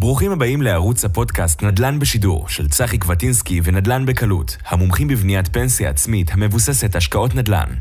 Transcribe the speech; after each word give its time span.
ברוכים 0.00 0.32
הבאים 0.32 0.62
לערוץ 0.62 1.04
הפודקאסט 1.04 1.62
נדל"ן 1.62 1.98
בשידור 1.98 2.48
של 2.48 2.68
צחי 2.68 2.98
קווטינסקי 2.98 3.60
ונדל"ן 3.64 4.06
בקלות, 4.06 4.56
המומחים 4.66 5.08
בבניית 5.08 5.48
פנסיה 5.48 5.90
עצמית 5.90 6.30
המבוססת 6.30 6.96
השקעות 6.96 7.34
נדל"ן. 7.34 7.74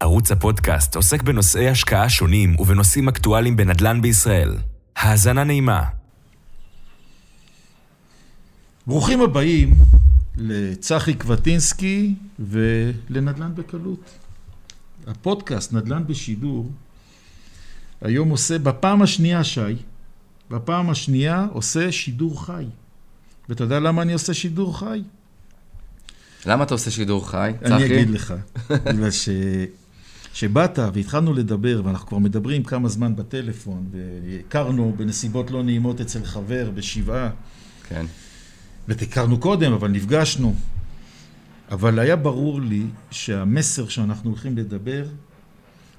ערוץ 0.00 0.32
הפודקאסט 0.32 0.96
עוסק 0.96 1.22
בנושאי 1.22 1.68
השקעה 1.68 2.08
שונים 2.08 2.60
ובנושאים 2.60 3.08
אקטואליים 3.08 3.56
בנדל"ן 3.56 4.02
בישראל. 4.02 4.56
האזנה 4.96 5.44
נעימה. 5.44 5.82
ברוכים 8.86 9.20
הבאים 9.20 9.74
לצחי 10.36 11.14
קווטינסקי 11.14 12.14
ולנדל"ן 12.38 13.54
בקלות. 13.54 14.10
הפודקאסט 15.06 15.72
נדל"ן 15.72 16.06
בשידור 16.06 16.70
היום 18.00 18.28
עושה 18.28 18.58
בפעם 18.58 19.02
השנייה, 19.02 19.44
שי, 19.44 19.76
בפעם 20.50 20.90
השנייה 20.90 21.46
עושה 21.52 21.92
שידור 21.92 22.46
חי. 22.46 22.64
ואתה 23.48 23.64
יודע 23.64 23.80
למה 23.80 24.02
אני 24.02 24.12
עושה 24.12 24.34
שידור 24.34 24.78
חי? 24.78 25.02
למה 26.46 26.64
אתה 26.64 26.74
עושה 26.74 26.90
שידור 26.90 27.30
חי, 27.30 27.52
צחי? 27.64 27.74
אני 27.74 27.86
אגיד 27.86 28.10
לך. 28.10 28.34
בגלל 28.70 29.10
ש... 29.10 29.28
שבאת 30.34 30.78
והתחלנו 30.94 31.32
לדבר, 31.32 31.82
ואנחנו 31.84 32.08
כבר 32.08 32.18
מדברים 32.18 32.62
כמה 32.62 32.88
זמן 32.88 33.16
בטלפון, 33.16 33.86
והכרנו 33.92 34.94
בנסיבות 34.96 35.50
לא 35.50 35.62
נעימות 35.62 36.00
אצל 36.00 36.24
חבר 36.24 36.70
בשבעה. 36.74 37.30
כן. 37.88 38.06
והכרנו 38.88 39.40
קודם, 39.40 39.72
אבל 39.72 39.88
נפגשנו. 39.88 40.54
אבל 41.70 41.98
היה 41.98 42.16
ברור 42.16 42.60
לי 42.60 42.86
שהמסר 43.10 43.88
שאנחנו 43.88 44.30
הולכים 44.30 44.56
לדבר, 44.56 45.04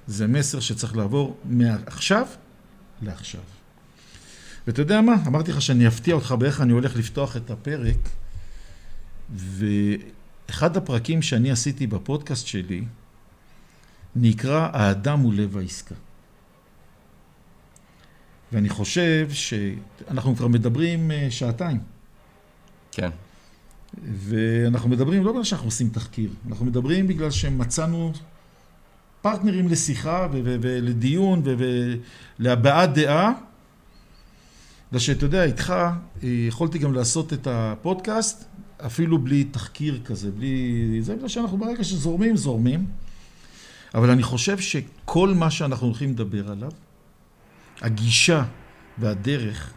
זה 0.07 0.27
מסר 0.27 0.59
שצריך 0.59 0.97
לעבור 0.97 1.37
מעכשיו 1.45 2.27
לעכשיו. 3.01 3.41
ואתה 4.67 4.81
יודע 4.81 5.01
מה? 5.01 5.15
אמרתי 5.27 5.51
לך 5.51 5.61
שאני 5.61 5.87
אפתיע 5.87 6.15
אותך 6.15 6.31
באיך 6.31 6.61
אני 6.61 6.73
הולך 6.73 6.95
לפתוח 6.95 7.37
את 7.37 7.51
הפרק, 7.51 7.97
ואחד 9.35 10.77
הפרקים 10.77 11.21
שאני 11.21 11.51
עשיתי 11.51 11.87
בפודקאסט 11.87 12.47
שלי, 12.47 12.83
נקרא 14.15 14.69
האדם 14.73 15.19
הוא 15.19 15.33
לב 15.33 15.57
העסקה. 15.57 15.95
ואני 18.51 18.69
חושב 18.69 19.29
שאנחנו 19.31 20.35
כבר 20.35 20.47
מדברים 20.47 21.11
אה, 21.11 21.27
שעתיים. 21.29 21.79
כן. 22.91 23.09
ואנחנו 24.03 24.89
מדברים 24.89 25.23
לא 25.23 25.31
בגלל 25.31 25.43
שאנחנו 25.43 25.67
עושים 25.67 25.89
תחקיר, 25.89 26.29
אנחנו 26.49 26.65
מדברים 26.65 27.07
בגלל 27.07 27.31
שמצאנו 27.31 28.13
פרטנרים 29.21 29.67
לשיחה 29.67 30.27
ולדיון 30.31 31.43
ולהבעת 32.39 32.93
דעה. 32.93 33.33
בגלל 34.89 34.99
שאתה 34.99 35.25
יודע, 35.25 35.43
איתך 35.43 35.73
יכולתי 36.23 36.77
גם 36.77 36.93
לעשות 36.93 37.33
את 37.33 37.47
הפודקאסט 37.51 38.45
אפילו 38.85 39.17
בלי 39.19 39.43
תחקיר 39.43 40.01
כזה, 40.05 40.31
בלי... 40.31 40.99
זה 41.01 41.15
בגלל 41.15 41.27
שאנחנו 41.27 41.57
ברגע 41.57 41.83
שזורמים, 41.83 42.37
זורמים. 42.37 42.85
אבל 43.95 44.09
אני 44.09 44.23
חושב 44.23 44.59
שכל 44.59 45.33
מה 45.35 45.51
שאנחנו 45.51 45.87
הולכים 45.87 46.09
לדבר 46.09 46.51
עליו, 46.51 46.71
הגישה 47.81 48.43
והדרך 48.97 49.73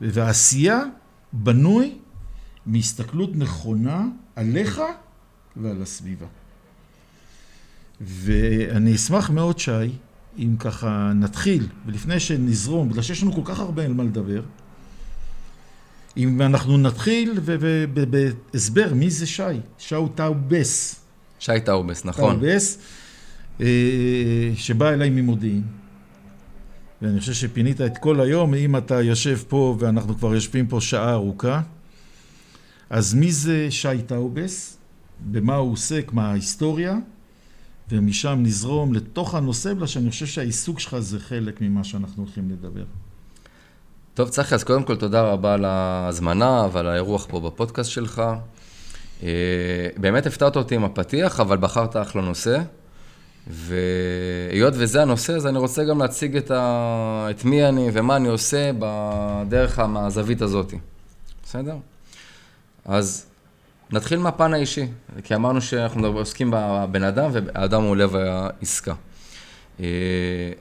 והעשייה 0.00 0.82
בנוי 1.32 1.98
מהסתכלות 2.66 3.30
נכונה 3.34 4.06
עליך 4.36 4.80
ועל 5.56 5.82
הסביבה. 5.82 6.26
ואני 8.00 8.94
אשמח 8.94 9.30
מאוד, 9.30 9.58
שי, 9.58 9.70
אם 10.38 10.56
ככה 10.58 11.12
נתחיל, 11.14 11.66
ולפני 11.86 12.20
שנזרום, 12.20 12.88
בגלל 12.88 13.02
שיש 13.02 13.22
לנו 13.22 13.32
כל 13.32 13.40
כך 13.44 13.60
הרבה 13.60 13.84
על 13.84 13.92
מה 13.92 14.04
לדבר, 14.04 14.42
אם 16.16 16.42
אנחנו 16.42 16.78
נתחיל 16.78 17.40
בהסבר 18.10 18.94
מי 18.94 19.10
זה 19.10 19.26
שי, 19.26 19.42
שאו 19.78 20.08
טאובס. 20.08 21.00
שי 21.38 21.52
טאובס, 21.64 22.04
נכון. 22.04 22.32
טאובס, 22.32 22.78
אה, 23.60 23.66
שבא 24.54 24.90
אליי 24.90 25.10
ממודיעין. 25.10 25.62
ואני 27.02 27.20
חושב 27.20 27.32
שפינית 27.32 27.80
את 27.80 27.98
כל 27.98 28.20
היום, 28.20 28.54
אם 28.54 28.76
אתה 28.76 29.02
יושב 29.02 29.38
פה 29.48 29.76
ואנחנו 29.78 30.18
כבר 30.18 30.34
יושבים 30.34 30.66
פה 30.66 30.80
שעה 30.80 31.12
ארוכה. 31.12 31.60
אז 32.90 33.14
מי 33.14 33.32
זה 33.32 33.66
שי 33.70 34.02
טאובס? 34.06 34.76
במה 35.20 35.54
הוא 35.56 35.72
עוסק? 35.72 36.12
מה 36.12 36.30
ההיסטוריה? 36.30 36.98
ומשם 37.90 38.38
נזרום 38.42 38.94
לתוך 38.94 39.34
הנושא, 39.34 39.74
בגלל 39.74 39.86
שאני 39.86 40.10
חושב 40.10 40.26
שהעיסוק 40.26 40.80
שלך 40.80 40.98
זה 40.98 41.20
חלק 41.20 41.60
ממה 41.60 41.84
שאנחנו 41.84 42.22
הולכים 42.22 42.50
לדבר. 42.50 42.84
טוב, 44.14 44.28
צחי, 44.28 44.54
אז 44.54 44.64
קודם 44.64 44.82
כל 44.82 44.96
תודה 44.96 45.22
רבה 45.22 45.54
על 45.54 45.64
ההזמנה 45.64 46.68
ועל 46.72 46.86
האירוח 46.86 47.26
פה 47.30 47.40
בפודקאסט 47.40 47.90
שלך. 47.90 48.22
אה, 49.22 49.28
באמת 49.96 50.26
הפתעת 50.26 50.56
אותי 50.56 50.74
עם 50.74 50.84
הפתיח, 50.84 51.40
אבל 51.40 51.56
בחרת 51.56 51.96
אחלה 51.96 52.22
נושא. 52.22 52.62
והיות 53.46 54.74
וזה 54.76 55.02
הנושא, 55.02 55.32
אז 55.32 55.46
אני 55.46 55.58
רוצה 55.58 55.84
גם 55.84 55.98
להציג 55.98 56.36
את, 56.36 56.50
ה... 56.50 57.28
את 57.30 57.44
מי 57.44 57.68
אני 57.68 57.90
ומה 57.92 58.16
אני 58.16 58.28
עושה 58.28 58.70
בדרך 58.78 59.78
מהזווית 59.78 60.42
הזאת. 60.42 60.74
בסדר? 61.44 61.76
אז 62.84 63.25
נתחיל 63.90 64.18
מהפן 64.18 64.54
האישי, 64.54 64.86
כי 65.24 65.34
אמרנו 65.34 65.60
שאנחנו 65.60 66.06
עוסקים 66.06 66.50
בבן 66.54 67.02
אדם, 67.02 67.30
והאדם 67.32 67.82
הוא 67.82 67.96
לב 67.96 68.16
העסקה. 68.16 68.94
אה, 69.80 69.86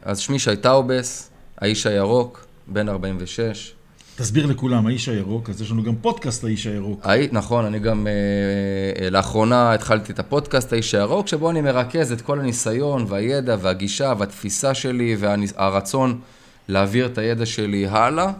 אז 0.02 0.20
שמי 0.20 0.40
שי 0.40 0.56
טאובס, 0.56 1.30
האיש 1.58 1.86
הירוק, 1.88 2.46
בן 2.68 2.90
46. 2.90 3.74
תסביר 4.16 4.46
לכולם, 4.46 4.88
האיש 4.88 5.10
הירוק, 5.10 5.50
אז 5.50 5.62
יש 5.62 5.72
לנו 5.72 5.84
גם 5.84 5.96
פודקאסט 5.96 6.44
האיש 6.44 6.68
הירוק. 6.68 7.00
הי, 7.04 7.28
נכון, 7.32 7.66
אני 7.66 7.80
גם 7.80 8.08
אה, 8.08 9.10
לאחרונה 9.10 9.74
התחלתי 9.74 10.12
את 10.12 10.20
הפודקאסט 10.20 10.74
האיש 10.74 10.96
הירוק, 10.96 11.28
שבו 11.28 11.50
אני 11.50 11.62
מרכז 11.62 12.12
את 12.12 12.22
כל 12.22 12.40
הניסיון 12.40 13.06
והידע 13.08 13.56
והגישה 13.62 14.14
והתפיסה 14.18 14.74
שלי 14.74 15.16
והרצון 15.20 16.20
להעביר 16.68 17.06
את 17.06 17.18
הידע 17.18 17.46
שלי 17.46 17.88
הלאה. 17.88 18.32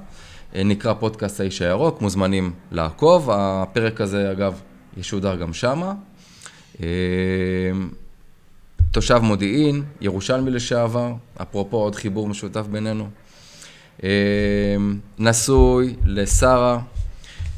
אה, 0.56 0.64
נקרא 0.64 0.94
פודקאסט 0.94 1.40
האיש 1.40 1.62
הירוק, 1.62 2.02
מוזמנים 2.02 2.54
לעקוב. 2.72 3.30
הפרק 3.34 4.02
הזה, 4.02 4.32
אגב, 4.32 4.62
ישודר 4.98 5.36
גם 5.36 5.54
שמה. 5.54 5.94
אה, 6.82 6.88
תושב 8.92 9.18
מודיעין, 9.18 9.84
ירושלמי 10.02 10.52
לשעבר, 10.52 11.14
אפרופו 11.42 11.78
עוד 11.78 11.96
חיבור 11.96 12.28
משותף 12.28 12.66
בינינו. 12.72 13.10
אה, 14.04 14.10
נשוי 15.20 15.96
לשרה, 16.06 16.80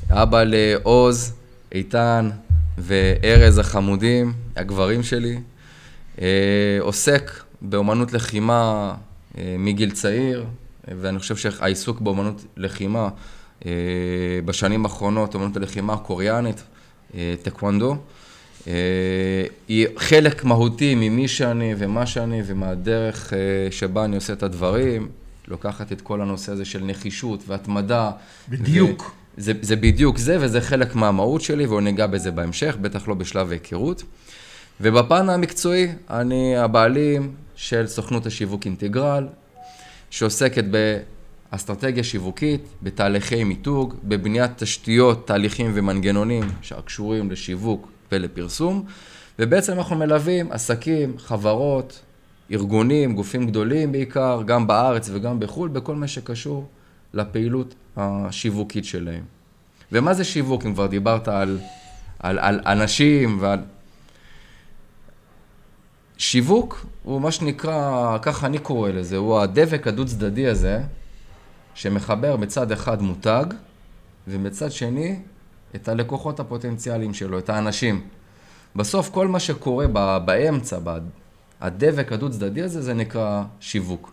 אבא 0.10 0.44
לעוז, 0.44 1.34
איתן 1.72 2.30
וארז 2.78 3.58
החמודים, 3.58 4.34
הגברים 4.56 5.04
שלי. 5.04 5.40
עוסק 6.80 7.32
באומנות 7.62 8.14
לחימה 8.14 8.94
מגיל 9.38 9.92
צעיר, 9.92 10.46
ואני 10.88 11.20
חושב 11.20 11.36
שהעיסוק 11.36 12.02
באמנות 12.02 12.46
לחימה 12.58 13.10
אה, 13.66 13.72
בשנים 14.46 14.86
האחרונות, 14.86 15.36
אמנות 15.36 15.58
הלחימה 15.58 15.94
הקוריאנית, 15.94 16.58
אה, 16.58 16.64
טקוונדו, 17.42 17.96
אה, 18.68 18.74
היא 19.68 19.88
חלק 19.98 20.44
מהותי 20.44 20.96
ממי 20.96 21.28
שאני 21.28 21.76
ומה 21.78 22.06
שאני 22.06 22.42
ומהדרך 22.46 23.34
שבה 23.72 24.06
אני 24.06 24.16
עושה 24.16 24.34
את 24.34 24.44
הדברים, 24.44 25.10
לוקחת 25.48 25.92
את 25.92 26.02
כל 26.02 26.22
הנושא 26.22 26.52
הזה 26.52 26.66
של 26.66 26.84
נחישות 26.84 27.44
והתמדה. 27.48 28.12
בדיוק. 28.50 29.16
זה, 29.38 29.54
זה 29.62 29.76
בדיוק 29.76 30.18
זה, 30.18 30.38
וזה 30.40 30.62
חלק 30.62 30.96
מהמהות 30.96 31.42
שלי, 31.42 31.66
והוא 31.66 31.82
ניגע 31.82 32.08
בזה 32.08 32.32
בהמשך, 32.32 32.78
בטח 32.82 33.08
לא 33.08 33.14
בשלב 33.14 33.50
ההיכרות. 33.50 34.04
ובפן 34.82 35.30
המקצועי, 35.30 35.88
אני 36.10 36.58
הבעלים 36.58 37.32
של 37.56 37.88
סוכנות 37.88 38.26
השיווק 38.26 38.66
אינטגרל, 38.66 39.28
שעוסקת 40.10 40.64
באסטרטגיה 41.52 42.04
שיווקית, 42.04 42.62
בתהליכי 42.84 43.44
מיתוג, 43.44 43.96
בבניית 44.04 44.52
תשתיות, 44.58 45.28
תהליכים 45.28 45.72
ומנגנונים 45.74 46.44
שקשורים 46.62 47.32
לשיווק 47.32 47.88
ולפרסום, 48.12 48.86
ובעצם 49.40 49.74
אנחנו 49.74 49.96
מלווים 49.96 50.52
עסקים, 50.52 51.18
חברות, 51.18 52.02
ארגונים, 52.52 53.16
גופים 53.16 53.48
גדולים 53.48 53.92
בעיקר, 53.92 54.42
גם 54.46 54.68
בארץ 54.68 55.10
וגם 55.14 55.40
בחו"ל, 55.40 55.70
בכל 55.70 55.96
מה 55.96 56.08
שקשור 56.08 56.68
לפעילות 57.14 57.76
השיווקית 57.98 58.86
שלהם. 58.86 59.24
ומה 59.92 60.14
זה 60.14 60.24
שיווק, 60.24 60.66
אם 60.66 60.74
כבר 60.74 60.88
דיברת 60.88 61.28
על, 61.28 61.60
על, 62.20 62.40
על 62.40 62.62
אנשים 62.66 63.38
ועל... 63.42 63.60
שיווק 66.18 66.86
הוא 67.04 67.22
מה 67.22 67.32
שנקרא, 67.32 68.18
ככה 68.22 68.48
אני 68.48 68.58
קורא 68.58 68.90
לזה, 68.90 69.18
הוא 69.18 69.40
הדבק 69.40 69.88
הדו 69.88 70.06
צדדי 70.06 70.48
הזה, 70.48 70.82
שמחבר 71.78 72.36
בצד 72.36 72.72
אחד 72.72 73.02
מותג, 73.02 73.46
ומצד 74.28 74.72
שני 74.72 75.20
את 75.76 75.88
הלקוחות 75.88 76.40
הפוטנציאליים 76.40 77.14
שלו, 77.14 77.40
את 77.40 77.50
האנשים. 77.50 78.02
בסוף 78.76 79.10
כל 79.10 79.28
מה 79.28 79.40
שקורה 79.40 79.88
באמצע, 80.20 80.78
הדבק 81.62 82.12
הדו 82.12 82.30
צדדי 82.30 82.62
הזה, 82.62 82.82
זה 82.82 82.94
נקרא 82.94 83.44
שיווק. 83.60 84.12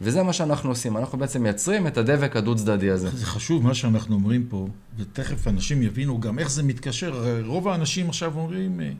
וזה 0.00 0.22
מה 0.22 0.32
שאנחנו 0.32 0.70
עושים, 0.70 0.96
אנחנו 0.96 1.18
בעצם 1.18 1.42
מייצרים 1.42 1.86
את 1.86 1.96
הדבק 1.96 2.36
הדו-צדדי 2.36 2.90
הזה. 2.90 3.10
זה 3.10 3.26
חשוב 3.26 3.64
מה 3.64 3.74
שאנחנו 3.74 4.14
אומרים 4.14 4.46
פה, 4.48 4.68
ותכף 4.98 5.48
אנשים 5.48 5.82
יבינו 5.82 6.20
גם 6.20 6.38
איך 6.38 6.50
זה 6.50 6.62
מתקשר. 6.62 7.24
רוב 7.46 7.68
האנשים 7.68 8.08
עכשיו 8.08 8.32
אומרים, 8.36 8.80
אה, 8.80 8.90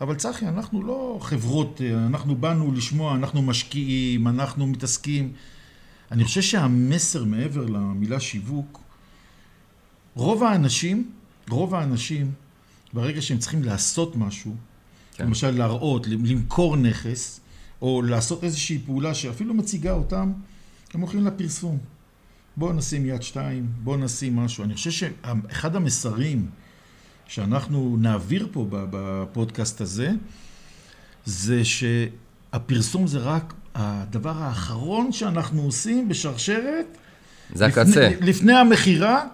אבל 0.00 0.14
צחי, 0.14 0.48
אנחנו 0.48 0.82
לא 0.82 1.18
חברות, 1.20 1.80
אה, 1.84 2.06
אנחנו 2.06 2.36
באנו 2.36 2.72
לשמוע, 2.72 3.14
אנחנו 3.14 3.42
משקיעים, 3.42 4.28
אנחנו 4.28 4.66
מתעסקים. 4.66 5.32
אני 6.10 6.24
חושב 6.24 6.42
שהמסר 6.42 7.24
מעבר 7.24 7.66
למילה 7.66 8.20
שיווק, 8.20 8.80
רוב 10.14 10.42
האנשים, 10.42 11.10
רוב 11.48 11.74
האנשים, 11.74 12.32
ברגע 12.92 13.22
שהם 13.22 13.38
צריכים 13.38 13.62
לעשות 13.62 14.16
משהו, 14.16 14.54
כן. 15.14 15.26
למשל 15.26 15.50
להראות, 15.50 16.06
למכור 16.06 16.76
נכס, 16.76 17.40
או 17.82 18.02
לעשות 18.02 18.44
איזושהי 18.44 18.78
פעולה 18.86 19.14
שאפילו 19.14 19.54
מציגה 19.54 19.92
אותם, 19.92 20.32
הם 20.94 21.00
הולכים 21.00 21.26
לפרסום. 21.26 21.78
בואו 22.56 22.72
נשים 22.72 23.06
יד 23.06 23.22
שתיים, 23.22 23.66
בואו 23.82 23.96
נשים 23.96 24.36
משהו. 24.36 24.64
אני 24.64 24.74
חושב 24.74 24.90
שאחד 24.90 25.76
המסרים 25.76 26.48
שאנחנו 27.26 27.96
נעביר 28.00 28.48
פה 28.52 28.66
בפודקאסט 28.70 29.80
הזה, 29.80 30.10
זה 31.24 31.62
שהפרסום 31.64 33.06
זה 33.06 33.18
רק 33.18 33.54
הדבר 33.74 34.34
האחרון 34.36 35.12
שאנחנו 35.12 35.62
עושים 35.62 36.08
בשרשרת. 36.08 36.86
זה 37.54 37.66
לפני, 37.66 37.82
הקצה. 37.82 38.10
לפני 38.20 38.52
המכירה, 38.52 39.24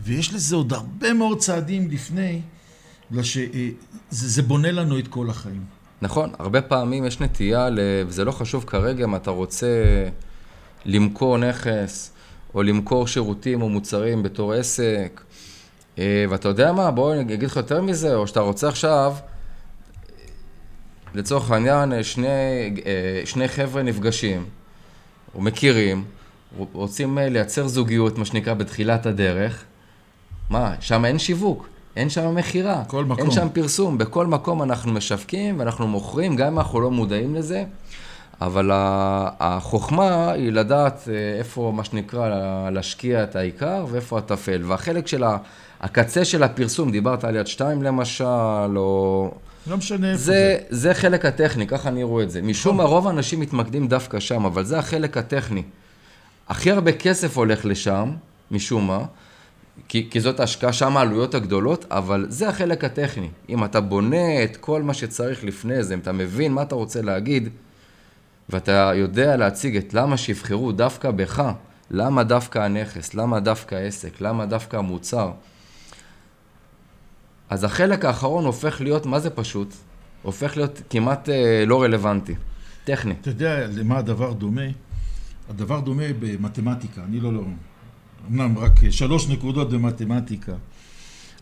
ויש 0.00 0.34
לזה 0.34 0.56
עוד 0.56 0.72
הרבה 0.72 1.12
מאוד 1.12 1.38
צעדים 1.38 1.90
לפני, 1.90 2.40
בגלל 3.10 3.22
שזה 3.24 4.42
בונה 4.42 4.72
לנו 4.72 4.98
את 4.98 5.08
כל 5.08 5.30
החיים. 5.30 5.64
נכון, 6.02 6.30
הרבה 6.38 6.62
פעמים 6.62 7.04
יש 7.04 7.20
נטייה, 7.20 7.68
וזה 8.06 8.24
לא 8.24 8.32
חשוב 8.32 8.64
כרגע 8.66 9.04
אם 9.04 9.16
אתה 9.16 9.30
רוצה 9.30 9.84
למכור 10.84 11.38
נכס, 11.38 12.10
או 12.54 12.62
למכור 12.62 13.06
שירותים 13.06 13.62
או 13.62 13.68
מוצרים 13.68 14.22
בתור 14.22 14.52
עסק, 14.52 15.20
אה, 15.98 16.24
ואתה 16.28 16.48
יודע 16.48 16.72
מה, 16.72 16.90
בוא 16.90 17.12
אני 17.12 17.34
אגיד 17.34 17.42
לך 17.42 17.56
יותר 17.56 17.82
מזה, 17.82 18.14
או 18.14 18.26
שאתה 18.26 18.40
רוצה 18.40 18.68
עכשיו, 18.68 19.14
לצורך 21.16 21.50
העניין, 21.50 22.02
שני, 22.02 22.26
אה, 22.86 23.22
שני 23.24 23.48
חבר'ה 23.48 23.82
נפגשים, 23.82 24.44
או 25.34 25.40
מכירים, 25.40 26.04
רוצים 26.72 27.18
אה, 27.18 27.28
לייצר 27.28 27.66
זוגיות, 27.66 28.18
מה 28.18 28.24
שנקרא, 28.24 28.54
בתחילת 28.54 29.06
הדרך, 29.06 29.64
מה, 30.50 30.74
שם 30.80 31.04
אין 31.04 31.18
שיווק. 31.18 31.68
אין 31.96 32.10
שם 32.10 32.34
מכירה. 32.34 32.84
כל 32.86 33.04
מקום. 33.04 33.24
אין 33.24 33.30
שם 33.30 33.48
פרסום. 33.52 33.98
בכל 33.98 34.26
מקום 34.26 34.62
אנחנו 34.62 34.92
משווקים 34.92 35.58
ואנחנו 35.58 35.88
מוכרים, 35.88 36.36
גם 36.36 36.46
אם 36.46 36.58
אנחנו 36.58 36.80
לא 36.80 36.90
מודעים 36.90 37.34
לזה. 37.34 37.64
אבל 38.40 38.70
החוכמה 38.74 40.32
היא 40.32 40.52
לדעת 40.52 41.08
אה, 41.08 41.38
איפה, 41.38 41.72
מה 41.76 41.84
שנקרא, 41.84 42.70
להשקיע 42.70 43.22
את 43.22 43.36
העיקר 43.36 43.86
ואיפה 43.90 44.18
הטפל. 44.18 44.62
והחלק 44.64 45.06
של 45.06 45.24
הקצה 45.80 46.24
של 46.24 46.42
הפרסום, 46.42 46.90
דיברת 46.90 47.24
על 47.24 47.36
יד 47.36 47.46
שתיים 47.46 47.82
למשל, 47.82 48.76
או... 48.76 49.30
לא 49.66 49.76
משנה 49.76 50.10
איפה 50.10 50.22
זה. 50.22 50.58
זה 50.70 50.94
חלק 50.94 51.24
הטכני, 51.24 51.66
ככה 51.66 51.88
אני 51.88 52.02
רואה 52.02 52.24
את 52.24 52.30
זה. 52.30 52.42
משום 52.42 52.76
מה, 52.76 52.82
רוב 52.82 53.06
האנשים 53.06 53.40
מתמקדים 53.40 53.88
דווקא 53.88 54.20
שם, 54.20 54.44
אבל 54.44 54.64
זה 54.64 54.78
החלק 54.78 55.16
הטכני. 55.16 55.62
הכי 56.48 56.70
הרבה 56.70 56.92
כסף 56.92 57.36
הולך 57.36 57.64
לשם, 57.64 58.10
משום 58.50 58.86
מה. 58.86 59.04
כי, 59.88 60.08
כי 60.10 60.20
זאת 60.20 60.40
ההשקעה, 60.40 60.72
שם 60.72 60.96
העלויות 60.96 61.34
הגדולות, 61.34 61.84
אבל 61.90 62.26
זה 62.28 62.48
החלק 62.48 62.84
הטכני. 62.84 63.28
אם 63.48 63.64
אתה 63.64 63.80
בונה 63.80 64.44
את 64.44 64.56
כל 64.56 64.82
מה 64.82 64.94
שצריך 64.94 65.44
לפני 65.44 65.82
זה, 65.82 65.94
אם 65.94 65.98
אתה 65.98 66.12
מבין 66.12 66.52
מה 66.52 66.62
אתה 66.62 66.74
רוצה 66.74 67.02
להגיד, 67.02 67.48
ואתה 68.48 68.92
יודע 68.94 69.36
להציג 69.36 69.76
את 69.76 69.94
למה 69.94 70.16
שיבחרו 70.16 70.72
דווקא 70.72 71.10
בך, 71.10 71.42
למה 71.90 72.22
דווקא 72.24 72.58
הנכס, 72.58 73.14
למה 73.14 73.40
דווקא 73.40 73.74
העסק, 73.74 74.20
למה 74.20 74.46
דווקא 74.46 74.76
המוצר, 74.76 75.30
אז 77.50 77.64
החלק 77.64 78.04
האחרון 78.04 78.44
הופך 78.44 78.80
להיות, 78.80 79.06
מה 79.06 79.20
זה 79.20 79.30
פשוט? 79.30 79.74
הופך 80.22 80.56
להיות 80.56 80.82
כמעט 80.90 81.28
אה, 81.28 81.64
לא 81.66 81.82
רלוונטי, 81.82 82.34
טכני. 82.84 83.14
אתה 83.20 83.30
יודע 83.30 83.66
למה 83.66 83.98
הדבר 83.98 84.32
דומה? 84.32 84.62
הדבר 85.48 85.80
דומה 85.80 86.02
במתמטיקה, 86.20 87.04
אני 87.04 87.20
לא, 87.20 87.32
לא, 87.32 87.42
אמנם 88.30 88.58
רק 88.58 88.90
שלוש 88.90 89.28
נקודות 89.28 89.70
במתמטיקה, 89.70 90.54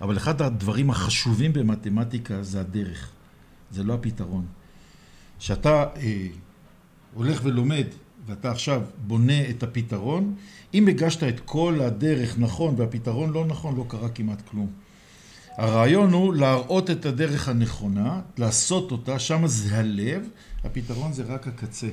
אבל 0.01 0.17
אחד 0.17 0.43
הדברים 0.43 0.91
החשובים 0.91 1.53
במתמטיקה 1.53 2.43
זה 2.43 2.61
הדרך, 2.61 3.11
זה 3.71 3.85
לא 3.85 3.95
הפתרון. 3.95 4.47
כשאתה 5.39 5.85
אה, 5.97 6.27
הולך 7.15 7.41
ולומד 7.45 7.87
ואתה 8.27 8.51
עכשיו 8.51 8.83
בונה 9.07 9.51
את 9.51 9.63
הפתרון, 9.63 10.35
אם 10.75 10.89
הגשת 10.89 11.23
את 11.23 11.41
כל 11.41 11.81
הדרך 11.81 12.39
נכון 12.39 12.75
והפתרון 12.79 13.33
לא 13.33 13.47
נכון, 13.47 13.77
לא 13.77 13.85
קרה 13.89 14.09
כמעט 14.09 14.43
כלום. 14.49 14.84
הרעיון 15.57 16.13
הוא 16.13 16.35
להראות 16.35 16.91
את 16.91 17.07
הדרך 17.07 17.49
הנכונה, 17.49 18.21
לעשות 18.39 18.93
אותה, 18.93 19.19
שם 19.19 19.47
זה 19.47 19.79
הלב, 19.79 20.29
הפתרון 20.65 21.13
זה 21.13 21.23
רק 21.23 21.47
הקצה. 21.49 21.89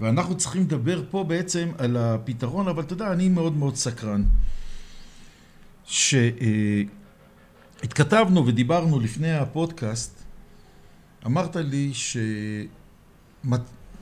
ואנחנו 0.00 0.36
צריכים 0.36 0.62
לדבר 0.62 1.02
פה 1.10 1.24
בעצם 1.24 1.70
על 1.78 1.96
הפתרון, 1.96 2.68
אבל 2.68 2.82
אתה 2.82 2.92
יודע, 2.92 3.12
אני 3.12 3.28
מאוד 3.28 3.56
מאוד 3.56 3.76
סקרן. 3.76 4.24
שהתכתבנו 7.80 8.46
ודיברנו 8.46 9.00
לפני 9.00 9.32
הפודקאסט, 9.32 10.22
אמרת 11.26 11.56
לי 11.56 11.92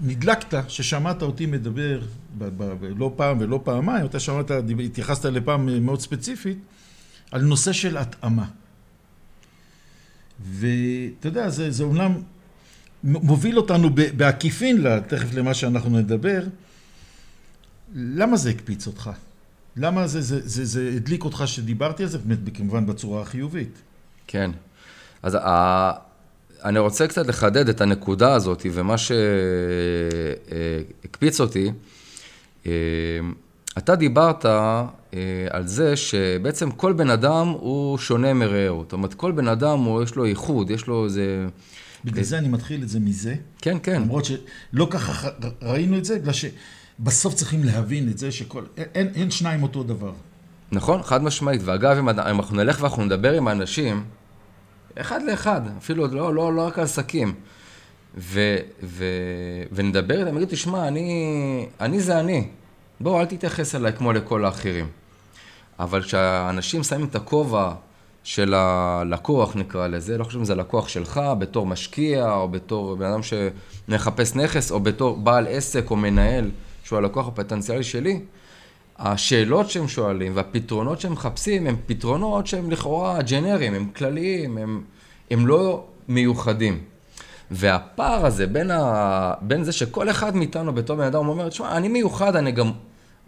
שנדלקת, 0.02 0.64
ששמעת 0.68 1.22
אותי 1.22 1.46
מדבר, 1.46 2.00
ב- 2.38 2.44
ב- 2.44 2.74
ב- 2.80 2.98
לא 2.98 3.12
פעם 3.16 3.36
ולא 3.40 3.60
פעמיים, 3.64 4.06
אתה 4.06 4.20
שמעת, 4.20 4.50
התייחסת 4.84 5.24
לפעם 5.24 5.84
מאוד 5.84 6.00
ספציפית, 6.00 6.58
על 7.30 7.42
נושא 7.42 7.72
של 7.72 7.96
התאמה. 7.96 8.46
ואתה 10.44 11.28
יודע, 11.28 11.50
זה, 11.50 11.70
זה 11.70 11.84
אומנם 11.84 12.12
מוביל 13.04 13.56
אותנו 13.56 13.90
בעקיפין, 14.16 15.00
תכף 15.00 15.34
למה 15.34 15.54
שאנחנו 15.54 15.98
נדבר. 15.98 16.42
למה 17.94 18.36
זה 18.36 18.50
הקפיץ 18.50 18.86
אותך? 18.86 19.10
למה 19.76 20.06
זה, 20.06 20.20
זה, 20.20 20.40
זה, 20.48 20.64
זה 20.64 20.92
הדליק 20.96 21.24
אותך 21.24 21.42
שדיברתי 21.46 22.02
על 22.02 22.08
זה, 22.08 22.18
באמת, 22.18 22.38
כמובן 22.54 22.86
בצורה 22.86 23.22
החיובית. 23.22 23.82
כן. 24.26 24.50
אז 25.22 25.34
ה... 25.34 25.92
אני 26.64 26.78
רוצה 26.78 27.06
קצת 27.06 27.26
לחדד 27.26 27.68
את 27.68 27.80
הנקודה 27.80 28.34
הזאת, 28.34 28.66
ומה 28.72 28.94
שהקפיץ 30.98 31.40
אותי, 31.40 31.72
אה, 32.66 32.72
אתה 33.78 33.96
דיברת 33.96 34.46
אה, 34.46 34.86
על 35.50 35.66
זה 35.66 35.96
שבעצם 35.96 36.70
כל 36.70 36.92
בן 36.92 37.10
אדם 37.10 37.48
הוא 37.48 37.98
שונה 37.98 38.34
מרעהו. 38.34 38.82
זאת 38.82 38.92
אומרת, 38.92 39.14
כל 39.14 39.32
בן 39.32 39.48
אדם, 39.48 39.78
הוא, 39.78 40.02
יש 40.02 40.14
לו 40.14 40.26
ייחוד, 40.26 40.70
יש 40.70 40.86
לו 40.86 41.04
איזה... 41.04 41.46
בגלל 42.04 42.24
זה 42.24 42.38
אני 42.38 42.48
מתחיל 42.48 42.82
את 42.82 42.88
זה 42.88 43.00
מזה. 43.00 43.34
כן, 43.62 43.78
כן. 43.82 44.02
למרות 44.02 44.24
שלא 44.24 44.86
ככה 44.90 45.28
ראינו 45.62 45.98
את 45.98 46.04
זה, 46.04 46.18
בגלל 46.18 46.32
שבסוף 46.32 47.34
צריכים 47.34 47.64
להבין 47.64 48.08
את 48.08 48.18
זה 48.18 48.32
שכל... 48.32 48.62
אין, 48.76 49.08
אין 49.14 49.30
שניים 49.30 49.62
אותו 49.62 49.82
דבר. 49.82 50.12
נכון, 50.72 51.02
חד 51.02 51.22
משמעית. 51.22 51.60
ואגב, 51.64 51.96
אם 51.96 52.08
אנחנו 52.08 52.56
נלך 52.56 52.78
ואנחנו 52.80 53.04
נדבר 53.04 53.32
עם 53.32 53.48
האנשים, 53.48 54.04
אחד 54.96 55.20
לאחד, 55.22 55.60
אפילו 55.78 56.06
לא, 56.06 56.34
לא, 56.34 56.54
לא 56.54 56.66
רק 56.66 56.78
על 56.78 56.84
עסקים, 56.84 57.34
ו, 58.18 58.56
ו, 58.82 59.04
ונדבר 59.72 60.18
איתם, 60.20 60.36
נגיד, 60.36 60.48
תשמע, 60.48 60.88
אני, 60.88 61.66
אני 61.80 62.00
זה 62.00 62.20
אני. 62.20 62.48
בוא, 63.00 63.20
אל 63.20 63.26
תתייחס 63.26 63.74
אליי 63.74 63.92
כמו 63.92 64.12
לכל 64.12 64.44
האחרים. 64.44 64.86
אבל 65.80 66.02
כשאנשים 66.02 66.82
שמים 66.82 67.06
את 67.06 67.14
הכובע 67.16 67.72
של 68.24 68.54
הלקוח, 68.54 69.56
נקרא 69.56 69.86
לזה, 69.86 70.18
לא 70.18 70.24
חושב 70.24 70.38
אם 70.38 70.44
זה 70.44 70.54
לקוח 70.54 70.88
שלך, 70.88 71.20
בתור 71.38 71.66
משקיע, 71.66 72.32
או 72.32 72.48
בתור 72.48 72.96
בן 72.96 73.06
אדם 73.06 73.20
שמחפש 73.22 74.34
נכס, 74.34 74.72
או 74.72 74.80
בתור 74.80 75.16
בעל 75.16 75.46
עסק 75.50 75.90
או 75.90 75.96
מנהל, 75.96 76.50
שהוא 76.84 76.98
הלקוח 76.98 77.28
הפוטנציאלי 77.28 77.84
שלי, 77.84 78.20
השאלות 78.98 79.70
שהם 79.70 79.88
שואלים 79.88 80.32
והפתרונות 80.36 81.00
שהם 81.00 81.12
מחפשים 81.12 81.66
הם 81.66 81.76
פתרונות 81.86 82.46
שהם 82.46 82.70
לכאורה 82.70 83.22
ג'נריים, 83.22 83.74
הם 83.74 83.88
כלליים, 83.96 84.58
הם, 84.58 84.82
הם 85.30 85.46
לא 85.46 85.84
מיוחדים. 86.08 86.78
והפער 87.50 88.26
הזה 88.26 88.46
בין, 88.46 88.70
ה... 88.70 89.34
בין 89.40 89.64
זה 89.64 89.72
שכל 89.72 90.10
אחד 90.10 90.36
מאיתנו 90.36 90.72
בתור 90.72 90.96
בן 90.96 91.04
אדם 91.04 91.28
אומר, 91.28 91.48
תשמע, 91.48 91.76
אני 91.76 91.88
מיוחד, 91.88 92.36
אני 92.36 92.52
גם... 92.52 92.70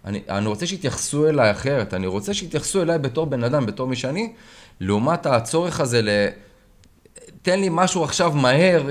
אני, 0.05 0.21
אני 0.29 0.47
רוצה 0.47 0.67
שיתייחסו 0.67 1.29
אליי 1.29 1.51
אחרת, 1.51 1.95
אני 1.95 2.07
רוצה 2.07 2.35
שיתייחסו 2.35 2.83
אליי 2.83 2.99
בתור 2.99 3.27
בן 3.27 3.45
אדם, 3.45 3.67
בתור 3.67 3.87
מי 3.87 3.97
שאני, 3.97 4.33
לעומת 4.81 5.27
הצורך 5.27 5.81
הזה 5.81 6.03
ל... 6.03 6.09
תן 7.43 7.61
לי 7.61 7.69
משהו 7.71 8.05
עכשיו 8.05 8.33
מהר, 8.33 8.89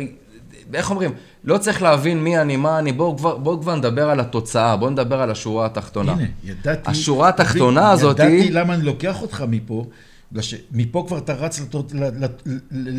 איך 0.73 0.89
אומרים? 0.89 1.11
לא 1.43 1.57
צריך 1.57 1.81
להבין 1.81 2.23
מי 2.23 2.37
אני, 2.37 2.57
מה 2.57 2.79
אני, 2.79 2.91
בואו 2.91 3.17
כבר, 3.17 3.37
בוא 3.37 3.61
כבר 3.61 3.75
נדבר 3.75 4.09
על 4.09 4.19
התוצאה, 4.19 4.77
בואו 4.77 4.89
נדבר 4.89 5.21
על 5.21 5.31
השורה 5.31 5.65
התחתונה. 5.65 6.11
הנה, 6.11 6.25
ידעתי... 6.43 6.91
השורה 6.91 7.29
התחתונה 7.29 7.91
הזאת... 7.91 8.19
ידעתי 8.19 8.51
למה 8.51 8.73
אני 8.73 8.83
לוקח 8.83 9.21
אותך 9.21 9.43
מפה, 9.47 9.85
בגלל 10.31 10.43
שמפה 10.43 11.03
כבר 11.07 11.17
אתה 11.17 11.33
רץ 11.33 11.59
לתות, 11.59 11.93
ל, 11.93 12.03
ל, 12.03 12.25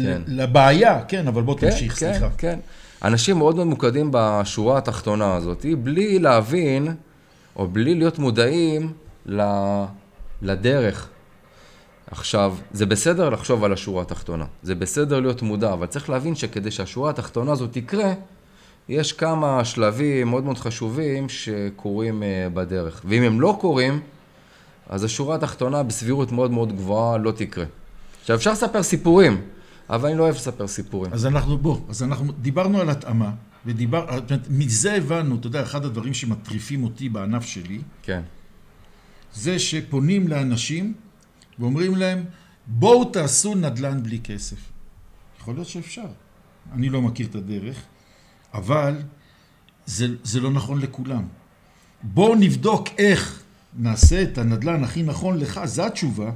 כן. 0.04 0.23
לבעיה, 0.26 1.00
כן, 1.09 1.28
אבל 1.28 1.42
בוא 1.42 1.59
כן, 1.59 1.71
תמשיך, 1.71 1.99
כן, 1.99 2.12
סליחה. 2.12 2.28
כן, 2.28 2.35
כן. 2.38 2.59
אנשים 3.09 3.38
מאוד 3.38 3.57
ממוקדים 3.57 4.09
בשורה 4.12 4.78
התחתונה 4.78 5.35
הזאת, 5.35 5.66
בלי 5.83 6.19
להבין 6.19 6.88
או 7.56 7.68
בלי 7.68 7.94
להיות 7.94 8.18
מודעים 8.18 8.92
ל... 9.26 9.42
לדרך. 10.42 11.09
עכשיו, 12.11 12.54
זה 12.73 12.87
בסדר 12.87 13.28
לחשוב 13.28 13.64
על 13.64 13.73
השורה 13.73 14.02
התחתונה, 14.02 14.44
זה 14.62 14.75
בסדר 14.75 15.21
להיות 15.21 15.42
מודע, 15.42 15.73
אבל 15.73 15.87
צריך 15.87 16.11
להבין 16.11 16.35
שכדי 16.35 16.71
שהשורה 16.71 17.11
התחתונה 17.11 17.52
הזאת 17.52 17.73
תקרה, 17.73 18.12
יש 18.88 19.12
כמה 19.12 19.64
שלבים 19.64 20.28
מאוד 20.28 20.44
מאוד 20.44 20.59
חשובים 20.59 21.28
שקורים 21.28 22.23
אה, 22.23 22.49
בדרך. 22.54 23.02
ואם 23.04 23.23
הם 23.23 23.40
לא 23.40 23.56
קורים, 23.61 24.00
אז 24.88 25.04
השורה 25.04 25.35
התחתונה 25.35 25.82
בסבירות 25.82 26.32
מאוד 26.32 26.50
מאוד 26.50 26.73
גבוהה 26.73 27.16
לא 27.16 27.30
תקרה. 27.30 27.64
עכשיו, 28.21 28.37
אפשר 28.37 28.52
לספר 28.52 28.82
סיפורים, 28.82 29.40
אבל 29.90 30.09
אני 30.09 30.18
לא 30.18 30.23
אוהב 30.23 30.35
לספר 30.35 30.66
סיפורים. 30.66 31.12
אז 31.12 31.26
אנחנו, 31.26 31.59
בוא, 31.59 31.78
אז 31.88 32.02
אנחנו 32.02 32.32
דיברנו 32.32 32.80
על 32.80 32.90
התאמה, 32.90 33.30
ודיבר, 33.66 34.07
זאת 34.16 34.31
אומרת, 34.31 34.47
מזה 34.50 34.95
הבנו, 34.95 35.37
אתה 35.37 35.47
יודע, 35.47 35.62
אחד 35.62 35.85
הדברים 35.85 36.14
שמטריפים 36.14 36.85
אותי 36.85 37.09
בענף 37.09 37.45
שלי, 37.45 37.81
כן, 38.02 38.23
זה 39.35 39.59
שפונים 39.59 40.28
לאנשים 40.28 40.95
ואומרים 41.59 41.97
להם, 41.97 42.25
בואו 42.66 43.04
תעשו 43.04 43.54
נדל"ן 43.54 44.02
בלי 44.02 44.21
כסף. 44.21 44.57
יכול 45.40 45.54
להיות 45.54 45.69
שאפשר. 45.69 46.07
אני 46.73 46.88
לא 46.88 47.02
מכיר 47.02 47.26
את 47.26 47.35
הדרך, 47.35 47.83
אבל 48.54 49.02
זה, 49.87 50.07
זה 50.23 50.40
לא 50.40 50.50
נכון 50.50 50.81
לכולם. 50.81 51.28
בואו 52.02 52.35
נבדוק 52.35 52.88
איך 52.99 53.42
נעשה 53.76 54.23
את 54.23 54.38
הנדל"ן 54.38 54.85
הכי 54.85 55.02
נכון 55.02 55.38
לך, 55.38 55.61
זו 55.64 55.87
התשובה. 55.87 56.31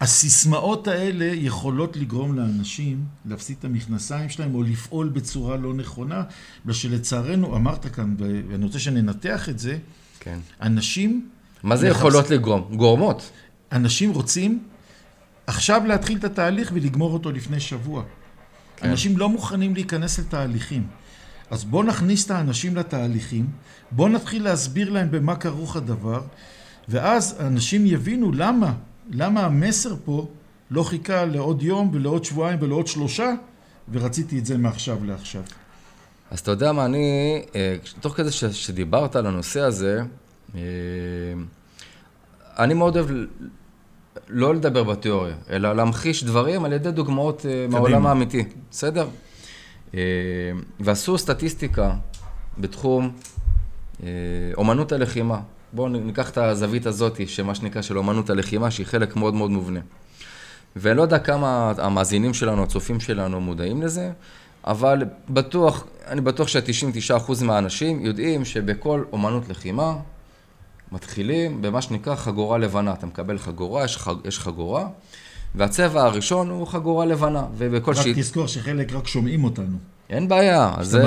הסיסמאות 0.00 0.88
האלה 0.88 1.24
יכולות 1.24 1.96
לגרום 1.96 2.36
לאנשים 2.38 3.04
להפסיד 3.26 3.56
את 3.58 3.64
המכנסיים 3.64 4.28
שלהם 4.28 4.54
או 4.54 4.62
לפעול 4.62 5.08
בצורה 5.08 5.56
לא 5.56 5.74
נכונה, 5.74 6.22
בגלל 6.64 6.74
שלצערנו, 6.74 7.56
אמרת 7.56 7.86
כאן, 7.94 8.14
ואני 8.18 8.64
רוצה 8.64 8.78
שננתח 8.78 9.48
את 9.48 9.58
זה, 9.58 9.78
כן. 10.20 10.38
אנשים 10.62 11.28
מה 11.62 11.76
זה 11.76 11.90
לחפש- 11.90 11.96
יכולות 11.98 12.30
לגרום? 12.30 12.76
גורמות. 12.76 13.30
אנשים 13.72 14.10
רוצים 14.12 14.62
עכשיו 15.46 15.82
להתחיל 15.86 16.18
את 16.18 16.24
התהליך 16.24 16.70
ולגמור 16.74 17.12
אותו 17.12 17.32
לפני 17.32 17.60
שבוע. 17.60 18.02
כן. 18.76 18.90
אנשים 18.90 19.18
לא 19.18 19.28
מוכנים 19.28 19.74
להיכנס 19.74 20.18
לתהליכים. 20.18 20.86
אז 21.50 21.64
בואו 21.64 21.82
נכניס 21.82 22.26
את 22.26 22.30
האנשים 22.30 22.76
לתהליכים, 22.76 23.46
בואו 23.90 24.08
נתחיל 24.08 24.44
להסביר 24.44 24.90
להם 24.90 25.10
במה 25.10 25.36
כרוך 25.36 25.76
הדבר, 25.76 26.22
ואז 26.88 27.36
אנשים 27.40 27.86
יבינו 27.86 28.32
למה, 28.32 28.74
למה 29.10 29.40
המסר 29.46 29.94
פה 30.04 30.26
לא 30.70 30.82
חיכה 30.82 31.24
לעוד 31.24 31.62
יום 31.62 31.90
ולעוד 31.92 32.24
שבועיים 32.24 32.58
ולעוד 32.62 32.86
שלושה, 32.86 33.32
ורציתי 33.92 34.38
את 34.38 34.46
זה 34.46 34.58
מעכשיו 34.58 35.04
לעכשיו. 35.04 35.42
אז 36.30 36.38
אתה 36.40 36.50
יודע 36.50 36.72
מה, 36.72 36.84
אני, 36.84 37.42
אה, 37.54 37.76
תוך 38.00 38.16
כדי 38.16 38.30
ש- 38.30 38.44
שדיברת 38.44 39.16
על 39.16 39.26
הנושא 39.26 39.60
הזה, 39.60 40.02
אה, 40.54 40.60
אני 42.58 42.74
מאוד 42.74 42.96
אוהב 42.96 43.06
לא 44.28 44.54
לדבר 44.54 44.84
בתיאוריה, 44.84 45.36
אלא 45.50 45.76
להמחיש 45.76 46.24
דברים 46.24 46.64
על 46.64 46.72
ידי 46.72 46.90
דוגמאות 46.90 47.46
אה, 47.46 47.66
מהעולם 47.70 48.06
האמיתי, 48.06 48.44
בסדר? 48.70 49.08
ועשו 50.80 51.18
סטטיסטיקה 51.18 51.94
בתחום 52.58 53.10
אומנות 54.56 54.92
הלחימה. 54.92 55.40
בואו 55.72 55.88
ניקח 55.88 56.30
את 56.30 56.38
הזווית 56.38 56.86
הזאת, 56.86 57.28
שמה 57.28 57.54
שנקרא 57.54 57.82
של 57.82 57.98
אומנות 57.98 58.30
הלחימה, 58.30 58.70
שהיא 58.70 58.86
חלק 58.86 59.16
מאוד 59.16 59.34
מאוד 59.34 59.50
מובנה. 59.50 59.80
ואני 60.76 60.96
לא 60.96 61.02
יודע 61.02 61.18
כמה 61.18 61.72
המאזינים 61.78 62.34
שלנו, 62.34 62.62
הצופים 62.62 63.00
שלנו, 63.00 63.40
מודעים 63.40 63.82
לזה, 63.82 64.10
אבל 64.64 65.04
בטוח, 65.30 65.84
אני 66.06 66.20
בטוח 66.20 66.48
שה-99% 66.48 67.44
מהאנשים 67.44 68.06
יודעים 68.06 68.44
שבכל 68.44 69.04
אומנות 69.12 69.48
לחימה 69.48 69.96
מתחילים 70.92 71.62
במה 71.62 71.82
שנקרא 71.82 72.14
חגורה 72.14 72.58
לבנה. 72.58 72.92
אתה 72.92 73.06
מקבל 73.06 73.38
חגורה, 73.38 73.84
יש, 73.84 73.96
חג, 73.96 74.14
יש 74.24 74.38
חגורה, 74.38 74.88
והצבע 75.54 76.02
הראשון 76.04 76.50
הוא 76.50 76.66
חגורה 76.66 77.06
לבנה, 77.06 77.46
ובכל 77.56 77.92
רק 77.92 78.02
שיט... 78.02 78.18
תזכור 78.18 78.46
שחלק 78.46 78.92
רק 78.92 79.06
שומעים 79.06 79.44
אותנו. 79.44 79.76
אין 80.10 80.28
בעיה. 80.28 80.72
אז 80.76 80.98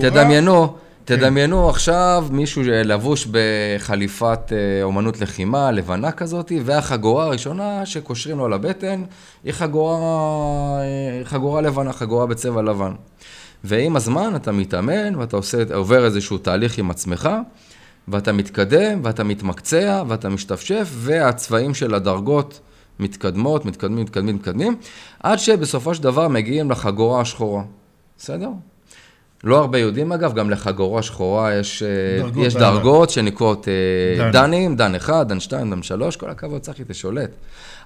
תדמיינו. 0.00 0.76
תדמיינו 1.06 1.68
עכשיו 1.68 2.26
מישהו 2.30 2.62
לבוש 2.66 3.28
בחליפת 3.30 4.52
אה, 4.52 4.82
אומנות 4.82 5.20
לחימה, 5.20 5.70
לבנה 5.70 6.12
כזאת, 6.12 6.52
והחגורה 6.64 7.24
הראשונה 7.24 7.86
שקושרים 7.86 8.38
לו 8.38 8.44
על 8.44 8.52
הבטן, 8.52 9.02
היא 9.44 9.52
חגורה, 9.52 9.98
אה, 10.80 11.24
חגורה 11.24 11.60
לבנה, 11.60 11.92
חגורה 11.92 12.26
בצבע 12.26 12.62
לבן. 12.62 12.92
ועם 13.64 13.96
הזמן 13.96 14.36
אתה 14.36 14.52
מתאמן 14.52 15.14
ואתה 15.14 15.36
עושה, 15.36 15.62
עובר 15.74 16.04
איזשהו 16.04 16.38
תהליך 16.38 16.78
עם 16.78 16.90
עצמך, 16.90 17.28
ואתה 18.08 18.32
מתקדם, 18.32 19.00
ואתה 19.04 19.24
מתמקצע, 19.24 20.02
ואתה 20.08 20.28
משתפשף, 20.28 20.88
והצבעים 20.92 21.74
של 21.74 21.94
הדרגות 21.94 22.60
מתקדמות, 23.00 23.64
מתקדמים, 23.64 24.04
מתקדמים, 24.04 24.34
מתקדמים, 24.34 24.76
עד 25.20 25.38
שבסופו 25.38 25.94
של 25.94 26.02
דבר 26.02 26.28
מגיעים 26.28 26.70
לחגורה 26.70 27.20
השחורה. 27.20 27.62
בסדר? 28.18 28.48
לא 29.44 29.58
הרבה 29.58 29.78
יודעים 29.78 30.12
אגב, 30.12 30.34
גם 30.34 30.50
לחגורה 30.50 31.02
שחורה 31.02 31.54
יש 31.54 31.82
אה, 31.82 31.88
דרגות 32.22 32.46
יש 32.46 32.54
בעלה. 32.54 32.70
דרגות 32.70 33.10
שנקראות 33.10 33.68
אה, 33.68 34.24
דן. 34.24 34.30
דנים, 34.30 34.76
דן 34.76 34.94
1, 34.94 35.26
דן 35.26 35.40
2, 35.40 35.70
דן 35.70 35.82
3, 35.82 36.16
כל 36.16 36.30
הכבוד, 36.30 36.60
צחי, 36.60 36.82
אתה 36.82 36.94
שולט. 36.94 37.30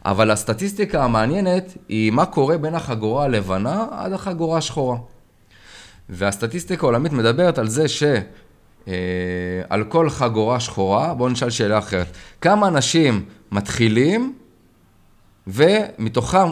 אבל 0.05 0.31
הסטטיסטיקה 0.31 1.05
המעניינת 1.05 1.77
היא 1.89 2.13
מה 2.13 2.27
קורה 2.27 2.59
בין 2.59 2.75
החגורה 2.75 3.25
הלבנה 3.25 3.87
עד 3.91 4.13
החגורה 4.13 4.59
השחורה. 4.59 4.97
והסטטיסטיקה 6.09 6.87
העולמית 6.87 7.13
מדברת 7.13 7.59
על 7.59 7.69
זה 7.69 7.89
ש... 7.89 8.03
אה, 8.89 8.95
על 9.69 9.85
כל 9.85 10.11
חגורה 10.11 10.61
שחורה, 10.61 11.15
בואו 11.15 11.29
נשאל 11.29 11.51
שאלה 11.51 11.79
אחרת. 11.79 12.07
כמה 12.41 12.69
אנשים 12.69 13.25
מתחילים, 13.53 14.35
ומתוכם, 15.47 16.49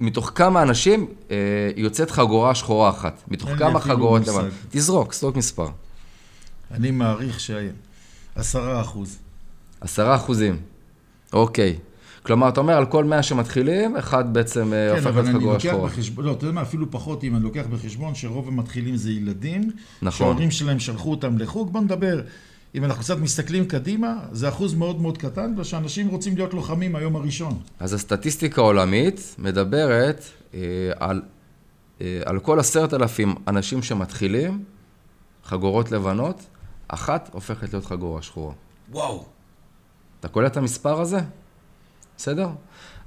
מתוך 0.00 0.32
כמה 0.34 0.62
אנשים 0.62 1.06
אה, 1.30 1.36
יוצאת 1.76 2.10
חגורה 2.10 2.54
שחורה 2.54 2.90
אחת? 2.90 3.22
מתוך 3.28 3.50
כמה 3.58 3.80
חגורות. 3.80 4.26
לבן? 4.26 4.48
תזרוק, 4.70 5.14
זרוק 5.14 5.36
מספר. 5.36 5.68
אני 6.70 6.90
מעריך 6.90 7.40
שעשרה 7.40 8.80
אחוז. 8.80 9.18
עשרה 9.80 10.16
אחוזים. 10.16 10.56
אוקיי. 11.32 11.78
כלומר, 12.22 12.48
אתה 12.48 12.60
אומר, 12.60 12.74
על 12.74 12.86
כל 12.86 13.04
מאה 13.04 13.22
שמתחילים, 13.22 13.96
אחד 13.96 14.34
בעצם 14.34 14.72
אה, 14.72 14.88
כן, 14.90 14.96
הופך 14.96 15.06
אבל 15.06 15.14
להיות 15.14 15.28
אני 15.28 15.38
חגורה 15.38 15.54
לוקח 15.54 15.68
שחורה. 15.68 15.88
בחשבון, 15.88 16.24
לא, 16.24 16.32
אתה 16.32 16.44
יודע 16.44 16.54
מה, 16.54 16.62
אפילו 16.62 16.90
פחות 16.90 17.24
אם 17.24 17.36
אני 17.36 17.44
לוקח 17.44 17.64
בחשבון 17.70 18.14
שרוב 18.14 18.48
המתחילים 18.48 18.96
זה 18.96 19.10
ילדים. 19.10 19.70
נכון. 20.02 20.18
שההורים 20.18 20.50
שלהם 20.50 20.78
שלחו 20.78 21.10
אותם 21.10 21.38
לחוג. 21.38 21.72
בוא 21.72 21.80
נדבר, 21.80 22.20
אם 22.74 22.84
אנחנו 22.84 23.02
קצת 23.02 23.18
מסתכלים 23.18 23.66
קדימה, 23.66 24.18
זה 24.32 24.48
אחוז 24.48 24.74
מאוד 24.74 25.00
מאוד 25.00 25.18
קטן, 25.18 25.54
ושאנשים 25.58 26.08
רוצים 26.08 26.36
להיות 26.36 26.54
לוחמים 26.54 26.92
מהיום 26.92 27.16
הראשון. 27.16 27.60
אז 27.80 27.92
הסטטיסטיקה 27.92 28.60
העולמית 28.60 29.34
מדברת 29.38 30.24
אה, 30.54 30.60
על, 30.96 31.22
אה, 32.00 32.20
על 32.24 32.38
כל 32.40 32.60
עשרת 32.60 32.94
אלפים 32.94 33.34
אנשים 33.48 33.82
שמתחילים, 33.82 34.64
חגורות 35.44 35.92
לבנות, 35.92 36.42
אחת 36.88 37.30
הופכת 37.32 37.72
להיות 37.72 37.86
חגורה 37.86 38.22
שחורה. 38.22 38.54
וואו. 38.92 39.24
אתה 40.20 40.28
קולט 40.28 40.52
את 40.52 40.56
המספר 40.56 41.00
הזה? 41.00 41.20
בסדר? 42.16 42.48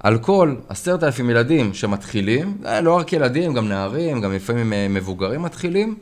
על 0.00 0.18
כל 0.18 0.54
עשרת 0.68 1.02
אלפים 1.02 1.30
ילדים 1.30 1.74
שמתחילים, 1.74 2.58
אה, 2.66 2.80
לא 2.80 2.96
רק 2.96 3.12
ילדים, 3.12 3.54
גם 3.54 3.68
נערים, 3.68 4.20
גם 4.20 4.32
לפעמים 4.32 4.94
מבוגרים 4.94 5.42
מתחילים, 5.42 5.98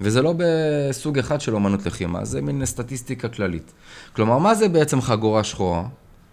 וזה 0.00 0.22
לא 0.22 0.34
בסוג 0.36 1.18
אחד 1.18 1.40
של 1.40 1.54
אומנות 1.54 1.86
לחימה, 1.86 2.24
זה 2.24 2.42
מין 2.42 2.66
סטטיסטיקה 2.66 3.28
כללית. 3.28 3.72
כלומר, 4.16 4.38
מה 4.38 4.54
זה 4.54 4.68
בעצם 4.68 5.00
חגורה 5.00 5.44
שחורה? 5.44 5.84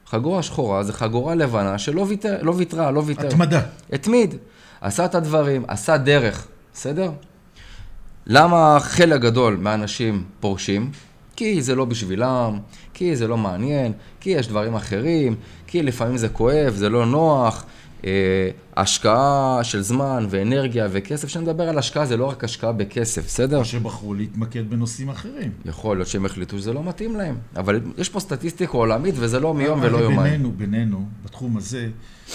חגורה 0.08 0.43
שחורה 0.43 0.84
זה 0.84 0.93
חגורה 0.93 1.36
לבנה 1.36 1.77
שלא 1.77 2.01
ויתר, 2.01 2.38
לא 2.41 2.53
ויתרה, 2.58 2.91
לא 2.91 3.03
ויתר. 3.05 3.27
התמדה. 3.27 3.62
התמיד, 3.93 4.36
עשה 4.82 5.05
את 5.05 5.15
הדברים, 5.15 5.65
עשה 5.67 5.98
דרך, 5.98 6.48
בסדר? 6.74 7.12
למה 8.27 8.77
חלק 8.79 9.22
גדול 9.22 9.58
מהאנשים 9.58 10.24
פורשים? 10.39 10.91
כי 11.36 11.62
זה 11.62 11.75
לא 11.75 11.86
בשבילם, 11.86 12.60
כי 12.93 13.15
זה 13.15 13.27
לא 13.27 13.38
מעניין, 13.38 13.91
כי 14.20 14.29
יש 14.29 14.48
דברים 14.48 14.75
אחרים, 14.75 15.36
כי 15.67 15.84
לפעמים 15.84 16.17
זה 16.17 16.29
כואב, 16.29 16.74
זה 16.75 16.89
לא 16.89 17.05
נוח. 17.05 17.65
אה, 18.05 18.50
השקעה 18.77 19.60
של 19.63 19.81
זמן 19.81 20.25
ואנרגיה 20.29 20.88
וכסף, 20.91 21.27
כשאני 21.27 21.43
מדבר 21.45 21.69
על 21.69 21.77
השקעה 21.77 22.05
זה 22.05 22.17
לא 22.17 22.25
רק 22.25 22.43
השקעה 22.43 22.72
בכסף, 22.72 23.25
בסדר? 23.25 23.57
או 23.57 23.65
שבחרו 23.65 24.13
להתמקד 24.13 24.69
בנושאים 24.69 25.10
אחרים. 25.10 25.51
יכול 25.65 25.98
להיות 25.98 26.07
שהם 26.07 26.25
החליטו 26.25 26.57
שזה 26.57 26.74
לא 26.74 26.83
מתאים 26.83 27.15
להם, 27.15 27.36
אבל 27.55 27.81
יש 27.98 28.10
פה 28.10 28.19
סטטיסטיקה 28.19 28.77
עולמית 28.77 29.15
וזה 29.17 29.39
לא 29.39 29.53
מיום 29.53 29.79
ולא 29.81 29.98
יומיים. 29.98 30.24
בינינו, 30.31 30.51
בינינו, 30.51 31.05
בתחום 31.25 31.57
הזה, 31.57 31.89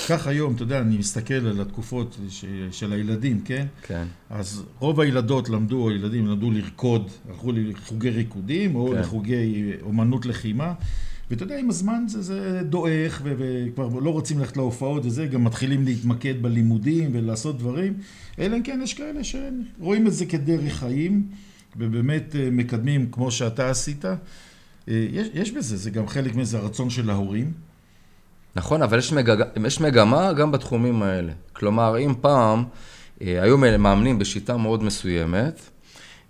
כך 0.08 0.26
היום, 0.26 0.54
אתה 0.54 0.62
יודע, 0.62 0.80
אני 0.80 0.96
מסתכל 0.98 1.34
על 1.34 1.60
התקופות 1.60 2.16
ש- 2.28 2.44
של 2.70 2.92
הילדים, 2.92 3.40
כן? 3.44 3.66
כן, 3.82 4.04
אז 4.30 4.62
רוב 4.78 5.00
הילדות 5.00 5.48
למדו, 5.48 5.82
או 5.82 5.90
ילדים 5.90 6.26
למדו 6.26 6.50
לרקוד, 6.50 7.10
הלכו 7.28 7.52
לחוגי 7.54 8.10
ריקודים, 8.10 8.74
או 8.74 8.90
כן. 8.92 9.00
לחוגי 9.00 9.72
אומנות 9.82 10.26
לחימה. 10.26 10.72
ואתה 11.30 11.42
יודע, 11.42 11.58
עם 11.58 11.70
הזמן 11.70 12.04
זה, 12.08 12.22
זה 12.22 12.60
דועך, 12.64 13.22
וכבר 13.24 13.88
לא 13.88 14.10
רוצים 14.10 14.38
ללכת 14.38 14.56
להופעות 14.56 15.06
וזה, 15.06 15.26
גם 15.26 15.44
מתחילים 15.44 15.84
להתמקד 15.84 16.42
בלימודים 16.42 17.10
ולעשות 17.12 17.58
דברים. 17.58 17.94
אלא 18.38 18.56
אם 18.56 18.62
כן 18.62 18.80
יש 18.82 18.94
כאלה 18.94 19.20
שרואים 19.24 20.06
את 20.06 20.12
זה 20.12 20.26
כדרך 20.26 20.72
חיים, 20.72 21.26
ובאמת 21.76 22.36
אה, 22.36 22.48
מקדמים 22.52 23.10
כמו 23.10 23.30
שאתה 23.30 23.70
עשית. 23.70 24.04
אה, 24.04 24.14
יש, 24.88 25.28
יש 25.34 25.50
בזה, 25.52 25.76
זה 25.76 25.90
גם 25.90 26.08
חלק 26.08 26.34
מזה 26.34 26.58
הרצון 26.58 26.90
של 26.90 27.10
ההורים. 27.10 27.52
נכון, 28.56 28.82
אבל 28.82 28.98
יש, 28.98 29.12
מגג... 29.12 29.36
יש 29.66 29.80
מגמה 29.80 30.32
גם 30.32 30.52
בתחומים 30.52 31.02
האלה. 31.02 31.32
כלומר, 31.52 31.98
אם 31.98 32.14
פעם 32.20 32.64
אה, 33.22 33.42
היו 33.42 33.58
מאמנים 33.58 34.18
בשיטה 34.18 34.56
מאוד 34.56 34.82
מסוימת, 34.82 35.60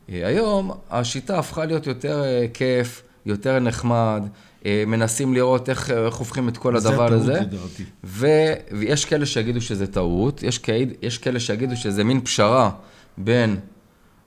היום 0.09 0.71
השיטה 0.91 1.39
הפכה 1.39 1.65
להיות 1.65 1.87
יותר 1.87 2.23
כיף, 2.55 3.03
יותר 3.27 3.59
נחמד, 3.59 4.23
מנסים 4.65 5.35
לראות 5.35 5.69
איך, 5.69 5.91
איך 5.91 6.15
הופכים 6.15 6.49
את 6.49 6.57
כל 6.57 6.77
הדבר 6.77 7.13
הזה. 7.13 7.25
זה 7.25 7.41
הטעות 7.41 7.53
לדעתי. 7.53 7.85
ו- 8.05 8.55
ויש 8.79 9.05
כאלה 9.05 9.27
שיגידו 9.27 9.61
שזה 9.61 9.87
טעות, 9.87 10.43
יש, 10.43 10.59
כאלה, 10.59 10.93
יש 11.03 11.19
כאלה 11.19 11.41
שיגידו 11.41 11.77
שזה 11.77 12.05
מין 12.05 12.21
פשרה 12.21 12.71
בין 13.19 13.57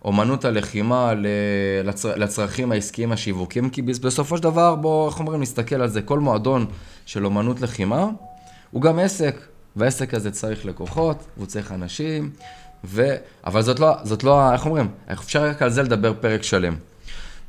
אומנות 0.05 0.45
הלחימה 0.45 1.13
לצר, 1.83 2.15
לצרכים 2.15 2.71
העסקיים 2.71 3.11
השיווקיים, 3.11 3.69
כי 3.69 3.81
בסופו 3.81 4.37
של 4.37 4.43
דבר, 4.43 4.75
בואו, 4.75 5.09
איך 5.09 5.19
אומרים, 5.19 5.41
נסתכל 5.41 5.75
על 5.75 5.87
זה, 5.87 6.01
כל 6.01 6.19
מועדון 6.19 6.65
של 7.05 7.25
אומנות 7.25 7.61
לחימה 7.61 8.07
הוא 8.71 8.81
גם 8.81 8.99
עסק, 8.99 9.35
והעסק 9.75 10.13
הזה 10.13 10.31
צריך 10.31 10.65
לקוחות, 10.65 11.23
והוא 11.37 11.47
צריך 11.47 11.71
אנשים, 11.71 12.29
ו... 12.83 13.15
אבל 13.45 13.61
זאת 13.61 13.79
לא, 13.79 13.93
זאת 14.03 14.23
לא, 14.23 14.53
איך 14.53 14.65
אומרים, 14.65 14.87
אפשר 15.11 15.43
רק 15.43 15.61
על 15.61 15.69
זה 15.69 15.83
לדבר 15.83 16.13
פרק 16.19 16.43
שלם. 16.43 16.75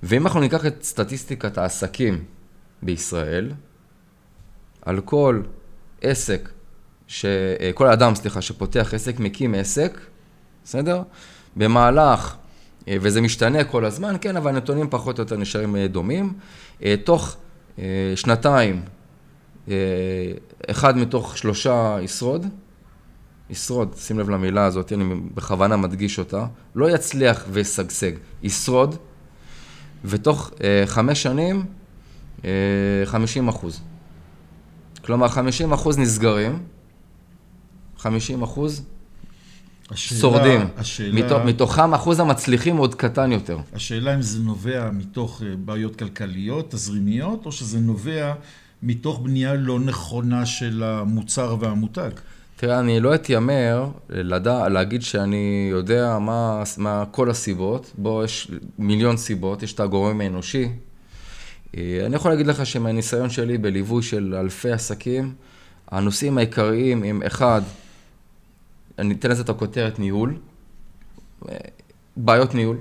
ואם 0.03 0.27
אנחנו 0.27 0.41
ניקח 0.41 0.67
את 0.67 0.83
סטטיסטיקת 0.83 1.59
העסקים 1.59 2.25
בישראל, 2.83 3.53
על 4.83 5.01
כל 5.01 5.43
עסק, 6.01 6.49
ש... 7.07 7.27
כל 7.75 7.89
אדם, 7.89 8.15
סליחה, 8.15 8.43
שפותח 8.43 8.95
עסק, 8.95 9.21
מקים 9.21 9.55
עסק, 9.55 10.01
בסדר? 10.65 11.03
במהלך, 11.57 12.37
אה, 12.89 12.97
וזה 13.01 13.21
משתנה 13.21 13.65
כל 13.65 13.85
הזמן, 13.85 14.17
כן, 14.21 14.37
אבל 14.37 14.51
הנתונים 14.51 14.91
פחות 14.91 15.19
או 15.19 15.23
יותר 15.23 15.37
נשארים 15.37 15.77
אה, 15.77 15.89
דומים. 15.89 16.33
אה, 16.85 16.95
תוך 17.05 17.37
שנתיים, 18.17 18.83
אחד 20.71 20.97
מתוך 20.97 21.39
שלושה 21.39 21.97
ישרוד, 22.03 22.47
ישרוד, 23.51 23.95
שים 23.99 24.19
לב 24.19 24.31
למילה 24.31 24.65
הזאת, 24.65 24.93
אני 24.93 25.15
בכוונה 25.35 25.77
מדגיש 25.77 26.19
אותה, 26.19 26.47
לא 26.75 26.91
יצליח 26.91 27.45
וישגשג, 27.51 28.13
ישרוד, 28.43 28.97
ותוך 30.05 30.51
חמש 30.87 31.23
שנים, 31.23 31.65
50 33.05 33.49
אחוז. 33.49 33.81
כלומר, 35.05 35.29
50 35.29 35.73
אחוז 35.73 35.99
נסגרים, 35.99 36.63
50 37.97 38.43
אחוז 38.43 38.83
השאלה, 39.91 40.21
שורדים. 40.21 40.61
השאלה, 40.77 41.25
מתוך, 41.25 41.43
מתוכם 41.45 41.95
אחוז 41.95 42.21
המצליחים 42.21 42.77
עוד 42.77 42.95
קטן 42.95 43.33
יותר. 43.33 43.59
השאלה 43.73 44.15
אם 44.15 44.23
זה 44.23 44.39
נובע 44.39 44.91
מתוך 44.93 45.43
אה, 45.43 45.57
בעיות 45.57 45.97
כלכליות, 45.97 46.71
תזרימיות, 46.71 47.47
או 47.47 47.53
שזה 47.53 47.81
נובע 47.81 48.33
מתוך 48.83 49.21
בנייה 49.21 49.55
לא 49.55 49.81
נכונה 49.81 50.47
של 50.47 50.83
המוצר 50.83 51.57
והמותג. 51.61 52.11
תראה, 52.57 52.81
אני 52.81 53.01
לא 53.01 53.15
אתיימר 53.15 53.89
לדע, 54.11 54.69
להגיד 54.69 55.03
שאני 55.03 55.69
יודע 55.71 56.19
מה, 56.19 56.63
מה 56.79 57.05
כל 57.11 57.31
הסיבות. 57.31 57.93
בו 57.99 58.25
יש 58.25 58.51
מיליון 58.79 59.17
סיבות, 59.17 59.63
יש 59.63 59.73
את 59.73 59.81
הגורם 59.81 60.21
האנושי. 60.21 60.69
אה, 61.77 62.03
אני 62.07 62.17
יכול 62.17 62.31
להגיד 62.31 62.47
לך 62.47 62.67
שמהניסיון 62.67 63.31
שלי 63.31 63.59
בליווי 63.59 64.03
של 64.03 64.35
אלפי 64.35 64.73
עסקים, 64.73 65.35
הנושאים 65.89 66.39
העיקריים 66.39 67.03
הם 67.03 67.23
אחד, 67.23 67.63
אני 68.99 69.15
אתן 69.15 69.31
לזה 69.31 69.43
את 69.43 69.49
הכותרת 69.49 69.99
ניהול, 69.99 70.37
בעיות 72.17 72.55
ניהול. 72.55 72.77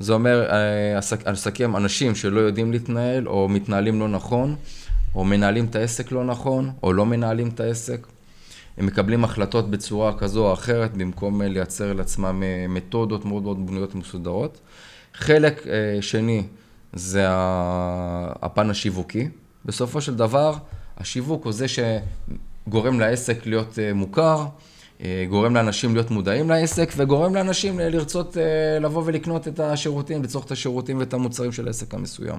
זה 0.00 0.12
אומר 0.12 0.50
אה, 0.50 0.98
עסק, 0.98 1.26
עסקים, 1.26 1.76
אנשים 1.76 2.14
שלא 2.14 2.40
יודעים 2.40 2.72
להתנהל, 2.72 3.28
או 3.28 3.48
מתנהלים 3.48 4.00
לא 4.00 4.08
נכון, 4.08 4.56
או 5.14 5.24
מנהלים 5.24 5.64
את 5.64 5.76
העסק 5.76 6.12
לא 6.12 6.24
נכון, 6.24 6.70
או 6.82 6.92
לא 6.92 7.06
מנהלים 7.06 7.48
את 7.48 7.60
העסק. 7.60 8.06
הם 8.76 8.86
מקבלים 8.86 9.24
החלטות 9.24 9.70
בצורה 9.70 10.18
כזו 10.18 10.46
או 10.46 10.52
אחרת, 10.52 10.96
במקום 10.96 11.42
אה, 11.42 11.48
לייצר 11.48 11.92
לעצמם 11.92 12.42
מתודות 12.68 13.24
מאוד 13.24 13.42
מאוד 13.42 13.66
בנויות 13.66 13.94
ומסודרות. 13.94 14.60
חלק 15.14 15.66
שני 16.00 16.42
זה 16.92 17.24
הפן 18.42 18.70
השיווקי. 18.70 19.28
בסופו 19.64 20.00
של 20.00 20.16
דבר, 20.16 20.54
השיווק 20.96 21.44
הוא 21.44 21.52
זה 21.52 21.66
שגורם 21.68 23.00
לעסק 23.00 23.46
להיות 23.46 23.78
מוכר, 23.94 24.46
אה, 25.04 25.24
גורם 25.28 25.54
לאנשים 25.54 25.94
להיות 25.94 26.10
מודעים 26.10 26.50
לעסק, 26.50 26.92
וגורם 26.96 27.34
לאנשים 27.34 27.78
לרצות 27.78 28.36
אה, 28.36 28.78
לבוא 28.78 29.02
ולקנות 29.06 29.48
את 29.48 29.60
השירותים, 29.60 30.22
לצורך 30.22 30.46
את 30.46 30.50
השירותים 30.50 30.98
ואת 30.98 31.14
המוצרים 31.14 31.52
של 31.52 31.66
העסק 31.66 31.94
המסוים. 31.94 32.38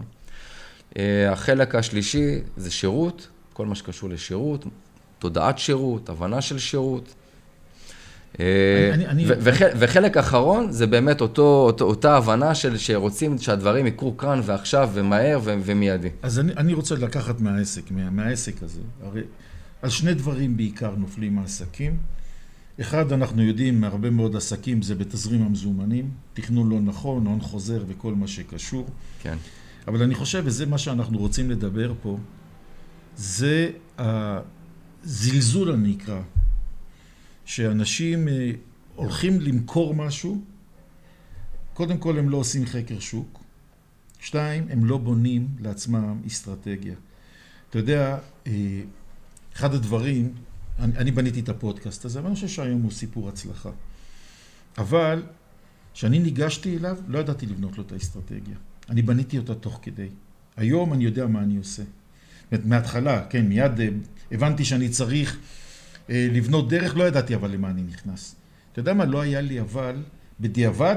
אה, 0.97 1.31
החלק 1.31 1.75
השלישי 1.75 2.35
זה 2.57 2.71
שירות, 2.71 3.27
כל 3.53 3.65
מה 3.65 3.75
שקשור 3.75 4.09
לשירות, 4.09 4.65
תודעת 5.19 5.57
שירות, 5.59 6.09
הבנה 6.09 6.41
של 6.41 6.59
שירות. 6.59 7.13
אני, 8.39 9.25
וחלק, 9.79 10.17
אחרון 10.17 10.71
זה 10.71 10.87
באמת 10.87 11.21
אותה 11.81 12.17
הבנה 12.17 12.55
של 12.55 12.77
שרוצים 12.77 13.37
שהדברים 13.37 13.87
יקרו 13.87 14.17
כאן 14.17 14.41
ועכשיו 14.43 14.89
ומהר 14.93 15.39
ומיידי. 15.43 16.09
אז 16.21 16.39
אני, 16.39 16.73
רוצה 16.73 16.95
לקחת 16.95 17.41
מהעסק, 17.41 17.91
מה, 17.91 18.09
מהעסק 18.09 18.63
הזה. 18.63 18.81
הרי 19.03 19.21
על 19.81 19.89
שני 19.89 20.13
דברים 20.13 20.57
בעיקר 20.57 20.95
נופלים 20.95 21.39
העסקים. 21.39 21.97
אחד, 22.81 23.11
אנחנו 23.11 23.43
יודעים 23.43 23.81
מהרבה 23.81 24.09
מאוד 24.09 24.35
עסקים 24.35 24.81
זה 24.81 24.95
בתזרים 24.95 25.41
המזומנים, 25.41 26.11
תכנון 26.33 26.69
לא 26.69 26.79
נכון, 26.79 27.25
הון 27.25 27.41
חוזר 27.41 27.83
וכל 27.87 28.15
מה 28.15 28.27
שקשור. 28.27 28.87
כן. 29.21 29.37
אבל 29.87 30.03
אני 30.03 30.15
חושב, 30.15 30.41
וזה 30.45 30.65
מה 30.65 30.77
שאנחנו 30.77 31.17
רוצים 31.17 31.49
לדבר 31.51 31.93
פה, 32.01 32.17
זה 33.17 33.69
הזלזול 33.97 35.71
אני 35.71 35.95
אקרא, 35.97 36.21
שאנשים 37.49 38.27
אה, 38.27 38.51
הולכים 38.95 39.41
למכור 39.41 39.95
משהו, 39.95 40.41
קודם 41.73 41.97
כל 41.97 42.19
הם 42.19 42.29
לא 42.29 42.37
עושים 42.37 42.65
חקר 42.65 42.99
שוק, 42.99 43.43
שתיים, 44.19 44.67
הם 44.69 44.85
לא 44.85 44.97
בונים 44.97 45.47
לעצמם 45.59 46.21
אסטרטגיה. 46.27 46.95
אתה 47.69 47.77
יודע, 47.77 48.17
אה, 48.47 48.81
אחד 49.53 49.73
הדברים 49.73 50.33
אני, 50.79 50.97
אני 50.97 51.11
בניתי 51.11 51.39
את 51.39 51.49
הפודקאסט 51.49 52.05
הזה, 52.05 52.23
ואני 52.23 52.35
חושב 52.35 52.47
שהיום 52.47 52.81
הוא 52.81 52.91
סיפור 52.91 53.29
הצלחה. 53.29 53.71
אבל 54.77 55.23
כשאני 55.93 56.19
ניגשתי 56.19 56.77
אליו, 56.77 56.97
לא 57.07 57.19
ידעתי 57.19 57.45
לבנות 57.45 57.77
לו 57.77 57.83
את 57.83 57.91
האסטרטגיה. 57.91 58.55
אני 58.89 59.01
בניתי 59.01 59.37
אותה 59.37 59.55
תוך 59.55 59.79
כדי. 59.81 60.09
היום 60.57 60.93
אני 60.93 61.03
יודע 61.03 61.27
מה 61.27 61.41
אני 61.41 61.57
עושה. 61.57 61.83
מההתחלה, 62.65 63.25
כן, 63.29 63.45
מיד 63.45 63.79
אה, 63.79 63.87
הבנתי 64.31 64.65
שאני 64.65 64.89
צריך 64.89 65.39
לבנות 66.09 66.69
דרך, 66.69 66.97
לא 66.97 67.03
ידעתי 67.03 67.35
אבל 67.35 67.51
למה 67.51 67.69
אני 67.69 67.81
נכנס. 67.81 68.35
אתה 68.71 68.79
יודע 68.79 68.93
מה? 68.93 69.05
לא 69.05 69.21
היה 69.21 69.41
לי 69.41 69.61
אבל, 69.61 69.95
בדיעבד, 70.39 70.95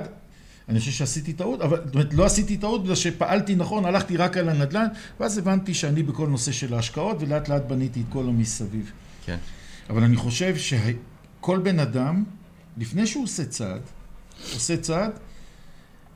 אני 0.68 0.78
חושב 0.78 0.90
שעשיתי 0.90 1.32
טעות, 1.32 1.60
אבל 1.60 1.82
זאת 1.84 1.94
אומרת, 1.94 2.14
לא 2.14 2.24
עשיתי 2.24 2.56
טעות 2.56 2.82
בגלל 2.82 2.94
שפעלתי 2.94 3.54
נכון, 3.54 3.84
הלכתי 3.84 4.16
רק 4.16 4.36
על 4.36 4.48
הנדל"ן, 4.48 4.86
ואז 5.20 5.38
הבנתי 5.38 5.74
שאני 5.74 6.02
בכל 6.02 6.28
נושא 6.28 6.52
של 6.52 6.74
ההשקעות, 6.74 7.16
ולאט 7.20 7.48
לאט 7.48 7.62
בניתי 7.62 8.00
את 8.00 8.06
כל 8.08 8.28
המסביב. 8.28 8.92
כן. 9.26 9.36
אבל 9.90 10.02
אני 10.02 10.16
חושב 10.16 10.56
שכל 10.56 11.58
בן 11.58 11.78
אדם, 11.78 12.24
לפני 12.78 13.06
שהוא 13.06 13.24
עושה 13.24 13.44
צעד, 13.44 13.80
עושה 14.54 14.76
צעד, 14.76 15.10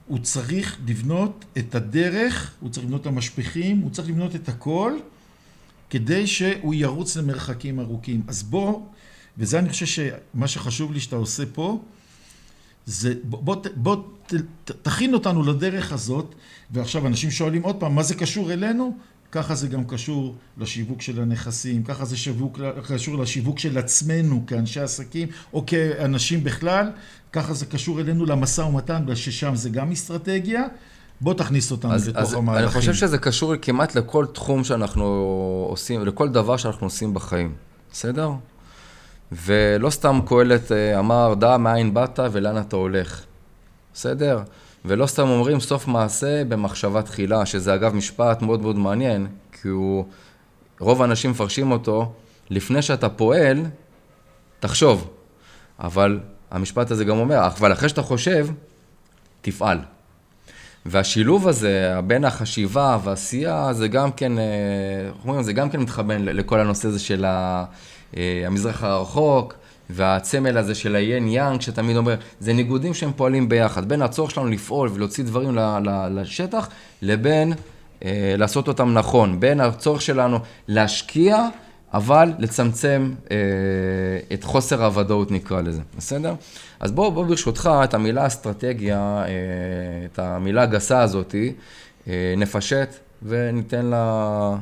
הוא 0.07 0.19
צריך 0.19 0.79
לבנות 0.87 1.45
את 1.59 1.75
הדרך, 1.75 2.55
הוא 2.61 2.71
צריך 2.71 2.87
לבנות 2.87 3.01
את 3.01 3.07
המשפכים, 3.07 3.79
הוא 3.79 3.91
צריך 3.91 4.09
לבנות 4.09 4.35
את 4.35 4.49
הכל, 4.49 4.93
כדי 5.91 6.27
שהוא 6.27 6.75
ירוץ 6.75 7.17
למרחקים 7.17 7.81
ארוכים. 7.81 8.23
אז 8.29 8.43
בוא, 8.43 8.81
וזה 9.39 9.59
אני 9.59 9.69
חושב 9.69 9.87
שמה 9.87 10.49
שחשוב 10.49 10.93
לי 10.93 11.01
שאתה 11.01 11.17
עושה 11.17 11.43
פה, 11.53 11.79
זה 12.87 13.15
בוא, 13.25 13.43
בוא, 13.43 13.57
בוא 13.77 13.97
ת, 14.27 14.35
תכין 14.83 15.15
אותנו 15.15 15.43
לדרך 15.43 15.93
הזאת, 15.93 16.35
ועכשיו 16.71 17.07
אנשים 17.07 17.31
שואלים 17.31 17.63
עוד 17.63 17.77
פעם, 17.77 17.95
מה 17.95 18.03
זה 18.03 18.15
קשור 18.15 18.53
אלינו? 18.53 18.97
ככה 19.33 19.55
זה 19.55 19.69
גם 19.69 19.85
קשור 19.85 20.37
לשיווק 20.59 21.03
של 21.03 21.23
הנכסים, 21.23 21.83
ככה 21.85 22.05
זה 22.05 22.17
שיווק, 22.17 22.61
קשור 22.89 23.19
לשיווק 23.19 23.59
של 23.59 23.79
עצמנו 23.79 24.45
כאנשי 24.47 24.81
עסקים 24.81 25.29
או 25.53 25.67
כאנשים 25.67 26.45
בכלל, 26.45 26.91
ככה 27.33 27.55
זה 27.55 27.67
קשור 27.67 28.01
אלינו 28.01 28.27
למשא 28.27 28.61
ומתן, 28.61 29.03
בגלל 29.03 29.15
ששם 29.15 29.55
זה 29.55 29.71
גם 29.71 29.93
אסטרטגיה. 29.93 30.63
בוא 31.21 31.35
תכניס 31.35 31.73
אותנו 31.73 31.93
אז, 31.93 32.09
לתוך 32.09 32.21
אז 32.23 32.35
המהלכים. 32.35 32.65
אני 32.65 32.75
חושב 32.75 32.95
שזה 32.95 33.19
קשור 33.19 33.57
כמעט 33.57 33.95
לכל 33.95 34.27
תחום 34.27 34.65
שאנחנו 34.65 35.05
עושים, 35.71 36.07
לכל 36.07 36.29
דבר 36.29 36.57
שאנחנו 36.57 36.87
עושים 36.87 37.15
בחיים, 37.15 37.55
בסדר? 37.93 38.31
ולא 39.33 39.91
סתם 39.91 40.21
קהלת 40.27 40.73
אה, 40.73 40.99
אמר, 40.99 41.35
דע 41.35 41.57
מאין 41.57 41.95
באת 41.95 42.19
ולאן 42.33 42.59
אתה 42.59 42.77
הולך, 42.77 43.23
בסדר? 43.95 44.43
ולא 44.85 45.07
סתם 45.07 45.29
אומרים 45.29 45.61
סוף 45.61 45.89
מעשה 45.89 46.45
במחשבה 46.45 47.03
תחילה, 47.03 47.47
שזה 47.47 47.75
אגב 47.75 47.95
משפט 47.95 48.43
מאוד 48.43 48.61
מאוד 48.63 48.77
מעניין, 48.77 49.27
כי 49.53 49.69
הוא, 49.69 50.05
רוב 50.81 51.03
האנשים 51.03 51.31
מפרשים 51.31 51.73
אותו, 51.73 52.13
לפני 52.51 52.83
שאתה 52.83 53.09
פועל, 53.09 53.65
תחשוב. 54.61 55.11
אבל 55.79 56.21
המשפט 56.51 56.91
הזה 56.91 57.05
גם 57.05 57.19
אומר, 57.19 57.47
אבל 57.47 57.73
אחרי 57.73 57.89
שאתה 57.89 58.03
חושב, 58.03 58.47
תפעל. 59.41 59.79
והשילוב 60.89 61.49
הזה, 61.49 61.95
בין 62.07 62.25
החשיבה 62.25 62.99
והעשייה, 63.05 63.73
זה 63.73 63.89
גם 63.89 64.13
כן, 64.13 64.39
אה, 64.39 64.45
איך 65.07 65.25
אומרים, 65.25 65.43
זה 65.43 65.53
גם 65.53 65.71
כן 65.71 65.81
מתחבן 65.81 66.23
לכל 66.25 66.61
הנושא 66.61 66.89
הזה 66.89 66.99
של 66.99 67.25
אה, 67.25 67.65
המזרח 68.47 68.85
הרחוק, 68.85 69.55
והצמל 69.91 70.59
הזה 70.59 70.75
של 70.75 70.97
היין 70.97 71.29
יאנג, 71.29 71.61
שתמיד 71.61 71.97
אומר, 71.97 72.15
זה 72.41 72.53
ניגודים 72.53 72.95
שהם 72.95 73.13
פועלים 73.17 73.49
ביחד, 73.49 73.89
בין 73.89 74.03
הצורך 74.03 74.31
שלנו 74.31 74.47
לפעול 74.47 74.91
ולהוציא 74.95 75.25
דברים 75.25 75.59
לשטח, 76.11 76.69
לבין 77.03 77.53
אה, 78.05 78.35
לעשות 78.39 78.69
אותם 78.69 78.95
נכון, 78.95 79.41
בין 79.41 79.61
הצורך 79.61 80.03
שלנו 80.03 80.39
להשקיע, 80.69 81.49
אבל 81.95 82.33
לצמצם 82.39 83.13
אה, 83.31 83.37
את 84.35 84.45
חוסר 84.45 84.85
הוודאות 84.85 85.31
נקרא 85.31 85.61
לזה, 85.61 85.81
בסדר? 85.97 86.35
אז 86.81 86.93
בוא, 86.93 87.11
בוא 87.11 87.25
ברשותך, 87.25 87.71
את 87.85 87.95
המילה 87.95 88.27
אסטרטגיה, 88.27 89.25
אה, 89.27 90.07
את 90.13 90.19
המילה 90.19 90.63
הגסה 90.63 91.03
הזאתי, 91.03 91.53
אה, 92.09 92.35
נפשט 92.37 92.89
וניתן 93.23 93.87
לה 93.87 94.57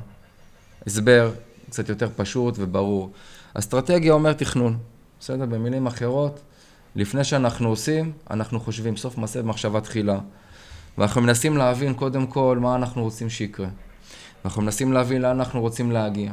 הסבר 0.87 1.31
קצת 1.71 1.89
יותר 1.89 2.09
פשוט 2.17 2.55
וברור. 2.59 3.11
אסטרטגיה 3.55 4.13
אומר 4.13 4.33
תכנון, 4.33 4.79
בסדר? 5.21 5.47
במילים 5.47 5.87
אחרות, 5.87 6.41
לפני 6.97 7.25
שאנחנו 7.25 7.69
עושים, 7.69 8.13
אנחנו 8.31 8.61
חושבים, 8.61 8.97
סוף 8.97 9.19
מעשה 9.19 9.43
במחשבה 9.43 9.81
תחילה. 9.81 10.19
ואנחנו 10.99 11.21
מנסים 11.21 11.57
להבין 11.57 11.95
קודם 11.95 12.27
כל 12.27 12.59
מה 12.61 12.75
אנחנו 12.75 13.03
רוצים 13.03 13.31
שיקרה. 13.31 13.67
ואנחנו 14.45 14.63
מנסים 14.63 14.93
להבין 14.93 15.23
לאן 15.23 15.39
אנחנו 15.39 15.61
רוצים 15.61 15.93
להגיע. 15.93 16.33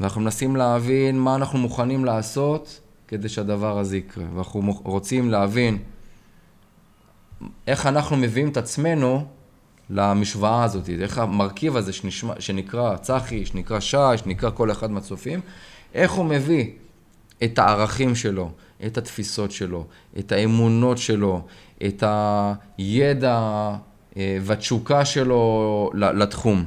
ואנחנו 0.00 0.20
מנסים 0.20 0.56
להבין 0.56 1.18
מה 1.18 1.34
אנחנו 1.34 1.58
מוכנים 1.58 2.04
לעשות 2.04 2.80
כדי 3.08 3.28
שהדבר 3.28 3.78
הזה 3.78 3.96
יקרה. 3.96 4.24
ואנחנו 4.34 4.80
רוצים 4.84 5.30
להבין 5.30 5.78
איך 7.66 7.86
אנחנו 7.86 8.16
מביאים 8.16 8.48
את 8.48 8.56
עצמנו 8.56 9.26
למשוואה 9.90 10.64
הזאת, 10.64 10.88
איך 10.88 11.18
המרכיב 11.18 11.76
הזה 11.76 11.92
שנשמע, 11.92 12.34
שנקרא 12.38 12.96
צחי, 12.96 13.46
שנקרא 13.46 13.80
שי, 13.80 13.96
שנקרא 14.16 14.50
כל 14.50 14.70
אחד 14.70 14.90
מהצופים, 14.90 15.40
איך 15.94 16.12
הוא 16.12 16.24
מביא 16.24 16.70
את 17.44 17.58
הערכים 17.58 18.14
שלו, 18.14 18.50
את 18.86 18.98
התפיסות 18.98 19.50
שלו, 19.50 19.86
את 20.18 20.32
האמונות 20.32 20.98
שלו, 20.98 21.42
את 21.86 22.02
הידע 22.78 23.38
אה, 24.16 24.38
והתשוקה 24.42 25.04
שלו 25.04 25.90
לתחום. 25.94 26.64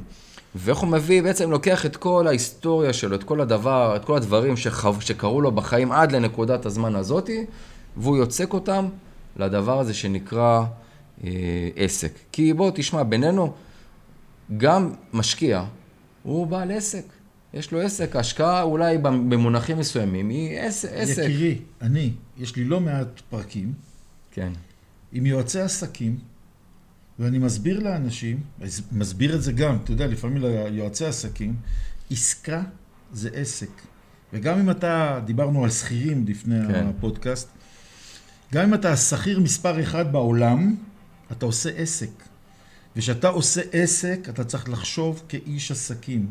ואיך 0.54 0.78
הוא 0.78 0.88
מביא, 0.88 1.22
בעצם 1.22 1.50
לוקח 1.50 1.86
את 1.86 1.96
כל 1.96 2.26
ההיסטוריה 2.26 2.92
שלו, 2.92 3.16
את 3.16 3.24
כל 3.24 3.40
הדבר, 3.40 3.96
את 3.96 4.04
כל 4.04 4.16
הדברים 4.16 4.56
שחו, 4.56 5.00
שקרו 5.00 5.40
לו 5.40 5.52
בחיים 5.52 5.92
עד 5.92 6.12
לנקודת 6.12 6.66
הזמן 6.66 6.96
הזאתי, 6.96 7.46
והוא 7.96 8.16
יוצק 8.16 8.52
אותם 8.52 8.88
לדבר 9.36 9.78
הזה 9.78 9.94
שנקרא 9.94 10.64
אה, 11.24 11.30
עסק. 11.76 12.12
כי 12.32 12.52
בוא 12.52 12.70
תשמע, 12.74 13.02
בינינו, 13.02 13.52
גם 14.56 14.92
משקיע 15.12 15.64
הוא 16.22 16.46
בעל 16.46 16.70
עסק. 16.70 17.04
יש 17.54 17.72
לו 17.72 17.80
עסק, 17.80 18.16
השקעה 18.16 18.62
אולי 18.62 18.98
במונחים 18.98 19.78
מסוימים 19.78 20.28
היא 20.28 20.58
עסק. 20.58 20.88
עסק. 20.92 21.22
יקירי, 21.22 21.58
אני, 21.82 22.12
יש 22.38 22.56
לי 22.56 22.64
לא 22.64 22.80
מעט 22.80 23.20
פרקים 23.30 23.72
כן, 24.32 24.52
עם 25.12 25.26
יועצי 25.26 25.60
עסקים, 25.60 26.18
ואני 27.20 27.38
מסביר 27.38 27.80
לאנשים, 27.80 28.40
מסביר 28.92 29.34
את 29.34 29.42
זה 29.42 29.52
גם, 29.52 29.78
אתה 29.84 29.90
יודע, 29.90 30.06
לפעמים 30.06 30.42
ליועצי 30.42 31.04
עסקים, 31.06 31.56
עסקה 32.10 32.62
זה 33.12 33.30
עסק. 33.34 33.70
וגם 34.32 34.58
אם 34.58 34.70
אתה, 34.70 35.20
דיברנו 35.24 35.64
על 35.64 35.70
שכירים 35.70 36.24
לפני 36.28 36.66
כן. 36.68 36.86
הפודקאסט, 36.86 37.48
גם 38.52 38.64
אם 38.64 38.74
אתה 38.74 38.92
השכיר 38.92 39.40
מספר 39.40 39.82
אחד 39.82 40.12
בעולם, 40.12 40.76
אתה 41.32 41.46
עושה 41.46 41.70
עסק. 41.76 42.10
וכשאתה 42.96 43.28
עושה 43.28 43.60
עסק, 43.72 44.28
אתה 44.28 44.44
צריך 44.44 44.68
לחשוב 44.68 45.22
כאיש 45.28 45.70
עסקים. 45.70 46.26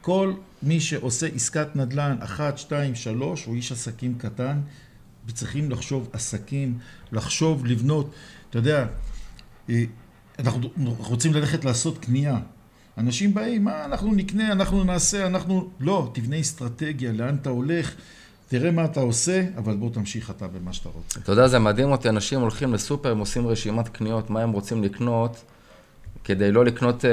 כל 0.00 0.32
מי 0.62 0.80
שעושה 0.80 1.26
עסקת 1.34 1.76
נדל"ן, 1.76 2.16
אחת, 2.20 2.58
שתיים, 2.58 2.94
שלוש, 2.94 3.44
הוא 3.44 3.54
איש 3.54 3.72
עסקים 3.72 4.18
קטן, 4.18 4.60
וצריכים 5.26 5.70
לחשוב 5.70 6.08
עסקים, 6.12 6.78
לחשוב, 7.12 7.66
לבנות. 7.66 8.14
אתה 8.50 8.58
יודע, 8.58 8.86
אה, 9.70 9.84
אנחנו 10.38 10.68
רוצים 10.98 11.34
ללכת 11.34 11.64
לעשות 11.64 11.98
קנייה. 11.98 12.38
אנשים 12.98 13.34
באים, 13.34 13.64
מה 13.64 13.84
אנחנו 13.84 14.14
נקנה, 14.14 14.52
אנחנו 14.52 14.84
נעשה, 14.84 15.26
אנחנו... 15.26 15.68
לא, 15.80 16.10
תבנה 16.12 16.40
אסטרטגיה, 16.40 17.12
לאן 17.12 17.34
אתה 17.34 17.50
הולך, 17.50 17.94
תראה 18.48 18.70
מה 18.70 18.84
אתה 18.84 19.00
עושה, 19.00 19.44
אבל 19.56 19.76
בוא 19.76 19.90
תמשיך 19.90 20.30
אתה 20.30 20.46
במה 20.48 20.72
שאתה 20.72 20.88
רוצה. 20.88 21.20
אתה 21.20 21.32
יודע, 21.32 21.48
זה 21.48 21.58
מדהים 21.58 21.92
אותי, 21.92 22.08
אנשים 22.08 22.40
הולכים 22.40 22.74
לסופר, 22.74 23.10
הם 23.10 23.18
עושים 23.18 23.46
רשימת 23.46 23.88
קניות, 23.88 24.30
מה 24.30 24.42
הם 24.42 24.52
רוצים 24.52 24.82
לקנות, 24.84 25.42
כדי 26.24 26.52
לא 26.52 26.64
לקנות 26.64 27.04
אה, 27.04 27.10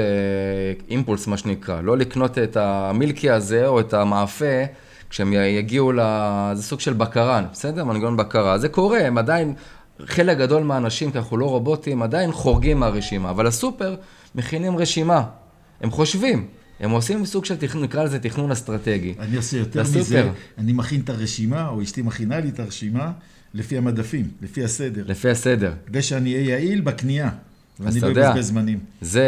אימפולס, 0.89 1.27
מה 1.27 1.37
שנקרא, 1.37 1.81
לא 1.81 1.97
לקנות 1.97 2.37
את 2.37 2.57
המילקי 2.57 3.29
הזה 3.29 3.67
או 3.67 3.79
את 3.79 3.93
המאפה, 3.93 4.63
כשהם 5.09 5.33
יגיעו 5.33 5.91
ל... 5.91 5.99
זה 6.53 6.63
סוג 6.63 6.79
של 6.79 6.93
בקרן, 6.93 7.45
בסדר? 7.51 7.83
מנגנון 7.83 8.17
בקרה. 8.17 8.57
זה 8.57 8.69
קורה, 8.69 8.99
הם 8.99 9.17
עדיין, 9.17 9.53
חלק 10.05 10.37
גדול 10.37 10.63
מהאנשים, 10.63 11.11
כי 11.11 11.17
אנחנו 11.17 11.37
לא 11.37 11.45
רובוטים, 11.45 12.01
עדיין 12.01 12.31
חורגים 12.31 12.79
מהרשימה, 12.79 13.29
אבל 13.29 13.47
הסופר 13.47 13.95
מכינים 14.35 14.77
רשימה, 14.77 15.23
הם 15.81 15.91
חושבים. 15.91 16.47
הם 16.79 16.91
עושים 16.91 17.25
סוג 17.25 17.45
של 17.45 17.55
תכנון, 17.57 17.83
נקרא 17.83 18.03
לזה 18.03 18.19
תכנון 18.19 18.51
אסטרטגי. 18.51 19.13
אני 19.19 19.37
עושה 19.37 19.57
יותר 19.57 19.81
לסופר. 19.81 19.99
מזה, 19.99 20.29
אני 20.57 20.73
מכין 20.73 21.01
את 21.01 21.09
הרשימה, 21.09 21.67
או 21.67 21.81
אשתי 21.81 22.01
מכינה 22.01 22.39
לי 22.39 22.49
את 22.49 22.59
הרשימה, 22.59 23.11
לפי 23.53 23.77
המדפים, 23.77 24.27
לפי 24.41 24.63
הסדר. 24.63 25.03
לפי 25.07 25.29
הסדר. 25.29 25.73
כדי 25.85 26.01
שאני 26.01 26.35
אהיה 26.35 26.49
יעיל 26.49 26.81
בקנייה, 26.81 27.29
ואני 27.79 27.99
לא. 27.99 28.07
אבזבז 28.07 28.47
זמנים. 28.47 28.79
זה, 29.01 29.23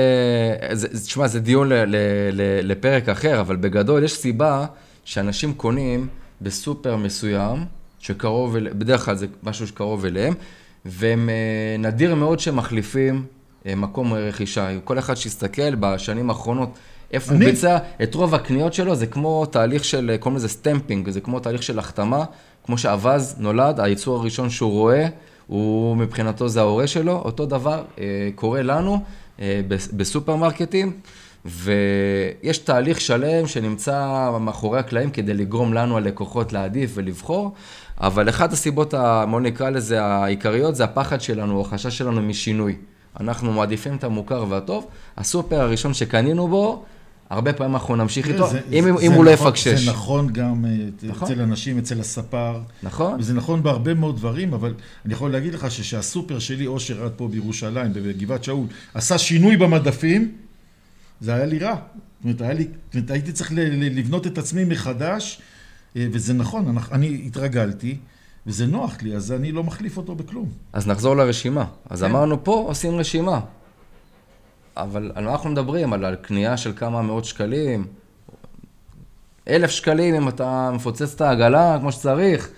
זה, 0.72 0.88
זה- 0.92 1.06
תשמע, 1.06 1.28
זה 1.28 1.40
דיון 1.40 1.70
ל, 1.70 1.74
ל, 1.74 1.96
ל, 2.32 2.42
לפרק 2.72 3.10
אחר, 3.10 3.42
אבל 3.42 3.56
בגדול 3.56 4.04
יש 4.04 4.14
סיבה 4.14 4.66
שאנשים 5.06 5.54
קונים 5.54 6.08
בסופר 6.42 6.96
מסוים, 6.96 7.66
שקרוב, 8.00 8.58
בדרך 8.58 9.06
כלל 9.06 9.16
זה 9.16 9.28
משהו 9.44 9.68
שקרוב 9.68 10.06
אליהם, 10.06 10.34
והם 10.86 11.30
אה, 11.30 11.36
נדיר 11.80 12.16
מאוד 12.16 12.40
שהם 12.40 12.56
מחליפים 12.56 13.26
אה, 13.66 13.76
מקום 13.76 14.14
רכישה. 14.14 14.70
כל 14.84 15.00
אחד 15.00 15.16
שיסתכל 15.18 15.76
בשנים 15.76 16.30
האחרונות, 16.30 16.70
איפה 17.12 17.32
הוא 17.32 17.38
אני- 17.38 17.46
ביצע 17.46 17.78
את 18.04 18.16
רוב 18.16 18.36
הקניות 18.36 18.74
שלו, 18.74 18.96
זה 18.96 19.08
כמו 19.08 19.46
תהליך 19.46 19.84
של, 19.86 20.10
אה, 20.14 20.18
קוראים 20.18 20.38
לזה 20.38 20.48
stamping, 20.50 21.10
זה 21.10 21.22
כמו 21.22 21.40
תהליך 21.40 21.64
של 21.64 21.80
החתמה, 21.80 22.24
כמו 22.66 22.78
שאווז 22.78 23.36
נולד, 23.40 23.80
היצור 23.80 24.20
הראשון 24.20 24.50
שהוא 24.50 24.72
רואה, 24.72 25.08
הוא 25.48 25.98
מבחינתו 25.98 26.48
זה 26.50 26.60
ההורה 26.60 26.88
שלו, 26.88 27.12
אותו 27.26 27.46
דבר 27.46 27.84
קורה 28.36 28.62
לנו 28.62 29.00
בס- 29.68 29.88
בסופרמרקטים, 29.94 30.92
ויש 31.46 32.58
תהליך 32.58 33.02
שלם 33.02 33.48
שנמצא 33.48 34.08
מאחורי 34.42 34.80
הקלעים 34.80 35.10
כדי 35.12 35.34
לגרום 35.34 35.74
לנו 35.74 35.98
הלקוחות 35.98 36.54
להעדיף 36.54 36.92
ולבחור, 36.94 37.52
אבל 38.04 38.30
אחת 38.30 38.54
הסיבות, 38.54 38.94
ה- 38.94 39.26
בוא 39.32 39.42
נקרא 39.42 39.70
לזה 39.70 40.04
העיקריות, 40.04 40.76
זה 40.76 40.84
הפחד 40.84 41.22
שלנו, 41.22 41.56
או 41.56 41.62
החשש 41.62 41.98
שלנו 41.98 42.22
משינוי. 42.22 42.76
אנחנו 43.20 43.54
מעדיפים 43.54 43.96
את 43.96 44.04
המוכר 44.04 44.46
והטוב, 44.50 44.88
הסופר 45.18 45.62
הראשון 45.62 45.94
שקנינו 45.94 46.48
בו, 46.48 46.84
הרבה 47.30 47.54
פעמים 47.54 47.74
אנחנו 47.76 47.96
נמשיך 47.96 48.28
איתו, 48.28 48.48
זה- 48.50 48.60
אם, 48.72 48.84
זה- 48.84 48.90
אם 48.90 48.98
זה 49.12 49.16
הוא 49.16 49.26
לא 49.26 49.34
נכון- 49.34 49.48
יפקשש. 49.48 49.86
זה 49.86 49.92
נכון 49.92 50.30
גם 50.34 50.66
אה, 50.66 50.70
נכון. 51.10 51.32
אצל 51.32 51.42
אנשים, 51.42 51.78
אצל 51.78 52.00
הספר. 52.00 52.60
נכון? 52.84 53.16
וזה 53.20 53.34
נכון 53.34 53.64
בהרבה 53.64 53.94
מאוד 53.94 54.16
דברים, 54.18 54.54
אבל 54.54 54.74
אני 55.06 55.14
יכול 55.14 55.32
להגיד 55.32 55.54
לך 55.54 55.72
שכשהסופר 55.72 56.40
שלי, 56.40 56.68
אושר 56.68 57.06
עד 57.06 57.12
פה 57.16 57.28
בירושלים, 57.28 57.94
בגבעת 57.94 58.44
שאול, 58.44 58.66
עשה 58.94 59.18
שינוי 59.18 59.58
במדפים, 59.58 60.32
זה 61.22 61.34
היה 61.34 61.46
לי 61.46 61.60
רע. 61.60 61.76
זאת 62.26 62.42
אומרת, 62.42 62.58
לי, 62.58 62.64
זאת 62.64 62.96
אומרת, 62.96 63.12
הייתי 63.12 63.32
צריך 63.32 63.52
לבנות 63.56 64.28
את 64.28 64.38
עצמי 64.38 64.64
מחדש, 64.66 65.42
וזה 65.96 66.34
נכון, 66.34 66.78
אני 66.92 67.24
התרגלתי, 67.26 67.98
וזה 68.48 68.66
נוח 68.66 69.02
לי, 69.02 69.16
אז 69.16 69.32
אני 69.32 69.52
לא 69.52 69.64
מחליף 69.64 69.98
אותו 69.98 70.16
בכלום. 70.16 70.50
אז 70.74 70.88
נחזור 70.88 71.16
לרשימה. 71.16 71.66
אז 71.90 72.00
כן. 72.00 72.10
אמרנו 72.10 72.44
פה 72.44 72.64
עושים 72.68 72.96
רשימה. 72.96 73.40
אבל 74.78 75.12
על 75.16 75.26
מה 75.26 75.32
אנחנו 75.32 75.50
מדברים? 75.50 75.94
על 75.94 76.16
קנייה 76.16 76.58
של 76.58 76.74
כמה 76.76 77.02
מאות 77.02 77.26
שקלים? 77.26 77.88
אלף 79.48 79.70
שקלים 79.70 80.16
אם 80.16 80.28
אתה 80.28 80.72
מפוצץ 80.74 81.14
את 81.16 81.22
העגלה 81.22 81.78
כמו 81.80 81.92
שצריך. 81.92 82.50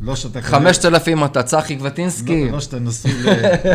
לא 0.00 0.16
שאתה... 0.16 0.42
חמשת 0.42 0.84
אלפים 0.84 1.24
אתה 1.24 1.42
צחי 1.42 1.76
קבטינסקי. 1.76 2.44
לא, 2.44 2.52
לא 2.52 2.60
שאתה 2.60 2.78
נשוי 2.78 3.12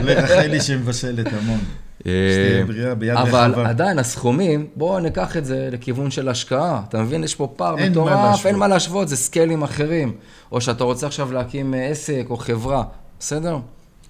לרחלי 0.03 0.61
שמבשלת 0.61 1.27
המון. 1.33 1.59
שתהיה 1.99 2.65
בריאה 2.65 2.95
ביד 2.95 3.17
אבל. 3.17 3.53
עדיין 3.65 3.99
הסכומים, 3.99 4.67
בואו 4.75 4.99
ניקח 4.99 5.37
את 5.37 5.45
זה 5.45 5.69
לכיוון 5.71 6.11
של 6.11 6.29
השקעה. 6.29 6.81
אתה 6.89 7.01
מבין? 7.01 7.23
יש 7.23 7.35
פה 7.35 7.53
פער 7.55 7.75
מטורף. 7.75 8.45
אין 8.45 8.55
מה 8.55 8.67
להשוות, 8.67 9.07
זה 9.07 9.15
סקיילים 9.15 9.63
אחרים. 9.63 10.13
או 10.51 10.61
שאתה 10.61 10.83
רוצה 10.83 11.07
עכשיו 11.07 11.31
להקים 11.31 11.73
אה, 11.73 11.87
עסק 11.87 12.25
או 12.29 12.37
חברה, 12.37 12.83
בסדר? 13.19 13.57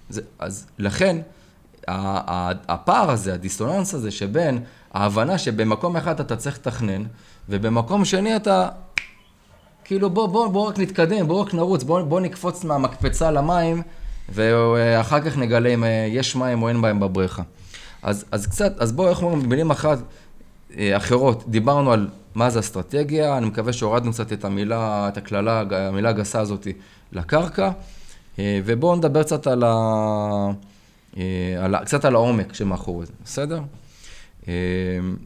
זה, 0.08 0.20
אז 0.38 0.66
לכן, 0.78 1.16
הפער 1.88 3.10
הזה, 3.10 3.34
הדיסטוננס 3.34 3.94
הזה, 3.94 4.10
שבין 4.10 4.58
ההבנה 4.92 5.38
שבמקום 5.38 5.96
אחד 5.96 6.20
אתה 6.20 6.36
צריך 6.36 6.58
לתכנן, 6.58 7.02
ובמקום 7.48 8.04
שני 8.04 8.36
אתה, 8.36 8.68
כאילו 9.84 10.10
בוא, 10.10 10.26
בוא, 10.26 10.48
בוא 10.48 10.68
רק 10.68 10.78
נתקדם, 10.78 11.28
בוא 11.28 11.40
רק 11.40 11.54
נרוץ, 11.54 11.82
בוא, 11.82 12.02
בוא 12.02 12.20
נקפוץ 12.20 12.64
מהמקפצה 12.64 13.30
למים 13.30 13.82
ואחר 14.28 15.20
כך 15.20 15.38
נגלה 15.38 15.68
אם 15.68 15.84
אה, 15.84 16.06
יש 16.10 16.36
מים 16.36 16.62
או 16.62 16.68
אין 16.68 16.76
מים 16.76 17.00
בבריכה. 17.00 17.42
אז, 18.02 18.24
אז 18.30 18.46
קצת, 18.46 18.72
אז 18.78 18.92
בואו, 18.92 19.08
איך 19.08 19.22
אומרים, 19.22 19.42
במילים 19.42 19.70
אחת, 19.70 19.98
אה, 20.76 20.96
אחרות, 20.96 21.44
דיברנו 21.48 21.92
על 21.92 22.08
מה 22.34 22.50
זה 22.50 22.60
אסטרטגיה, 22.60 23.38
אני 23.38 23.46
מקווה 23.46 23.72
שהורדנו 23.72 24.12
קצת 24.12 24.32
את 24.32 24.44
המילה, 24.44 25.08
את 25.08 25.16
הקללה, 25.16 25.62
המילה 25.70 26.08
הגסה 26.08 26.40
הזאת 26.40 26.66
לקרקע, 27.12 27.70
אה, 28.38 28.60
ובואו 28.64 28.96
נדבר 28.96 29.22
קצת 29.22 29.46
על, 29.46 29.62
ה, 29.66 30.50
על, 31.60 31.84
קצת 31.84 32.04
על 32.04 32.14
העומק 32.14 32.54
שמאחורי 32.54 33.06
זה, 33.06 33.12
בסדר? 33.24 33.60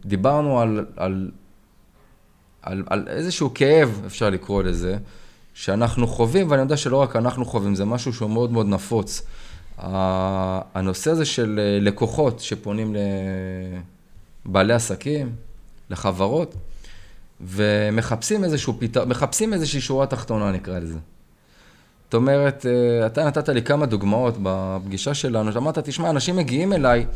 דיברנו 0.04 0.60
על, 0.60 0.86
על, 0.96 1.30
על, 2.62 2.82
על 2.86 3.04
איזשהו 3.08 3.54
כאב, 3.54 4.02
אפשר 4.06 4.30
לקרוא 4.30 4.62
לזה, 4.62 4.96
שאנחנו 5.54 6.06
חווים, 6.06 6.50
ואני 6.50 6.62
יודע 6.62 6.76
שלא 6.76 6.96
רק 6.96 7.16
אנחנו 7.16 7.44
חווים, 7.44 7.74
זה 7.74 7.84
משהו 7.84 8.12
שהוא 8.12 8.30
מאוד 8.30 8.52
מאוד 8.52 8.66
נפוץ. 8.68 9.22
הנושא 9.78 11.10
הזה 11.10 11.24
של 11.24 11.60
אה, 11.62 11.78
לקוחות 11.80 12.40
שפונים 12.40 12.96
לבעלי 14.46 14.74
עסקים, 14.74 15.32
לחברות, 15.90 16.54
ומחפשים 17.40 18.44
איזשהו 18.44 18.74
פתרון, 18.78 19.08
מחפשים 19.08 19.52
איזושהי 19.52 19.80
שורה 19.80 20.06
תחתונה 20.06 20.52
נקרא 20.52 20.78
לזה. 20.78 20.98
זאת 22.04 22.14
אומרת, 22.14 22.66
אה, 22.66 23.06
אתה 23.06 23.24
נתת 23.24 23.48
לי 23.48 23.62
כמה 23.62 23.86
דוגמאות 23.86 24.34
בפגישה 24.42 25.14
שלנו, 25.14 25.52
שאמרת, 25.52 25.78
תשמע, 25.78 26.10
אנשים 26.10 26.36
מגיעים 26.36 26.72
אליי, 26.72 27.06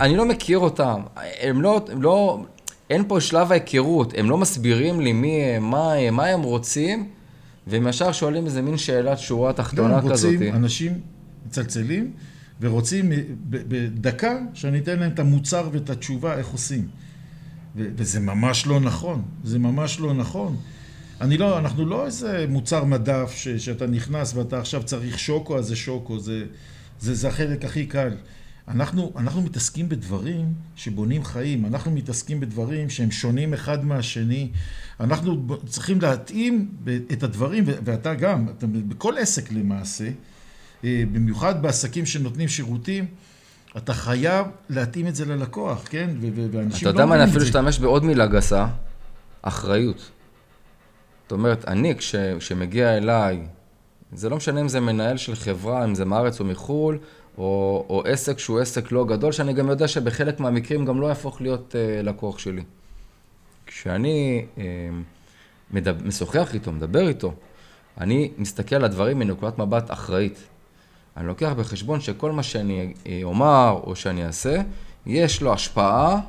אני 0.00 0.16
לא 0.16 0.24
מכיר 0.24 0.58
אותם, 0.58 1.02
הם 1.40 1.62
לא, 1.62 1.80
הם 1.92 2.02
לא, 2.02 2.44
אין 2.90 3.04
פה 3.08 3.20
שלב 3.20 3.52
ההיכרות, 3.52 4.14
הם 4.16 4.30
לא 4.30 4.38
מסבירים 4.38 5.00
לי 5.00 5.12
מי 5.12 5.42
הם, 5.42 5.70
מה 5.70 5.92
הם, 5.92 6.14
מה 6.14 6.26
הם 6.26 6.42
רוצים, 6.42 7.08
והם 7.66 7.86
ישר 7.86 8.12
שואלים 8.12 8.46
איזה 8.46 8.62
מין 8.62 8.76
שאלת 8.76 9.18
שורה 9.18 9.52
תחתונה 9.52 10.00
כזאת. 10.10 10.32
רוצים, 10.32 10.54
אנשים 10.54 11.00
מצלצלים 11.46 12.12
ורוצים 12.60 13.12
בדקה 13.48 14.38
שאני 14.54 14.78
אתן 14.78 14.98
להם 14.98 15.12
את 15.12 15.18
המוצר 15.18 15.68
ואת 15.72 15.90
התשובה 15.90 16.36
איך 16.38 16.46
עושים. 16.46 16.88
וזה 17.76 18.20
ממש 18.20 18.66
לא 18.66 18.80
נכון, 18.80 19.22
זה 19.44 19.58
ממש 19.58 20.00
לא 20.00 20.14
נכון. 20.14 20.56
אני 21.20 21.38
לא, 21.38 21.58
אנחנו 21.58 21.86
לא 21.86 22.06
איזה 22.06 22.46
מוצר 22.48 22.84
מדף 22.84 23.32
ש, 23.36 23.48
שאתה 23.48 23.86
נכנס 23.86 24.34
ואתה 24.34 24.58
עכשיו 24.58 24.82
צריך 24.82 25.18
שוקו, 25.18 25.58
אז 25.58 25.66
זה 25.66 25.76
שוקו, 25.76 26.18
זה, 26.18 26.44
זה, 27.00 27.14
זה 27.14 27.28
החלק 27.28 27.64
הכי 27.64 27.86
קל. 27.86 28.10
אנחנו, 28.68 29.12
אנחנו 29.16 29.42
מתעסקים 29.42 29.88
בדברים 29.88 30.54
שבונים 30.76 31.24
חיים, 31.24 31.66
אנחנו 31.66 31.90
מתעסקים 31.90 32.40
בדברים 32.40 32.90
שהם 32.90 33.10
שונים 33.10 33.54
אחד 33.54 33.84
מהשני. 33.84 34.50
אנחנו 35.00 35.46
צריכים 35.66 36.00
להתאים 36.00 36.70
את 37.12 37.22
הדברים, 37.22 37.64
ואתה 37.66 38.14
גם, 38.14 38.48
אתה, 38.48 38.66
בכל 38.66 39.18
עסק 39.18 39.52
למעשה, 39.52 40.10
במיוחד 40.84 41.62
בעסקים 41.62 42.06
שנותנים 42.06 42.48
שירותים, 42.48 43.06
אתה 43.76 43.94
חייב 43.94 44.46
להתאים 44.70 45.06
את 45.06 45.14
זה 45.14 45.24
ללקוח, 45.24 45.84
כן? 45.90 46.10
ואנשים 46.50 46.86
לא. 46.86 46.90
אתה 46.90 46.98
יודע 46.98 47.06
מה, 47.06 47.14
אני 47.14 47.30
אפילו 47.30 47.44
אשתמש 47.44 47.78
בעוד 47.78 48.04
מילה 48.04 48.26
גסה, 48.26 48.66
אחריות. 49.42 50.10
זאת 51.22 51.32
אומרת, 51.32 51.68
אני, 51.68 51.94
כשמגיע 52.38 52.96
אליי, 52.96 53.40
זה 54.12 54.28
לא 54.28 54.36
משנה 54.36 54.60
אם 54.60 54.68
זה 54.68 54.80
מנהל 54.80 55.16
של 55.16 55.34
חברה, 55.34 55.84
אם 55.84 55.94
זה 55.94 56.04
מארץ 56.04 56.40
או 56.40 56.44
מחו"ל, 56.44 56.98
או, 57.38 57.86
או 57.88 58.02
עסק 58.06 58.38
שהוא 58.38 58.60
עסק 58.60 58.92
לא 58.92 59.04
גדול, 59.04 59.32
שאני 59.32 59.52
גם 59.52 59.68
יודע 59.68 59.88
שבחלק 59.88 60.40
מהמקרים 60.40 60.84
גם 60.84 61.00
לא 61.00 61.06
יהפוך 61.06 61.40
להיות 61.40 61.74
uh, 61.74 62.06
לקוח 62.06 62.38
שלי. 62.38 62.62
כשאני 63.66 64.46
uh, 64.56 64.60
מדבר, 65.70 66.04
משוחח 66.04 66.54
איתו, 66.54 66.72
מדבר 66.72 67.08
איתו, 67.08 67.34
אני 68.00 68.30
מסתכל 68.38 68.76
על 68.76 68.84
הדברים 68.84 69.18
מנקודת 69.18 69.58
מבט 69.58 69.90
אחראית. 69.90 70.38
אני 71.16 71.26
לוקח 71.26 71.52
בחשבון 71.58 72.00
שכל 72.00 72.32
מה 72.32 72.42
שאני 72.42 72.94
אה, 73.06 73.20
אומר 73.22 73.80
או 73.84 73.96
שאני 73.96 74.26
אעשה, 74.26 74.60
יש 75.06 75.42
לו 75.42 75.52
השפעה 75.52 76.20